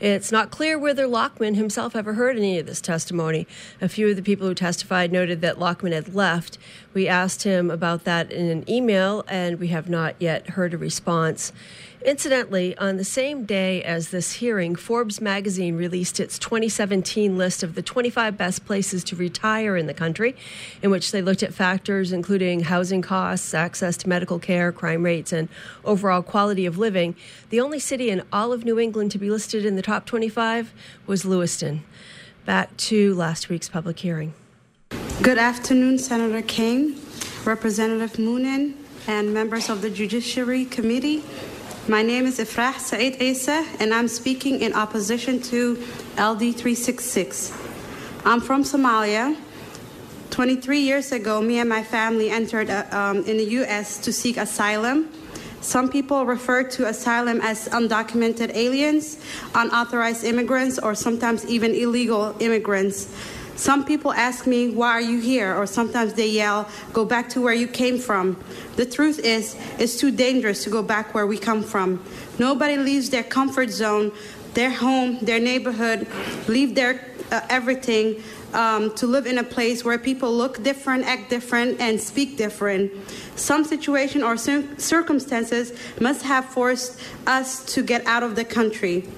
It's 0.00 0.30
not 0.30 0.50
clear 0.50 0.78
whether 0.78 1.08
Lockman 1.08 1.54
himself 1.54 1.96
ever 1.96 2.14
heard 2.14 2.36
any 2.36 2.58
of 2.58 2.66
this 2.66 2.80
testimony. 2.80 3.48
A 3.80 3.88
few 3.88 4.08
of 4.08 4.16
the 4.16 4.22
people 4.22 4.46
who 4.46 4.54
testified 4.54 5.10
noted 5.10 5.40
that 5.40 5.58
Lockman 5.58 5.92
had 5.92 6.14
left. 6.14 6.56
We 6.94 7.08
asked 7.08 7.42
him 7.42 7.68
about 7.68 8.04
that 8.04 8.30
in 8.30 8.48
an 8.48 8.68
email, 8.70 9.24
and 9.26 9.58
we 9.58 9.68
have 9.68 9.88
not 9.88 10.14
yet 10.20 10.50
heard 10.50 10.72
a 10.72 10.78
response. 10.78 11.52
Incidentally, 12.04 12.78
on 12.78 12.96
the 12.96 13.04
same 13.04 13.44
day 13.44 13.82
as 13.82 14.10
this 14.10 14.34
hearing, 14.34 14.76
Forbes 14.76 15.20
magazine 15.20 15.76
released 15.76 16.20
its 16.20 16.38
2017 16.38 17.36
list 17.36 17.64
of 17.64 17.74
the 17.74 17.82
25 17.82 18.36
best 18.36 18.64
places 18.64 19.02
to 19.02 19.16
retire 19.16 19.76
in 19.76 19.86
the 19.88 19.94
country, 19.94 20.36
in 20.80 20.92
which 20.92 21.10
they 21.10 21.20
looked 21.20 21.42
at 21.42 21.52
factors 21.52 22.12
including 22.12 22.60
housing 22.60 23.02
costs, 23.02 23.52
access 23.52 23.96
to 23.96 24.08
medical 24.08 24.38
care, 24.38 24.70
crime 24.70 25.04
rates, 25.04 25.32
and 25.32 25.48
overall 25.84 26.22
quality 26.22 26.66
of 26.66 26.78
living. 26.78 27.16
The 27.50 27.60
only 27.60 27.80
city 27.80 28.10
in 28.10 28.22
all 28.32 28.52
of 28.52 28.64
New 28.64 28.78
England 28.78 29.10
to 29.12 29.18
be 29.18 29.28
listed 29.28 29.64
in 29.64 29.74
the 29.74 29.82
top 29.82 30.06
25 30.06 30.72
was 31.04 31.24
Lewiston. 31.24 31.82
Back 32.44 32.76
to 32.76 33.12
last 33.16 33.48
week's 33.48 33.68
public 33.68 33.98
hearing. 33.98 34.34
Good 35.20 35.38
afternoon, 35.38 35.98
Senator 35.98 36.42
Keim, 36.42 36.94
Representative 37.44 38.12
Moonen, 38.12 38.74
and 39.08 39.34
members 39.34 39.68
of 39.68 39.82
the 39.82 39.90
Judiciary 39.90 40.64
Committee. 40.64 41.24
My 41.88 42.02
name 42.02 42.26
is 42.26 42.38
Ifrah 42.38 42.78
Saeed 42.78 43.22
Isa, 43.22 43.64
and 43.80 43.94
I'm 43.94 44.08
speaking 44.08 44.60
in 44.60 44.74
opposition 44.74 45.40
to 45.44 45.72
LD 46.20 46.52
366. 46.52 47.50
I'm 48.26 48.42
from 48.42 48.62
Somalia. 48.62 49.34
23 50.28 50.80
years 50.80 51.12
ago, 51.12 51.40
me 51.40 51.60
and 51.60 51.66
my 51.66 51.82
family 51.82 52.28
entered 52.28 52.68
uh, 52.68 52.84
um, 52.92 53.24
in 53.24 53.38
the 53.38 53.44
U.S. 53.64 53.96
to 54.00 54.12
seek 54.12 54.36
asylum. 54.36 55.08
Some 55.62 55.88
people 55.88 56.26
refer 56.26 56.62
to 56.62 56.88
asylum 56.88 57.40
as 57.40 57.70
undocumented 57.70 58.54
aliens, 58.54 59.18
unauthorized 59.54 60.24
immigrants, 60.24 60.78
or 60.78 60.94
sometimes 60.94 61.46
even 61.46 61.74
illegal 61.74 62.36
immigrants. 62.38 63.08
Some 63.58 63.84
people 63.84 64.12
ask 64.12 64.46
me, 64.46 64.70
Why 64.70 64.92
are 64.92 65.00
you 65.00 65.18
here? 65.18 65.52
Or 65.52 65.66
sometimes 65.66 66.14
they 66.14 66.28
yell, 66.28 66.68
Go 66.92 67.04
back 67.04 67.28
to 67.30 67.40
where 67.40 67.52
you 67.52 67.66
came 67.66 67.98
from. 67.98 68.36
The 68.76 68.86
truth 68.86 69.18
is, 69.18 69.56
it's 69.80 69.98
too 69.98 70.12
dangerous 70.12 70.62
to 70.62 70.70
go 70.70 70.80
back 70.80 71.12
where 71.12 71.26
we 71.26 71.38
come 71.38 71.64
from. 71.64 72.02
Nobody 72.38 72.76
leaves 72.76 73.10
their 73.10 73.24
comfort 73.24 73.70
zone, 73.70 74.12
their 74.54 74.70
home, 74.70 75.18
their 75.22 75.40
neighborhood, 75.40 76.06
leave 76.46 76.76
their 76.76 77.04
uh, 77.32 77.40
everything 77.50 78.22
um, 78.54 78.94
to 78.94 79.08
live 79.08 79.26
in 79.26 79.38
a 79.38 79.44
place 79.44 79.84
where 79.84 79.98
people 79.98 80.32
look 80.32 80.62
different, 80.62 81.04
act 81.04 81.28
different, 81.28 81.80
and 81.80 82.00
speak 82.00 82.36
different. 82.36 82.92
Some 83.34 83.64
situation 83.64 84.22
or 84.22 84.36
cir- 84.36 84.68
circumstances 84.78 85.72
must 86.00 86.22
have 86.22 86.44
forced 86.44 87.00
us 87.26 87.64
to 87.74 87.82
get 87.82 88.06
out 88.06 88.22
of 88.22 88.36
the 88.36 88.44
country. 88.44 89.08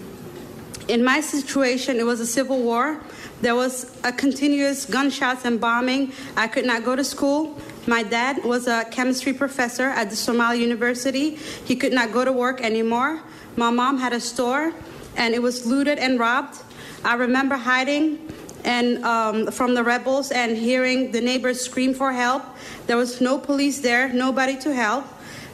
In 0.88 1.04
my 1.04 1.20
situation, 1.20 1.98
it 1.98 2.06
was 2.06 2.20
a 2.20 2.26
civil 2.26 2.62
war. 2.62 3.00
There 3.40 3.54
was 3.54 3.90
a 4.04 4.12
continuous 4.12 4.84
gunshots 4.84 5.46
and 5.46 5.60
bombing. 5.60 6.12
I 6.36 6.46
could 6.46 6.66
not 6.66 6.84
go 6.84 6.94
to 6.94 7.02
school. 7.02 7.58
My 7.86 8.02
dad 8.02 8.44
was 8.44 8.66
a 8.66 8.84
chemistry 8.90 9.32
professor 9.32 9.88
at 9.88 10.10
the 10.10 10.16
Somali 10.16 10.60
University. 10.60 11.36
He 11.64 11.74
could 11.74 11.92
not 11.92 12.12
go 12.12 12.24
to 12.24 12.32
work 12.32 12.60
anymore. 12.60 13.22
My 13.56 13.70
mom 13.70 13.98
had 13.98 14.12
a 14.12 14.20
store, 14.20 14.74
and 15.16 15.34
it 15.34 15.40
was 15.40 15.64
looted 15.64 15.98
and 15.98 16.18
robbed. 16.18 16.58
I 17.02 17.14
remember 17.14 17.56
hiding 17.56 18.18
and 18.62 19.02
um, 19.04 19.50
from 19.50 19.74
the 19.74 19.82
rebels 19.82 20.30
and 20.32 20.54
hearing 20.54 21.12
the 21.12 21.20
neighbors 21.20 21.62
scream 21.62 21.94
for 21.94 22.12
help. 22.12 22.44
There 22.86 22.98
was 22.98 23.22
no 23.22 23.38
police 23.38 23.80
there, 23.80 24.12
nobody 24.12 24.58
to 24.58 24.74
help. 24.74 25.06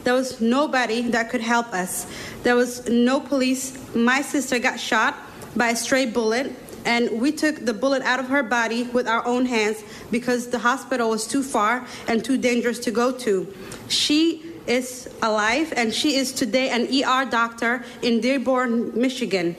There 0.03 0.14
was 0.14 0.41
nobody 0.41 1.03
that 1.11 1.30
could 1.30 1.41
help 1.41 1.72
us. 1.72 2.07
There 2.43 2.57
was 2.57 2.89
no 2.89 3.20
police. 3.20 3.78
My 3.95 4.22
sister 4.22 4.59
got 4.59 4.80
shot 4.80 5.16
by 5.55 5.70
a 5.70 5.76
stray 5.76 6.07
bullet 6.07 6.53
and 6.87 7.20
we 7.20 7.32
took 7.32 7.66
the 7.66 7.74
bullet 7.74 8.03
out 8.03 8.20
of 8.20 8.28
her 8.28 8.43
body 8.43 8.84
with 8.84 9.07
our 9.07 9.26
own 9.26 9.45
hands 9.45 9.82
because 10.11 10.49
the 10.49 10.59
hospital 10.59 11.11
was 11.11 11.26
too 11.26 11.43
far 11.43 11.84
and 12.09 12.24
too 12.24 12.39
dangerous 12.39 12.78
to 12.78 12.91
go 12.91 13.12
to. 13.12 13.53
She 13.89 14.43
is 14.66 15.09
alive 15.20 15.72
and 15.76 15.93
she 15.93 16.16
is 16.16 16.32
today 16.32 16.70
an 16.70 16.87
ER 16.87 17.28
doctor 17.28 17.84
in 18.03 18.20
Dearborn, 18.20 18.99
Michigan. 18.99 19.57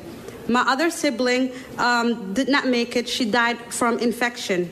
My 0.48 0.62
other 0.62 0.90
sibling 0.90 1.52
um, 1.78 2.34
did 2.34 2.48
not 2.48 2.68
make 2.68 2.96
it, 2.96 3.08
she 3.08 3.30
died 3.30 3.58
from 3.72 4.00
infection 4.00 4.72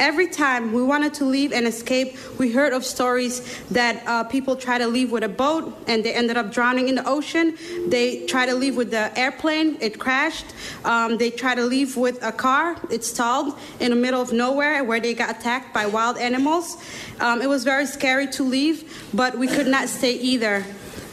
every 0.00 0.26
time 0.28 0.72
we 0.72 0.82
wanted 0.82 1.14
to 1.14 1.24
leave 1.24 1.52
and 1.52 1.66
escape, 1.66 2.16
we 2.38 2.52
heard 2.52 2.72
of 2.72 2.84
stories 2.84 3.58
that 3.68 4.02
uh, 4.06 4.24
people 4.24 4.56
try 4.56 4.78
to 4.78 4.86
leave 4.86 5.12
with 5.12 5.24
a 5.24 5.28
boat 5.28 5.76
and 5.86 6.04
they 6.04 6.14
ended 6.14 6.36
up 6.36 6.52
drowning 6.52 6.88
in 6.88 6.94
the 6.94 7.08
ocean. 7.08 7.56
They 7.88 8.26
try 8.26 8.46
to 8.46 8.54
leave 8.54 8.76
with 8.76 8.90
the 8.90 9.16
airplane, 9.18 9.78
it 9.80 9.98
crashed. 9.98 10.46
Um, 10.84 11.18
they 11.18 11.30
try 11.30 11.54
to 11.54 11.64
leave 11.64 11.96
with 11.96 12.22
a 12.22 12.32
car, 12.32 12.76
it 12.90 13.04
stalled 13.04 13.58
in 13.80 13.90
the 13.90 13.96
middle 13.96 14.20
of 14.20 14.32
nowhere 14.32 14.84
where 14.84 15.00
they 15.00 15.14
got 15.14 15.36
attacked 15.36 15.74
by 15.74 15.86
wild 15.86 16.18
animals. 16.18 16.76
Um, 17.20 17.42
it 17.42 17.48
was 17.48 17.64
very 17.64 17.86
scary 17.86 18.26
to 18.28 18.42
leave, 18.42 19.08
but 19.12 19.38
we 19.38 19.46
could 19.46 19.66
not 19.66 19.88
stay 19.88 20.12
either. 20.12 20.64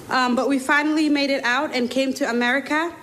Um, 0.10 0.36
but 0.36 0.48
we 0.48 0.60
finally 0.60 1.10
made 1.10 1.32
it 1.32 1.44
out 1.44 1.74
and 1.74 1.90
came 1.90 2.14
to 2.16 2.30
America. 2.30 2.94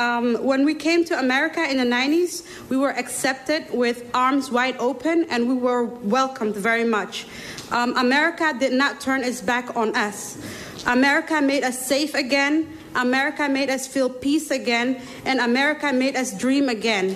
Um, 0.00 0.36
when 0.36 0.64
we 0.64 0.74
came 0.74 1.04
to 1.04 1.18
America 1.18 1.62
in 1.62 1.76
the 1.76 1.84
90s, 1.84 2.46
we 2.70 2.78
were 2.78 2.92
accepted 2.92 3.66
with 3.70 4.08
arms 4.14 4.50
wide 4.50 4.78
open 4.78 5.26
and 5.28 5.46
we 5.46 5.52
were 5.52 5.84
welcomed 5.84 6.56
very 6.56 6.84
much. 6.84 7.26
Um, 7.70 7.94
America 7.98 8.54
did 8.58 8.72
not 8.72 9.02
turn 9.02 9.22
its 9.22 9.42
back 9.42 9.76
on 9.76 9.94
us. 9.94 10.38
America 10.86 11.42
made 11.42 11.64
us 11.64 11.86
safe 11.86 12.14
again. 12.14 12.78
America 12.94 13.46
made 13.46 13.68
us 13.68 13.86
feel 13.86 14.08
peace 14.08 14.50
again. 14.50 15.02
And 15.26 15.38
America 15.38 15.92
made 15.92 16.16
us 16.16 16.32
dream 16.32 16.70
again. 16.70 17.14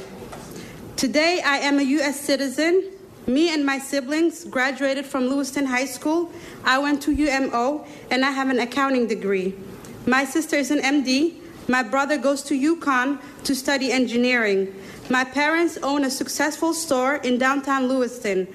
Today, 0.97 1.41
I 1.43 1.61
am 1.61 1.79
a 1.79 1.83
U.S. 1.83 2.21
citizen. 2.21 2.93
Me 3.27 3.49
and 3.49 3.65
my 3.65 3.79
siblings 3.79 4.45
graduated 4.45 5.07
from 5.07 5.29
Lewiston 5.29 5.65
High 5.65 5.87
School. 5.87 6.31
I 6.65 6.79
went 6.81 7.01
to 7.05 7.17
UMO 7.17 7.87
and 8.11 8.27
I 8.27 8.31
have 8.31 8.51
an 8.51 8.59
accounting 8.59 9.07
degree. 9.07 9.55
My 10.05 10.27
sister 10.27 10.57
is 10.57 10.71
an 10.71 10.81
MD. 10.81 11.41
My 11.67 11.83
brother 11.83 12.19
goes 12.19 12.43
to 12.45 12.55
UConn 12.55 13.19
to 13.45 13.55
study 13.55 13.91
engineering. 13.91 14.75
My 15.09 15.25
parents 15.25 15.79
own 15.83 16.05
a 16.05 16.11
successful 16.11 16.75
store 16.75 17.17
in 17.17 17.39
downtown 17.39 17.89
Lewiston. 17.89 18.49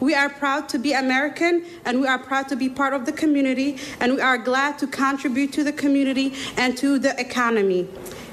We 0.00 0.14
are 0.14 0.28
proud 0.28 0.68
to 0.70 0.78
be 0.78 0.92
American 0.92 1.64
and 1.84 2.00
we 2.00 2.06
are 2.06 2.18
proud 2.18 2.48
to 2.48 2.56
be 2.56 2.68
part 2.68 2.94
of 2.94 3.06
the 3.06 3.12
community 3.12 3.78
and 4.00 4.14
we 4.14 4.20
are 4.20 4.38
glad 4.38 4.78
to 4.78 4.86
contribute 4.86 5.52
to 5.52 5.64
the 5.64 5.72
community 5.72 6.34
and 6.56 6.76
to 6.78 6.98
the 6.98 7.18
economy. 7.20 7.88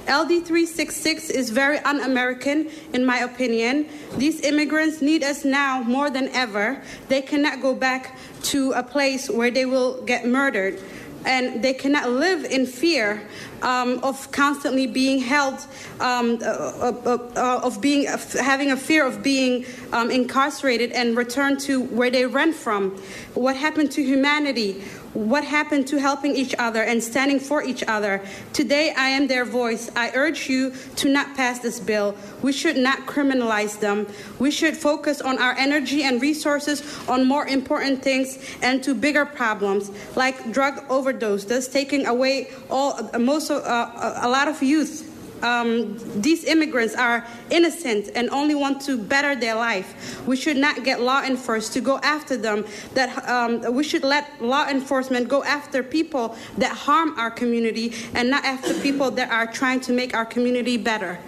LD 0.08 0.44
366 0.48 1.30
is 1.30 1.52
very 1.52 1.78
un 1.80 2.02
American, 2.02 2.70
in 2.92 3.06
my 3.06 3.20
opinion. 3.20 3.88
These 4.18 4.42
immigrants 4.42 5.02
need 5.02 5.24
us 5.24 5.46
now 5.46 5.84
more 5.84 6.10
than 6.10 6.30
ever. 6.30 6.82
They 7.08 7.22
cannot 7.22 7.62
go 7.62 7.76
back 7.76 8.18
to 8.44 8.72
a 8.72 8.82
place 8.82 9.30
where 9.30 9.52
they 9.52 9.66
will 9.66 10.02
get 10.04 10.26
murdered 10.26 10.82
and 11.26 11.64
they 11.64 11.74
cannot 11.74 12.10
live 12.10 12.46
in 12.46 12.66
fear 12.66 13.28
um, 13.62 14.00
of 14.04 14.32
constantly 14.32 14.88
being 14.88 15.20
held, 15.20 15.66
um, 16.00 16.40
uh, 16.42 16.46
uh, 16.46 17.30
uh, 17.36 17.62
of 17.64 17.80
being 17.82 18.06
having 18.40 18.72
a 18.72 18.78
fear 18.78 19.06
of 19.06 19.22
being 19.22 19.66
um, 19.94 20.10
incarcerated 20.10 20.92
and 20.92 21.16
returned 21.16 21.60
to 21.62 21.84
where 21.84 22.10
they 22.10 22.26
ran 22.26 22.54
from. 22.54 22.92
What 23.34 23.56
happened 23.56 23.92
to 23.94 24.04
humanity? 24.04 24.84
What 25.14 25.44
happened 25.44 25.88
to 25.88 25.98
helping 25.98 26.38
each 26.38 26.56
other 26.58 26.84
and 26.84 27.04
standing 27.04 27.40
for 27.40 27.62
each 27.62 27.84
other? 27.84 28.22
Today, 28.54 28.94
I 28.96 29.10
am 29.10 29.28
their 29.28 29.44
voice. 29.44 29.92
I 29.94 30.12
urge 30.16 30.48
you 30.48 30.74
to 30.98 31.10
not 31.10 31.36
pass 31.36 31.60
this 31.60 31.82
bill. 31.82 32.16
We 32.42 32.54
should 32.54 32.78
not 32.78 33.00
criminalize 33.08 33.78
them. 33.80 34.08
We 34.40 34.52
should 34.52 34.78
focus 34.78 35.20
on 35.20 35.38
our 35.38 35.54
energy 35.58 36.04
and 36.04 36.22
resources 36.22 36.82
on 37.10 37.28
more 37.28 37.46
important 37.46 38.02
things 38.02 38.40
and 38.62 38.82
to 38.84 38.96
bigger 38.96 39.26
problems 39.26 39.92
like 40.16 40.52
drug 40.54 40.88
overdoses, 40.88 41.70
taking 41.70 42.06
away 42.06 42.50
all 42.70 43.10
most 43.20 43.52
of, 43.52 43.64
uh, 43.66 44.20
a 44.22 44.30
lot 44.30 44.48
of 44.48 44.64
youth 44.64 45.11
um, 45.44 45.98
these 46.22 46.44
immigrants 46.44 46.96
are 46.96 47.26
innocent 47.50 48.10
and 48.16 48.30
only 48.30 48.56
want 48.56 48.82
to 48.82 48.98
better 48.98 49.36
their 49.36 49.56
life. 49.56 50.22
We 50.28 50.36
should 50.36 50.58
not 50.58 50.84
get 50.84 51.02
law 51.02 51.24
enforcement 51.24 51.74
to 51.74 51.82
go 51.82 51.98
after 52.00 52.38
them. 52.38 52.66
That 52.94 53.10
um, 53.30 53.74
we 53.74 53.84
should 53.84 54.04
let 54.04 54.42
law 54.42 54.68
enforcement 54.68 55.28
go 55.28 55.44
after 55.44 55.84
people 55.84 56.36
that 56.58 56.76
harm 56.76 57.18
our 57.18 57.32
community 57.32 57.94
and 58.14 58.30
not 58.30 58.44
after 58.46 58.74
people 58.76 59.12
that 59.12 59.32
are 59.32 59.48
trying 59.48 59.80
to 59.82 59.94
make 59.94 60.16
our 60.16 60.26
community 60.26 60.78
better. 60.78 61.20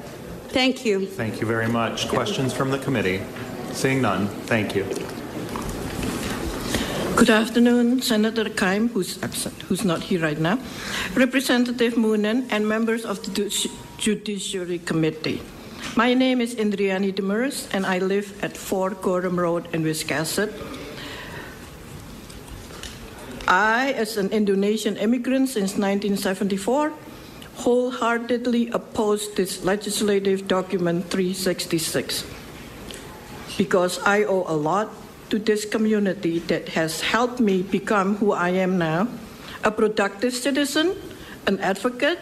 Thank 0.50 0.86
you. 0.86 1.06
Thank 1.08 1.42
you 1.42 1.48
very 1.48 1.68
much. 1.68 2.08
Questions 2.08 2.54
from 2.54 2.70
the 2.70 2.78
committee? 2.78 3.22
Seeing 3.72 4.02
none, 4.02 4.28
thank 4.46 4.76
you. 4.76 4.86
Good 7.16 7.30
afternoon, 7.30 8.02
Senator 8.02 8.50
Keim, 8.50 8.90
who's 8.90 9.22
absent, 9.24 9.62
who's 9.64 9.86
not 9.86 10.02
here 10.02 10.20
right 10.22 10.40
now, 10.40 10.60
Representative 11.16 11.94
Moonen, 11.94 12.48
and 12.52 12.68
members 12.68 13.06
of 13.06 13.24
the 13.24 13.32
Judiciary 14.04 14.80
Committee. 14.84 15.40
My 15.96 16.14
name 16.14 16.42
is 16.42 16.56
Indriani 16.56 17.16
Demers, 17.16 17.72
and 17.72 17.86
I 17.86 18.00
live 18.00 18.36
at 18.44 18.58
4 18.58 19.00
Gorham 19.00 19.40
Road 19.40 19.64
in 19.72 19.88
Wiscasset. 19.88 20.52
I, 23.48 23.94
as 23.96 24.18
an 24.18 24.28
Indonesian 24.36 24.98
immigrant 24.98 25.48
since 25.48 25.80
1974, 25.80 26.92
wholeheartedly 27.64 28.76
oppose 28.76 29.32
this 29.36 29.64
legislative 29.64 30.50
document 30.50 31.08
366 31.08 32.28
because 33.56 34.04
I 34.04 34.26
owe 34.28 34.44
a 34.52 34.58
lot 34.58 34.92
to 35.30 35.40
this 35.40 35.64
community 35.64 36.40
that 36.52 36.76
has 36.76 37.00
helped 37.00 37.40
me 37.40 37.64
become 37.64 38.18
who 38.18 38.34
I 38.34 38.50
am 38.50 38.78
now 38.78 39.08
a 39.64 39.72
productive 39.72 40.34
citizen, 40.34 40.92
an 41.48 41.58
advocate, 41.62 42.20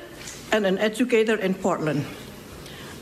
and 0.51 0.65
an 0.65 0.77
educator 0.77 1.35
in 1.35 1.53
Portland. 1.53 2.05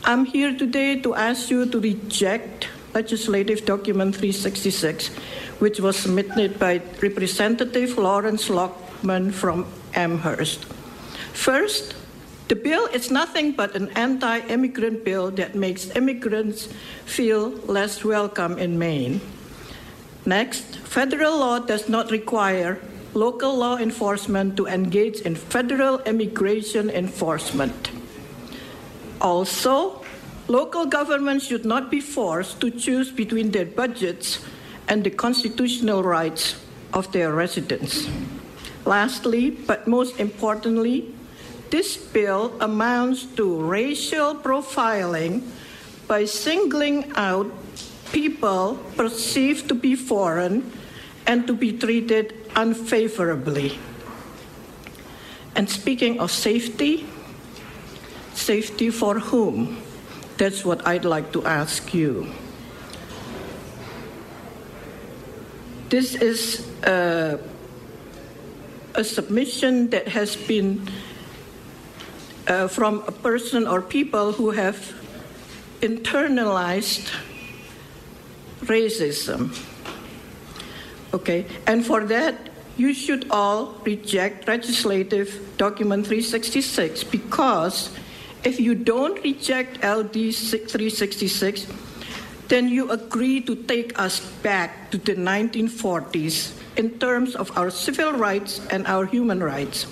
I'm 0.04 0.24
here 0.24 0.56
today 0.56 1.00
to 1.02 1.14
ask 1.14 1.50
you 1.50 1.66
to 1.66 1.80
reject 1.80 2.68
Legislative 2.94 3.66
Document 3.66 4.14
366, 4.14 5.08
which 5.58 5.78
was 5.80 5.96
submitted 5.96 6.58
by 6.58 6.80
Representative 7.02 7.98
Lawrence 7.98 8.48
Lockman 8.48 9.30
from 9.30 9.66
Amherst. 9.94 10.64
First, 11.32 11.94
the 12.48 12.56
bill 12.56 12.86
is 12.86 13.10
nothing 13.10 13.52
but 13.52 13.76
an 13.76 13.90
anti 13.90 14.40
immigrant 14.48 15.04
bill 15.04 15.30
that 15.32 15.54
makes 15.54 15.90
immigrants 15.94 16.68
feel 17.04 17.50
less 17.70 18.02
welcome 18.04 18.58
in 18.58 18.78
Maine. 18.78 19.20
Next, 20.26 20.76
federal 20.78 21.38
law 21.38 21.60
does 21.60 21.88
not 21.88 22.10
require 22.10 22.80
local 23.14 23.56
law 23.56 23.76
enforcement 23.76 24.56
to 24.56 24.66
engage 24.66 25.20
in 25.20 25.34
federal 25.34 25.98
immigration 26.02 26.90
enforcement. 26.90 27.90
Also, 29.20 30.04
local 30.48 30.86
governments 30.86 31.46
should 31.46 31.64
not 31.64 31.90
be 31.90 32.00
forced 32.00 32.60
to 32.60 32.70
choose 32.70 33.10
between 33.10 33.50
their 33.50 33.66
budgets 33.66 34.44
and 34.88 35.04
the 35.04 35.10
constitutional 35.10 36.02
rights 36.02 36.56
of 36.92 37.10
their 37.12 37.32
residents. 37.32 38.08
Lastly, 38.84 39.50
but 39.50 39.86
most 39.86 40.18
importantly, 40.18 41.14
this 41.70 41.96
bill 41.96 42.52
amounts 42.60 43.24
to 43.36 43.46
racial 43.62 44.34
profiling 44.34 45.46
by 46.08 46.24
singling 46.24 47.12
out 47.14 47.46
people 48.10 48.74
perceived 48.96 49.68
to 49.68 49.74
be 49.74 49.94
foreign 49.94 50.66
and 51.26 51.46
to 51.46 51.54
be 51.54 51.70
treated 51.70 52.34
unfavorably. 52.56 53.78
And 55.54 55.68
speaking 55.68 56.20
of 56.20 56.30
safety, 56.30 57.06
safety 58.34 58.90
for 58.90 59.18
whom? 59.18 59.82
That's 60.38 60.64
what 60.64 60.86
I'd 60.86 61.04
like 61.04 61.32
to 61.32 61.44
ask 61.44 61.92
you. 61.92 62.32
This 65.90 66.14
is 66.14 66.66
a, 66.84 67.38
a 68.94 69.04
submission 69.04 69.90
that 69.90 70.08
has 70.08 70.36
been 70.36 70.88
uh, 72.46 72.68
from 72.68 73.02
a 73.06 73.12
person 73.12 73.66
or 73.66 73.82
people 73.82 74.32
who 74.32 74.50
have 74.50 74.94
internalized 75.80 77.10
racism. 78.62 79.56
Okay, 81.12 81.46
and 81.66 81.84
for 81.84 82.04
that, 82.06 82.50
you 82.76 82.94
should 82.94 83.26
all 83.30 83.74
reject 83.84 84.46
legislative 84.46 85.28
document 85.58 86.06
366 86.06 87.04
because 87.04 87.90
if 88.44 88.60
you 88.60 88.74
don't 88.74 89.20
reject 89.22 89.84
LD 89.84 90.32
366, 90.32 91.66
then 92.48 92.68
you 92.68 92.90
agree 92.90 93.40
to 93.42 93.54
take 93.54 93.98
us 93.98 94.20
back 94.42 94.90
to 94.90 94.98
the 94.98 95.14
1940s 95.14 96.56
in 96.76 96.98
terms 96.98 97.36
of 97.36 97.50
our 97.58 97.70
civil 97.70 98.12
rights 98.12 98.64
and 98.70 98.86
our 98.86 99.04
human 99.04 99.42
rights. 99.42 99.86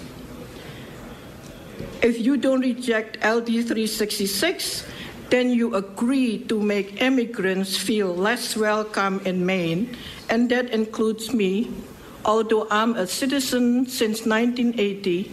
If 2.00 2.18
you 2.18 2.36
don't 2.36 2.60
reject 2.60 3.18
LD 3.20 3.66
366, 3.66 4.86
then 5.30 5.50
you 5.50 5.74
agree 5.74 6.38
to 6.48 6.60
make 6.60 7.02
immigrants 7.02 7.76
feel 7.76 8.14
less 8.14 8.56
welcome 8.56 9.20
in 9.26 9.44
Maine, 9.44 9.94
and 10.28 10.50
that 10.50 10.70
includes 10.70 11.32
me. 11.32 11.70
Although 12.24 12.66
I'm 12.70 12.96
a 12.96 13.06
citizen 13.06 13.86
since 13.86 14.26
1980, 14.26 15.30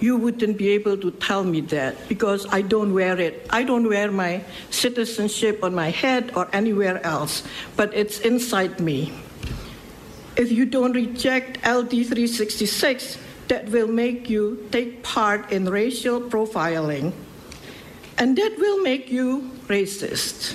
you 0.00 0.16
wouldn't 0.16 0.58
be 0.58 0.68
able 0.70 0.96
to 0.98 1.10
tell 1.12 1.42
me 1.42 1.60
that 1.72 1.96
because 2.08 2.46
I 2.46 2.62
don't 2.62 2.94
wear 2.94 3.18
it. 3.18 3.46
I 3.50 3.64
don't 3.64 3.88
wear 3.88 4.10
my 4.10 4.44
citizenship 4.70 5.64
on 5.64 5.74
my 5.74 5.90
head 5.90 6.32
or 6.36 6.48
anywhere 6.52 7.04
else, 7.04 7.42
but 7.76 7.92
it's 7.94 8.20
inside 8.20 8.80
me. 8.80 9.12
If 10.36 10.52
you 10.52 10.66
don't 10.66 10.92
reject 10.92 11.58
LD 11.66 12.06
366, 12.06 13.18
that 13.48 13.68
will 13.70 13.88
make 13.88 14.30
you 14.30 14.68
take 14.70 15.02
part 15.02 15.50
in 15.50 15.68
racial 15.68 16.20
profiling, 16.20 17.12
and 18.18 18.36
that 18.36 18.54
will 18.58 18.82
make 18.82 19.10
you 19.10 19.50
racist. 19.66 20.54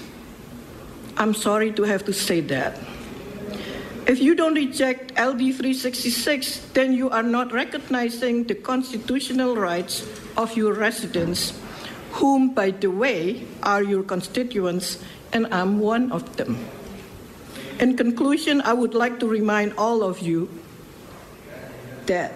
I'm 1.17 1.33
sorry 1.33 1.71
to 1.73 1.83
have 1.83 2.05
to 2.05 2.13
say 2.13 2.39
that. 2.41 2.79
If 4.05 4.19
you 4.19 4.35
don't 4.35 4.55
reject 4.55 5.11
LD 5.17 5.55
366, 5.55 6.73
then 6.73 6.91
you 6.91 7.09
are 7.09 7.23
not 7.23 7.53
recognizing 7.53 8.43
the 8.43 8.55
constitutional 8.55 9.55
rights 9.55 10.03
of 10.35 10.57
your 10.57 10.73
residents, 10.73 11.53
whom, 12.11 12.53
by 12.53 12.71
the 12.71 12.91
way, 12.91 13.47
are 13.63 13.81
your 13.81 14.03
constituents, 14.03 14.99
and 15.31 15.47
I'm 15.55 15.79
one 15.79 16.11
of 16.11 16.35
them. 16.35 16.59
In 17.79 17.95
conclusion, 17.95 18.59
I 18.61 18.73
would 18.73 18.93
like 18.93 19.19
to 19.21 19.27
remind 19.27 19.73
all 19.77 20.03
of 20.03 20.19
you 20.19 20.49
that 22.05 22.33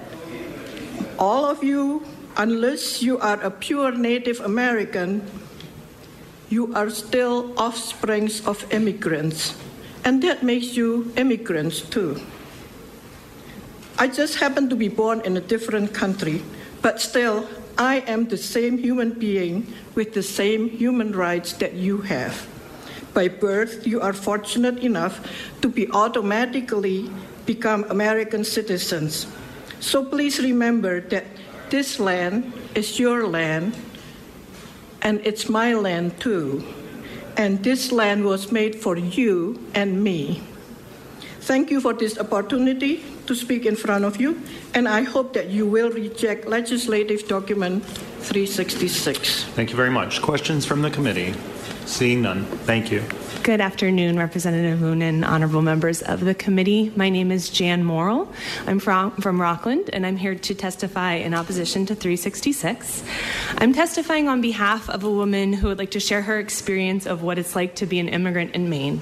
all 1.19 1.45
of 1.45 1.63
you, 1.63 2.05
unless 2.37 3.03
you 3.03 3.19
are 3.19 3.41
a 3.41 3.51
pure 3.51 3.91
Native 3.91 4.39
American, 4.39 5.21
you 6.49 6.73
are 6.73 6.89
still 6.89 7.51
offsprings 7.59 8.39
of 8.47 8.63
immigrants, 8.71 9.53
and 10.03 10.21
that 10.23 10.43
makes 10.43 10.75
you 10.75 11.11
immigrants 11.15 11.81
too. 11.81 12.21
I 13.97 14.07
just 14.07 14.37
happen 14.37 14.69
to 14.69 14.75
be 14.75 14.89
born 14.89 15.21
in 15.21 15.37
a 15.37 15.41
different 15.41 15.93
country, 15.93 16.43
but 16.81 17.01
still, 17.01 17.47
I 17.77 17.99
am 18.07 18.27
the 18.27 18.37
same 18.37 18.77
human 18.77 19.11
being 19.11 19.73
with 19.95 20.13
the 20.13 20.23
same 20.23 20.69
human 20.69 21.11
rights 21.13 21.53
that 21.53 21.73
you 21.73 22.01
have. 22.01 22.47
By 23.13 23.27
birth, 23.27 23.85
you 23.85 24.01
are 24.01 24.13
fortunate 24.13 24.79
enough 24.79 25.21
to 25.61 25.69
be 25.69 25.89
automatically 25.91 27.09
become 27.45 27.85
American 27.89 28.43
citizens 28.43 29.25
so 29.79 30.03
please 30.03 30.39
remember 30.39 31.01
that 31.13 31.25
this 31.69 31.99
land 31.99 32.51
is 32.73 32.99
your 32.99 33.27
land, 33.27 33.77
and 35.01 35.21
it's 35.23 35.49
my 35.49 35.73
land 35.73 36.19
too. 36.19 36.65
And 37.37 37.63
this 37.63 37.91
land 37.91 38.25
was 38.25 38.51
made 38.51 38.75
for 38.75 38.97
you 38.97 39.59
and 39.75 40.03
me. 40.03 40.41
Thank 41.41 41.71
you 41.71 41.79
for 41.79 41.93
this 41.93 42.17
opportunity 42.17 43.05
to 43.27 43.35
speak 43.35 43.65
in 43.65 43.75
front 43.75 44.03
of 44.03 44.19
you, 44.19 44.41
and 44.73 44.87
I 44.87 45.03
hope 45.03 45.33
that 45.33 45.49
you 45.49 45.65
will 45.65 45.91
reject 45.91 46.47
legislative 46.47 47.27
document 47.27 47.85
366. 47.85 49.43
Thank 49.55 49.69
you 49.69 49.75
very 49.75 49.91
much. 49.91 50.21
Questions 50.21 50.65
from 50.65 50.81
the 50.81 50.89
committee? 50.89 51.33
Seeing 51.85 52.21
none, 52.21 52.43
thank 52.65 52.91
you. 52.91 53.03
Good 53.43 53.61
afternoon, 53.61 54.17
Representative 54.17 54.81
Moon 54.81 55.01
and 55.01 55.23
honorable 55.23 55.61
members 55.61 56.01
of 56.01 56.19
the 56.19 56.35
committee. 56.35 56.91
My 56.97 57.09
name 57.09 57.31
is 57.31 57.49
Jan 57.49 57.83
Morrill. 57.83 58.31
I'm 58.65 58.79
from, 58.79 59.11
from 59.11 59.39
Rockland, 59.39 59.89
and 59.93 60.05
I'm 60.05 60.17
here 60.17 60.35
to 60.35 60.53
testify 60.53 61.13
in 61.13 61.33
opposition 61.33 61.85
to 61.85 61.95
366. 61.95 63.03
I'm 63.57 63.73
testifying 63.73 64.27
on 64.27 64.41
behalf 64.41 64.89
of 64.89 65.05
a 65.05 65.09
woman 65.09 65.53
who 65.53 65.67
would 65.67 65.77
like 65.77 65.91
to 65.91 65.99
share 65.99 66.21
her 66.23 66.39
experience 66.39 67.05
of 67.05 67.23
what 67.23 67.37
it's 67.37 67.55
like 67.55 67.75
to 67.75 67.85
be 67.85 67.99
an 67.99 68.09
immigrant 68.09 68.53
in 68.53 68.69
Maine. 68.69 69.01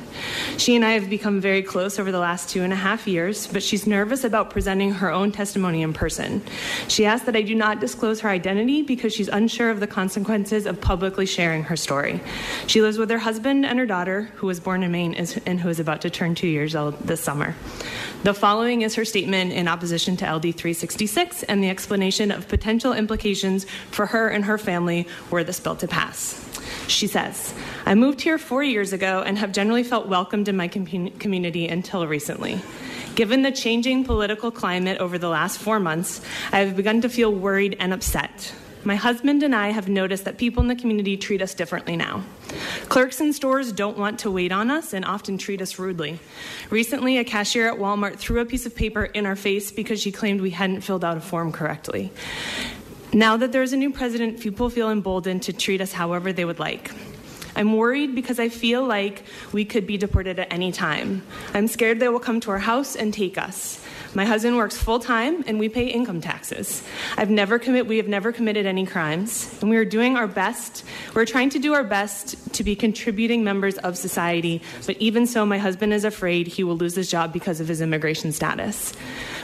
She 0.57 0.75
and 0.75 0.85
I 0.85 0.91
have 0.91 1.09
become 1.09 1.41
very 1.41 1.63
close 1.63 1.97
over 1.97 2.11
the 2.11 2.19
last 2.19 2.49
two 2.49 2.61
and 2.61 2.71
a 2.71 2.75
half 2.75 3.07
years, 3.07 3.47
but 3.47 3.63
she's 3.63 3.87
nervous 3.87 4.23
about 4.23 4.51
presenting 4.51 4.91
her 4.91 5.09
own 5.09 5.31
testimony 5.31 5.81
in 5.81 5.93
person. 5.93 6.43
She 6.87 7.05
asked 7.05 7.25
that 7.25 7.35
I 7.35 7.41
do 7.41 7.55
not 7.55 7.79
disclose 7.79 8.19
her 8.21 8.29
identity 8.29 8.83
because 8.83 9.11
she's 9.11 9.27
unsure 9.27 9.71
of 9.71 9.79
the 9.79 9.87
consequences 9.87 10.67
of 10.67 10.79
publicly 10.79 11.25
sharing 11.25 11.63
her 11.63 11.75
story. 11.75 12.21
She 12.67 12.81
lives 12.83 12.99
with 12.99 13.09
her 13.09 13.19
husband 13.19 13.65
and 13.65 13.79
her 13.79 13.87
daughter, 13.87 14.24
who 14.35 14.47
was 14.47 14.59
born 14.59 14.83
in 14.83 14.91
Maine 14.91 15.13
and 15.13 15.59
who 15.59 15.69
is 15.69 15.79
about 15.79 16.01
to 16.01 16.09
turn 16.09 16.35
two 16.35 16.47
years 16.47 16.75
old 16.75 16.97
this 16.99 17.21
summer. 17.21 17.55
The 18.23 18.33
following 18.33 18.81
is 18.81 18.95
her 18.95 19.05
statement 19.05 19.53
in 19.53 19.67
opposition 19.67 20.17
to 20.17 20.25
LD 20.25 20.55
366 20.55 21.43
and 21.43 21.63
the 21.63 21.69
explanation 21.69 22.31
of 22.31 22.47
potential 22.47 22.93
implications 22.93 23.65
for 23.91 24.07
her 24.07 24.27
and 24.27 24.45
her 24.45 24.57
family 24.57 25.07
were 25.29 25.43
this 25.43 25.59
bill 25.59 25.75
to 25.77 25.87
pass. 25.87 26.41
She 26.87 27.07
says, 27.07 27.53
I 27.85 27.95
moved 27.95 28.21
here 28.21 28.37
four 28.37 28.63
years 28.63 28.93
ago 28.93 29.23
and 29.25 29.37
have 29.37 29.51
generally 29.51 29.83
felt 29.83 30.07
welcomed 30.07 30.47
in 30.47 30.57
my 30.57 30.67
com- 30.67 31.09
community 31.11 31.67
until 31.67 32.07
recently. 32.07 32.61
Given 33.15 33.43
the 33.43 33.51
changing 33.51 34.03
political 34.03 34.51
climate 34.51 34.99
over 34.99 35.17
the 35.17 35.29
last 35.29 35.57
four 35.57 35.79
months, 35.79 36.21
I 36.51 36.59
have 36.59 36.75
begun 36.75 37.01
to 37.01 37.09
feel 37.09 37.31
worried 37.31 37.77
and 37.79 37.93
upset. 37.93 38.53
My 38.85 38.95
husband 38.95 39.41
and 39.41 39.55
I 39.55 39.69
have 39.69 39.89
noticed 39.89 40.25
that 40.25 40.37
people 40.37 40.61
in 40.61 40.67
the 40.67 40.75
community 40.75 41.17
treat 41.17 41.41
us 41.41 41.55
differently 41.55 41.97
now. 41.97 42.23
Clerks 42.87 43.19
in 43.19 43.33
stores 43.33 43.71
don't 43.71 43.97
want 43.97 44.19
to 44.19 44.29
wait 44.29 44.51
on 44.51 44.69
us 44.69 44.93
and 44.93 45.03
often 45.03 45.39
treat 45.39 45.59
us 45.59 45.79
rudely. 45.79 46.19
Recently, 46.69 47.17
a 47.17 47.23
cashier 47.23 47.67
at 47.67 47.79
Walmart 47.79 48.17
threw 48.17 48.41
a 48.41 48.45
piece 48.45 48.67
of 48.67 48.75
paper 48.75 49.05
in 49.05 49.25
our 49.25 49.35
face 49.35 49.71
because 49.71 49.99
she 49.99 50.11
claimed 50.11 50.39
we 50.39 50.51
hadn't 50.51 50.81
filled 50.81 51.03
out 51.03 51.17
a 51.17 51.21
form 51.21 51.51
correctly. 51.51 52.11
Now 53.11 53.37
that 53.37 53.51
there's 53.51 53.73
a 53.73 53.77
new 53.77 53.91
president, 53.91 54.39
people 54.39 54.69
feel 54.69 54.91
emboldened 54.91 55.41
to 55.43 55.53
treat 55.53 55.81
us 55.81 55.91
however 55.91 56.31
they 56.31 56.45
would 56.45 56.59
like. 56.59 56.91
I'm 57.55 57.75
worried 57.75 58.13
because 58.13 58.39
I 58.39 58.49
feel 58.49 58.85
like 58.85 59.23
we 59.51 59.65
could 59.65 59.87
be 59.87 59.97
deported 59.97 60.37
at 60.37 60.53
any 60.53 60.71
time. 60.71 61.23
I'm 61.55 61.67
scared 61.67 61.99
they 61.99 62.09
will 62.09 62.19
come 62.19 62.39
to 62.41 62.51
our 62.51 62.59
house 62.59 62.95
and 62.95 63.11
take 63.11 63.39
us. 63.39 63.83
My 64.15 64.23
husband 64.23 64.55
works 64.55 64.77
full 64.77 64.99
time 64.99 65.43
and 65.45 65.59
we 65.59 65.67
pay 65.67 65.87
income 65.87 66.21
taxes. 66.21 66.81
I've 67.17 67.29
never 67.29 67.59
commit 67.59 67.85
we 67.85 67.97
have 67.97 68.07
never 68.07 68.31
committed 68.31 68.65
any 68.65 68.85
crimes 68.85 69.53
and 69.59 69.69
we 69.69 69.75
are 69.75 69.83
doing 69.83 70.15
our 70.15 70.25
best. 70.25 70.85
We're 71.13 71.25
trying 71.25 71.49
to 71.49 71.59
do 71.59 71.73
our 71.73 71.83
best 71.83 72.53
to 72.53 72.63
be 72.63 72.75
contributing 72.77 73.43
members 73.43 73.77
of 73.79 73.97
society, 73.97 74.61
but 74.85 74.95
even 74.97 75.27
so 75.27 75.45
my 75.45 75.57
husband 75.57 75.93
is 75.93 76.05
afraid 76.05 76.47
he 76.47 76.63
will 76.63 76.77
lose 76.77 76.95
his 76.95 77.11
job 77.11 77.33
because 77.33 77.59
of 77.59 77.67
his 77.67 77.81
immigration 77.81 78.31
status. 78.31 78.93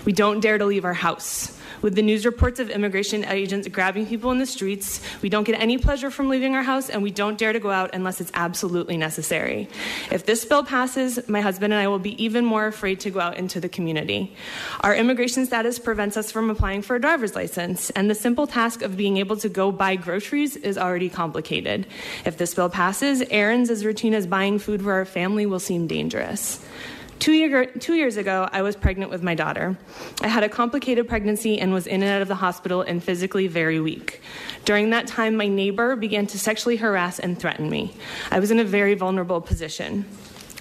We 0.05 0.13
don't 0.13 0.39
dare 0.39 0.57
to 0.57 0.65
leave 0.65 0.85
our 0.85 0.93
house. 0.93 1.57
With 1.81 1.95
the 1.95 2.01
news 2.01 2.25
reports 2.25 2.59
of 2.59 2.69
immigration 2.69 3.25
agents 3.25 3.67
grabbing 3.67 4.05
people 4.05 4.31
in 4.31 4.37
the 4.37 4.45
streets, 4.45 5.01
we 5.21 5.29
don't 5.29 5.43
get 5.43 5.59
any 5.59 5.77
pleasure 5.77 6.11
from 6.11 6.29
leaving 6.29 6.55
our 6.55 6.61
house 6.63 6.89
and 6.89 7.01
we 7.01 7.11
don't 7.11 7.37
dare 7.37 7.53
to 7.53 7.59
go 7.59 7.71
out 7.71 7.91
unless 7.93 8.21
it's 8.21 8.31
absolutely 8.33 8.97
necessary. 8.97 9.67
If 10.11 10.25
this 10.25 10.45
bill 10.45 10.63
passes, 10.63 11.27
my 11.27 11.41
husband 11.41 11.73
and 11.73 11.81
I 11.81 11.87
will 11.87 11.99
be 11.99 12.21
even 12.23 12.45
more 12.45 12.67
afraid 12.67 12.99
to 13.01 13.09
go 13.09 13.19
out 13.19 13.37
into 13.37 13.59
the 13.59 13.69
community. 13.69 14.35
Our 14.81 14.95
immigration 14.95 15.45
status 15.45 15.79
prevents 15.79 16.17
us 16.17 16.31
from 16.31 16.49
applying 16.49 16.83
for 16.83 16.95
a 16.95 17.01
driver's 17.01 17.35
license, 17.35 17.89
and 17.91 18.09
the 18.09 18.15
simple 18.15 18.47
task 18.47 18.81
of 18.81 18.95
being 18.95 19.17
able 19.17 19.37
to 19.37 19.49
go 19.49 19.71
buy 19.71 19.95
groceries 19.95 20.55
is 20.55 20.77
already 20.77 21.09
complicated. 21.09 21.87
If 22.25 22.37
this 22.37 22.53
bill 22.53 22.69
passes, 22.69 23.21
errands 23.31 23.69
as 23.69 23.85
routine 23.85 24.13
as 24.13 24.27
buying 24.27 24.59
food 24.59 24.81
for 24.81 24.93
our 24.93 25.05
family 25.05 25.45
will 25.45 25.59
seem 25.59 25.87
dangerous. 25.87 26.63
Two, 27.21 27.33
year, 27.33 27.67
two, 27.67 27.93
years 27.93 28.17
ago, 28.17 28.49
I 28.51 28.63
was 28.63 28.75
pregnant 28.75 29.11
with 29.11 29.21
my 29.21 29.35
daughter. 29.35 29.77
I 30.23 30.27
had 30.27 30.43
a 30.43 30.49
complicated 30.49 31.07
pregnancy 31.07 31.59
and 31.59 31.71
was 31.71 31.85
in 31.85 32.01
and 32.01 32.11
out 32.11 32.23
of 32.23 32.27
the 32.27 32.33
hospital 32.33 32.81
and 32.81 33.03
physically 33.03 33.45
very 33.45 33.79
weak. 33.79 34.21
During 34.65 34.89
that 34.89 35.05
time, 35.05 35.35
my 35.35 35.47
neighbor 35.47 35.95
began 35.95 36.25
to 36.25 36.39
sexually 36.39 36.77
harass 36.77 37.19
and 37.19 37.37
threaten 37.37 37.69
me. 37.69 37.95
I 38.31 38.39
was 38.39 38.49
in 38.49 38.57
a 38.57 38.63
very 38.63 38.95
vulnerable 38.95 39.39
position. 39.39 40.03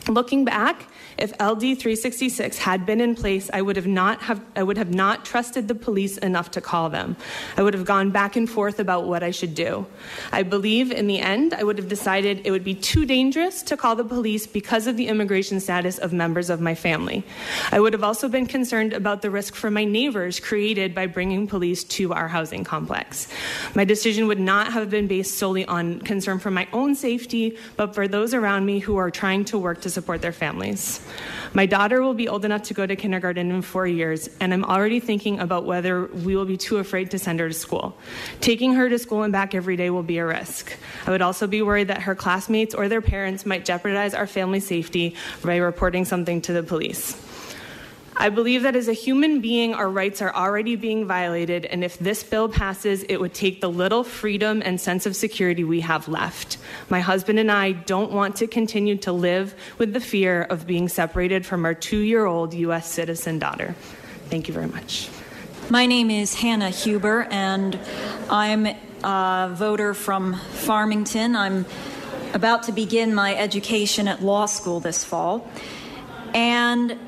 Looking 0.06 0.44
back, 0.44 0.89
if 1.18 1.32
LD 1.40 1.78
366 1.78 2.58
had 2.58 2.86
been 2.86 3.00
in 3.00 3.14
place, 3.14 3.50
I 3.52 3.62
would 3.62 3.76
have 3.76 3.86
not 3.86 4.22
have 4.22 4.40
I 4.56 4.62
would 4.62 4.78
have 4.78 4.94
not 4.94 5.24
trusted 5.24 5.68
the 5.68 5.74
police 5.74 6.18
enough 6.18 6.50
to 6.52 6.60
call 6.60 6.90
them. 6.90 7.16
I 7.56 7.62
would 7.62 7.74
have 7.74 7.84
gone 7.84 8.10
back 8.10 8.36
and 8.36 8.48
forth 8.48 8.80
about 8.80 9.06
what 9.06 9.22
I 9.22 9.30
should 9.30 9.54
do. 9.54 9.86
I 10.32 10.42
believe 10.42 10.90
in 10.90 11.06
the 11.06 11.18
end 11.18 11.54
I 11.54 11.62
would 11.62 11.78
have 11.78 11.88
decided 11.88 12.42
it 12.44 12.50
would 12.50 12.64
be 12.64 12.74
too 12.74 13.04
dangerous 13.04 13.62
to 13.62 13.76
call 13.76 13.96
the 13.96 14.04
police 14.04 14.46
because 14.46 14.86
of 14.86 14.96
the 14.96 15.08
immigration 15.08 15.60
status 15.60 15.98
of 15.98 16.12
members 16.12 16.50
of 16.50 16.60
my 16.60 16.74
family. 16.74 17.24
I 17.70 17.80
would 17.80 17.92
have 17.92 18.04
also 18.04 18.28
been 18.28 18.46
concerned 18.46 18.92
about 18.92 19.22
the 19.22 19.30
risk 19.30 19.54
for 19.54 19.70
my 19.70 19.84
neighbors 19.84 20.40
created 20.40 20.94
by 20.94 21.06
bringing 21.06 21.46
police 21.46 21.84
to 21.84 22.12
our 22.12 22.28
housing 22.28 22.64
complex. 22.64 23.28
My 23.74 23.84
decision 23.84 24.26
would 24.26 24.40
not 24.40 24.72
have 24.72 24.90
been 24.90 25.06
based 25.06 25.38
solely 25.38 25.64
on 25.66 26.00
concern 26.00 26.38
for 26.38 26.50
my 26.50 26.68
own 26.72 26.94
safety, 26.94 27.56
but 27.76 27.94
for 27.94 28.08
those 28.08 28.34
around 28.34 28.66
me 28.66 28.78
who 28.78 28.96
are 28.96 29.10
trying 29.10 29.44
to 29.46 29.58
work 29.58 29.80
to 29.82 29.90
support 29.90 30.22
their 30.22 30.32
families. 30.32 30.99
My 31.52 31.66
daughter 31.66 32.00
will 32.00 32.14
be 32.14 32.28
old 32.28 32.44
enough 32.44 32.62
to 32.64 32.74
go 32.74 32.86
to 32.86 32.94
kindergarten 32.94 33.50
in 33.50 33.62
four 33.62 33.86
years, 33.86 34.30
and 34.40 34.54
I'm 34.54 34.64
already 34.64 35.00
thinking 35.00 35.40
about 35.40 35.64
whether 35.64 36.06
we 36.06 36.36
will 36.36 36.44
be 36.44 36.56
too 36.56 36.78
afraid 36.78 37.10
to 37.10 37.18
send 37.18 37.40
her 37.40 37.48
to 37.48 37.54
school. 37.54 37.96
Taking 38.40 38.74
her 38.74 38.88
to 38.88 38.98
school 38.98 39.24
and 39.24 39.32
back 39.32 39.54
every 39.54 39.76
day 39.76 39.90
will 39.90 40.04
be 40.04 40.18
a 40.18 40.26
risk. 40.26 40.72
I 41.06 41.10
would 41.10 41.22
also 41.22 41.48
be 41.48 41.60
worried 41.62 41.88
that 41.88 42.02
her 42.02 42.14
classmates 42.14 42.74
or 42.74 42.88
their 42.88 43.02
parents 43.02 43.44
might 43.44 43.64
jeopardize 43.64 44.14
our 44.14 44.28
family 44.28 44.60
safety 44.60 45.16
by 45.42 45.56
reporting 45.56 46.04
something 46.04 46.40
to 46.42 46.52
the 46.52 46.62
police. 46.62 47.20
I 48.20 48.28
believe 48.28 48.64
that 48.64 48.76
as 48.76 48.86
a 48.86 48.92
human 48.92 49.40
being, 49.40 49.72
our 49.72 49.88
rights 49.88 50.20
are 50.20 50.34
already 50.34 50.76
being 50.76 51.06
violated, 51.06 51.64
and 51.64 51.82
if 51.82 51.98
this 51.98 52.22
bill 52.22 52.50
passes, 52.50 53.02
it 53.04 53.16
would 53.16 53.32
take 53.32 53.62
the 53.62 53.70
little 53.70 54.04
freedom 54.04 54.60
and 54.62 54.78
sense 54.78 55.06
of 55.06 55.16
security 55.16 55.64
we 55.64 55.80
have 55.80 56.06
left. 56.06 56.58
My 56.90 57.00
husband 57.00 57.38
and 57.38 57.50
I 57.50 57.72
don't 57.72 58.12
want 58.12 58.36
to 58.36 58.46
continue 58.46 58.98
to 58.98 59.12
live 59.12 59.54
with 59.78 59.94
the 59.94 60.00
fear 60.00 60.42
of 60.42 60.66
being 60.66 60.86
separated 60.86 61.46
from 61.46 61.64
our 61.64 61.72
two 61.72 62.00
year 62.00 62.26
old 62.26 62.52
U.S. 62.52 62.90
citizen 62.90 63.38
daughter. 63.38 63.74
Thank 64.26 64.48
you 64.48 64.52
very 64.52 64.68
much. 64.68 65.08
My 65.70 65.86
name 65.86 66.10
is 66.10 66.34
Hannah 66.34 66.68
Huber, 66.68 67.26
and 67.30 67.80
I'm 68.28 68.66
a 69.02 69.50
voter 69.54 69.94
from 69.94 70.34
Farmington. 70.34 71.34
I'm 71.34 71.64
about 72.34 72.64
to 72.64 72.72
begin 72.72 73.14
my 73.14 73.34
education 73.34 74.08
at 74.08 74.22
law 74.22 74.44
school 74.44 74.78
this 74.78 75.04
fall. 75.04 75.50
And 76.34 76.98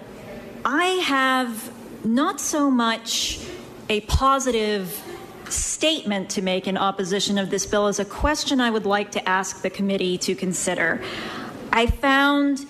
I 0.65 0.85
have 0.85 1.73
not 2.05 2.41
so 2.41 2.71
much 2.71 3.41
a 3.89 4.01
positive 4.03 5.03
statement 5.49 6.31
to 6.31 6.43
make 6.43 6.69
in 6.69 6.77
opposition 6.77 7.37
of 7.37 7.51
this 7.51 7.67
bill 7.67 7.89
as 7.89 7.99
a 7.99 8.05
question 8.05 8.61
I 8.61 8.71
would 8.71 8.87
like 8.87 9.11
to 9.13 9.29
ask 9.29 9.63
the 9.63 9.71
committee 9.71 10.19
to 10.19 10.35
consider. 10.35 11.03
I 11.73 11.87
found 11.87 12.65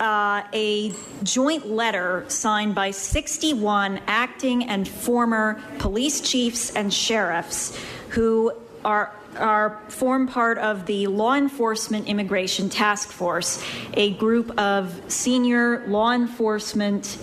uh, 0.00 0.42
a 0.52 0.92
joint 1.22 1.66
letter 1.66 2.24
signed 2.28 2.74
by 2.74 2.90
61 2.90 4.00
acting 4.08 4.64
and 4.64 4.88
former 4.88 5.62
police 5.78 6.20
chiefs 6.20 6.74
and 6.74 6.92
sheriffs 6.92 7.78
who 8.08 8.52
are 8.84 9.14
are 9.36 9.80
form 9.88 10.26
part 10.26 10.58
of 10.58 10.86
the 10.86 11.06
Law 11.06 11.34
Enforcement 11.34 12.08
Immigration 12.08 12.68
Task 12.68 13.10
Force, 13.10 13.62
a 13.94 14.14
group 14.14 14.58
of 14.58 15.00
senior 15.08 15.86
law 15.86 16.12
enforcement 16.12 17.18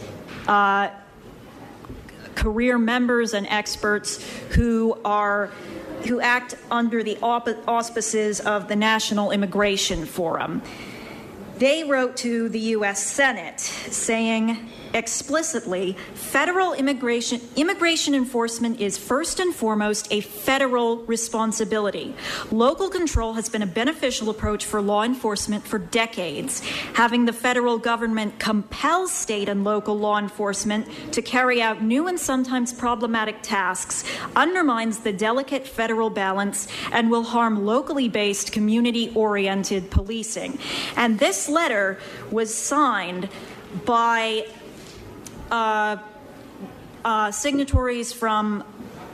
uh, 0.47 0.89
career 2.35 2.77
members 2.77 3.33
and 3.33 3.45
experts 3.47 4.23
who 4.49 4.97
are 5.05 5.47
who 6.07 6.19
act 6.19 6.55
under 6.71 7.03
the 7.03 7.17
auspices 7.19 8.39
of 8.39 8.67
the 8.67 8.75
National 8.75 9.31
Immigration 9.31 10.05
Forum. 10.05 10.61
They 11.57 11.83
wrote 11.83 12.17
to 12.17 12.49
the 12.49 12.59
U.S. 12.59 13.05
Senate 13.05 13.59
saying 13.59 14.69
explicitly 14.93 15.95
federal 16.13 16.73
immigration 16.73 17.41
immigration 17.55 18.15
enforcement 18.15 18.79
is 18.79 18.97
first 18.97 19.39
and 19.39 19.53
foremost 19.53 20.07
a 20.11 20.21
federal 20.21 20.97
responsibility. 21.05 22.15
Local 22.51 22.89
control 22.89 23.33
has 23.33 23.49
been 23.49 23.61
a 23.61 23.67
beneficial 23.67 24.29
approach 24.29 24.65
for 24.65 24.81
law 24.81 25.03
enforcement 25.03 25.65
for 25.65 25.79
decades. 25.79 26.61
Having 26.93 27.25
the 27.25 27.33
federal 27.33 27.77
government 27.77 28.39
compel 28.39 29.07
state 29.07 29.49
and 29.49 29.63
local 29.63 29.97
law 29.97 30.17
enforcement 30.17 30.87
to 31.13 31.21
carry 31.21 31.61
out 31.61 31.81
new 31.81 32.07
and 32.07 32.19
sometimes 32.19 32.73
problematic 32.73 33.41
tasks 33.41 34.03
undermines 34.35 34.99
the 34.99 35.13
delicate 35.13 35.67
federal 35.67 36.09
balance 36.09 36.67
and 36.91 37.09
will 37.09 37.23
harm 37.23 37.65
locally 37.65 38.09
based 38.09 38.51
community 38.51 39.11
oriented 39.15 39.89
policing. 39.91 40.57
And 40.95 41.19
this 41.19 41.47
letter 41.49 41.99
was 42.31 42.53
signed 42.53 43.29
by 43.85 44.45
Uh, 45.51 45.97
uh, 47.03 47.31
signatories 47.31 48.13
from 48.13 48.63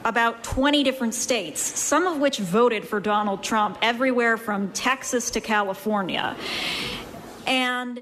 about 0.05 0.43
20 0.43 0.83
different 0.83 1.13
states, 1.13 1.59
some 1.59 2.05
of 2.05 2.19
which 2.19 2.37
voted 2.37 2.87
for 2.87 2.99
Donald 2.99 3.43
Trump, 3.43 3.77
everywhere 3.81 4.37
from 4.37 4.71
Texas 4.71 5.31
to 5.31 5.41
California. 5.41 6.35
And 7.47 8.01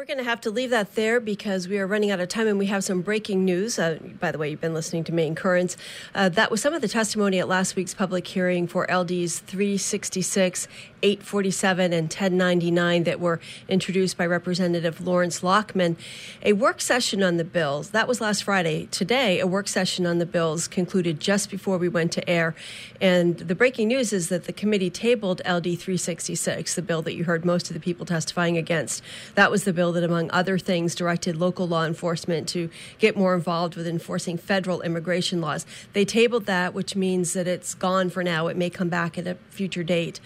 We're 0.00 0.06
going 0.06 0.16
to 0.16 0.24
have 0.24 0.40
to 0.40 0.50
leave 0.50 0.70
that 0.70 0.94
there 0.94 1.20
because 1.20 1.68
we 1.68 1.78
are 1.78 1.86
running 1.86 2.10
out 2.10 2.20
of 2.20 2.28
time 2.30 2.46
and 2.46 2.58
we 2.58 2.64
have 2.68 2.82
some 2.82 3.02
breaking 3.02 3.44
news. 3.44 3.78
Uh, 3.78 3.98
by 4.18 4.32
the 4.32 4.38
way, 4.38 4.48
you've 4.48 4.58
been 4.58 4.72
listening 4.72 5.04
to 5.04 5.12
Maine 5.12 5.34
Currents. 5.34 5.76
Uh, 6.14 6.30
that 6.30 6.50
was 6.50 6.62
some 6.62 6.72
of 6.72 6.80
the 6.80 6.88
testimony 6.88 7.38
at 7.38 7.48
last 7.48 7.76
week's 7.76 7.92
public 7.92 8.26
hearing 8.26 8.66
for 8.66 8.86
LDs 8.86 9.40
366, 9.40 10.68
847, 11.02 11.92
and 11.92 12.04
1099 12.04 13.04
that 13.04 13.20
were 13.20 13.40
introduced 13.68 14.16
by 14.16 14.24
Representative 14.24 15.06
Lawrence 15.06 15.42
Lockman. 15.42 15.98
A 16.42 16.54
work 16.54 16.80
session 16.80 17.22
on 17.22 17.36
the 17.36 17.44
bills, 17.44 17.90
that 17.90 18.08
was 18.08 18.22
last 18.22 18.42
Friday. 18.42 18.86
Today, 18.86 19.38
a 19.38 19.46
work 19.46 19.68
session 19.68 20.06
on 20.06 20.16
the 20.16 20.24
bills 20.24 20.66
concluded 20.66 21.20
just 21.20 21.50
before 21.50 21.76
we 21.76 21.90
went 21.90 22.10
to 22.12 22.26
air. 22.26 22.54
And 23.02 23.36
the 23.36 23.54
breaking 23.54 23.88
news 23.88 24.14
is 24.14 24.30
that 24.30 24.44
the 24.44 24.52
committee 24.54 24.88
tabled 24.88 25.40
LD 25.40 25.76
366, 25.78 26.74
the 26.74 26.80
bill 26.80 27.02
that 27.02 27.12
you 27.12 27.24
heard 27.24 27.44
most 27.44 27.68
of 27.68 27.74
the 27.74 27.80
people 27.80 28.06
testifying 28.06 28.56
against. 28.56 29.02
That 29.34 29.50
was 29.50 29.64
the 29.64 29.74
bill 29.74 29.89
that, 29.92 30.04
among 30.04 30.30
other 30.30 30.58
things, 30.58 30.94
directed 30.94 31.36
local 31.36 31.66
law 31.66 31.84
enforcement 31.84 32.48
to 32.48 32.70
get 32.98 33.16
more 33.16 33.34
involved 33.34 33.76
with 33.76 33.86
enforcing 33.86 34.38
federal 34.38 34.80
immigration 34.82 35.40
laws. 35.40 35.66
They 35.92 36.04
tabled 36.04 36.46
that, 36.46 36.74
which 36.74 36.96
means 36.96 37.32
that 37.32 37.46
it's 37.46 37.74
gone 37.74 38.10
for 38.10 38.22
now. 38.22 38.46
It 38.48 38.56
may 38.56 38.70
come 38.70 38.88
back 38.88 39.18
at 39.18 39.26
a 39.26 39.36
future 39.50 39.82
date. 39.82 40.20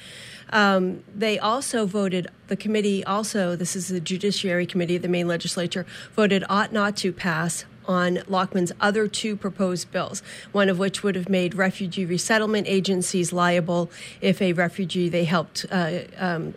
Um, 0.51 1.03
they 1.15 1.39
also 1.39 1.87
voted, 1.87 2.29
the 2.49 2.57
committee 2.57 3.05
also, 3.05 3.57
this 3.57 3.75
is 3.75 3.89
the 3.89 4.01
Judiciary 4.01 4.67
Committee 4.67 4.97
of 4.97 5.03
the 5.03 5.09
Maine 5.09 5.27
legislature, 5.27 5.87
voted 6.15 6.45
ought 6.49 6.73
not 6.73 6.97
to 6.99 7.12
pass 7.12 7.65
on 7.87 8.17
Lockman's 8.29 8.73
other 8.81 9.09
two 9.09 9.37
proposed 9.37 9.91
bills, 9.91 10.23
one 10.53 10.69
of 10.69 10.79
which 10.79 11.03
would 11.03 11.17
have 11.17 11.29
made 11.29 11.55
refugee 11.55 12.05
resettlement 12.05 12.67
agencies 12.67 13.33
liable 13.33 13.91
if 14.21 14.41
a 14.41 14.53
refugee 14.53 15.09
they 15.09 15.25
helped 15.25 15.67
uh, 15.71 16.01
um, 16.19 16.55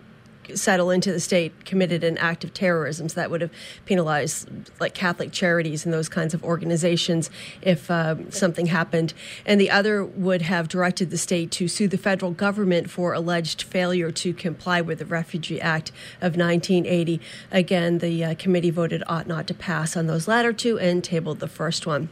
settle 0.56 0.90
into 0.92 1.12
the 1.12 1.20
state 1.20 1.66
committed 1.66 2.04
an 2.04 2.18
act 2.18 2.44
of 2.44 2.54
terrorism. 2.54 3.10
So 3.10 3.16
that 3.16 3.32
would 3.32 3.42
have 3.42 3.52
penalized 3.86 4.50
like 4.80 4.94
Catholic 4.94 5.32
charities 5.32 5.86
and 5.86 5.94
those 5.94 6.10
kinds 6.10 6.34
of 6.34 6.44
organizations 6.44 7.30
if 7.62 7.90
uh, 7.92 8.30
something 8.30 8.68
happened. 8.68 9.14
And 9.46 9.60
the 9.60 9.70
other 9.70 10.04
would 10.04 10.44
have 10.44 10.68
directed 10.68 11.10
the 11.10 11.18
state 11.18 11.52
to 11.52 11.68
sue 11.68 11.88
the 11.88 11.98
federal 11.98 12.32
government 12.32 12.90
for 12.90 13.14
alleged 13.14 13.64
failure 13.64 14.12
to 14.12 14.34
comply 14.34 14.82
with 14.82 15.00
the 15.00 15.06
Refugee 15.06 15.60
Act 15.62 15.90
of 16.22 16.38
1980. 16.38 17.20
Again, 17.52 18.00
the 18.00 18.24
uh, 18.24 18.36
committee 18.36 18.72
voted 18.72 19.04
ought 19.08 19.28
not 19.28 19.48
to 19.48 19.54
pass 19.54 19.96
on 19.98 20.08
those 20.08 20.28
latter 20.28 20.54
two 20.54 20.80
and 20.80 21.04
tabled 21.04 21.40
the 21.40 21.48
first 21.48 21.86
one. 21.86 22.10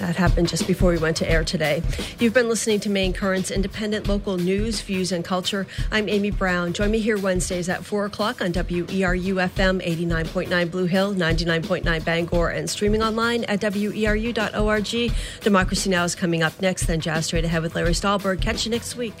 That 0.00 0.16
happened 0.16 0.48
just 0.48 0.66
before 0.66 0.90
we 0.90 0.98
went 0.98 1.16
to 1.18 1.30
air 1.30 1.44
today. 1.44 1.82
You've 2.18 2.34
been 2.34 2.48
listening 2.48 2.80
to 2.80 2.90
Maine 2.90 3.12
Currents, 3.12 3.50
independent 3.50 4.08
local 4.08 4.36
news, 4.36 4.80
views, 4.80 5.12
and 5.12 5.24
culture. 5.24 5.66
I'm 5.90 6.08
Amy 6.08 6.30
Brown. 6.30 6.72
Join 6.72 6.90
me 6.90 7.00
here 7.00 7.18
Wednesdays 7.18 7.68
at 7.68 7.84
4 7.84 8.06
o'clock 8.06 8.40
on 8.40 8.52
WERU 8.52 9.34
FM 9.34 9.84
89.9 9.84 10.70
Blue 10.70 10.86
Hill, 10.86 11.14
99.9 11.14 12.04
Bangor, 12.04 12.48
and 12.48 12.68
streaming 12.68 13.02
online 13.02 13.44
at 13.44 13.60
WERU.org. 13.60 15.12
Democracy 15.40 15.90
Now! 15.90 16.04
is 16.04 16.14
coming 16.14 16.42
up 16.42 16.60
next, 16.60 16.86
then 16.86 17.00
Jazz 17.00 17.26
Straight 17.26 17.44
Ahead 17.44 17.62
with 17.62 17.74
Larry 17.74 17.92
Stahlberg. 17.92 18.40
Catch 18.40 18.64
you 18.64 18.70
next 18.70 18.96
week. 18.96 19.14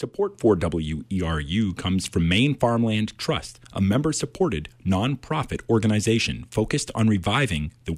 Support 0.00 0.40
for 0.40 0.56
WERU 0.56 1.76
comes 1.76 2.06
from 2.06 2.26
Maine 2.26 2.54
Farmland 2.54 3.18
Trust, 3.18 3.60
a 3.74 3.82
member 3.82 4.14
supported 4.14 4.70
nonprofit 4.82 5.60
organization 5.68 6.46
focused 6.50 6.90
on 6.94 7.06
reviving 7.06 7.70
the 7.84 7.92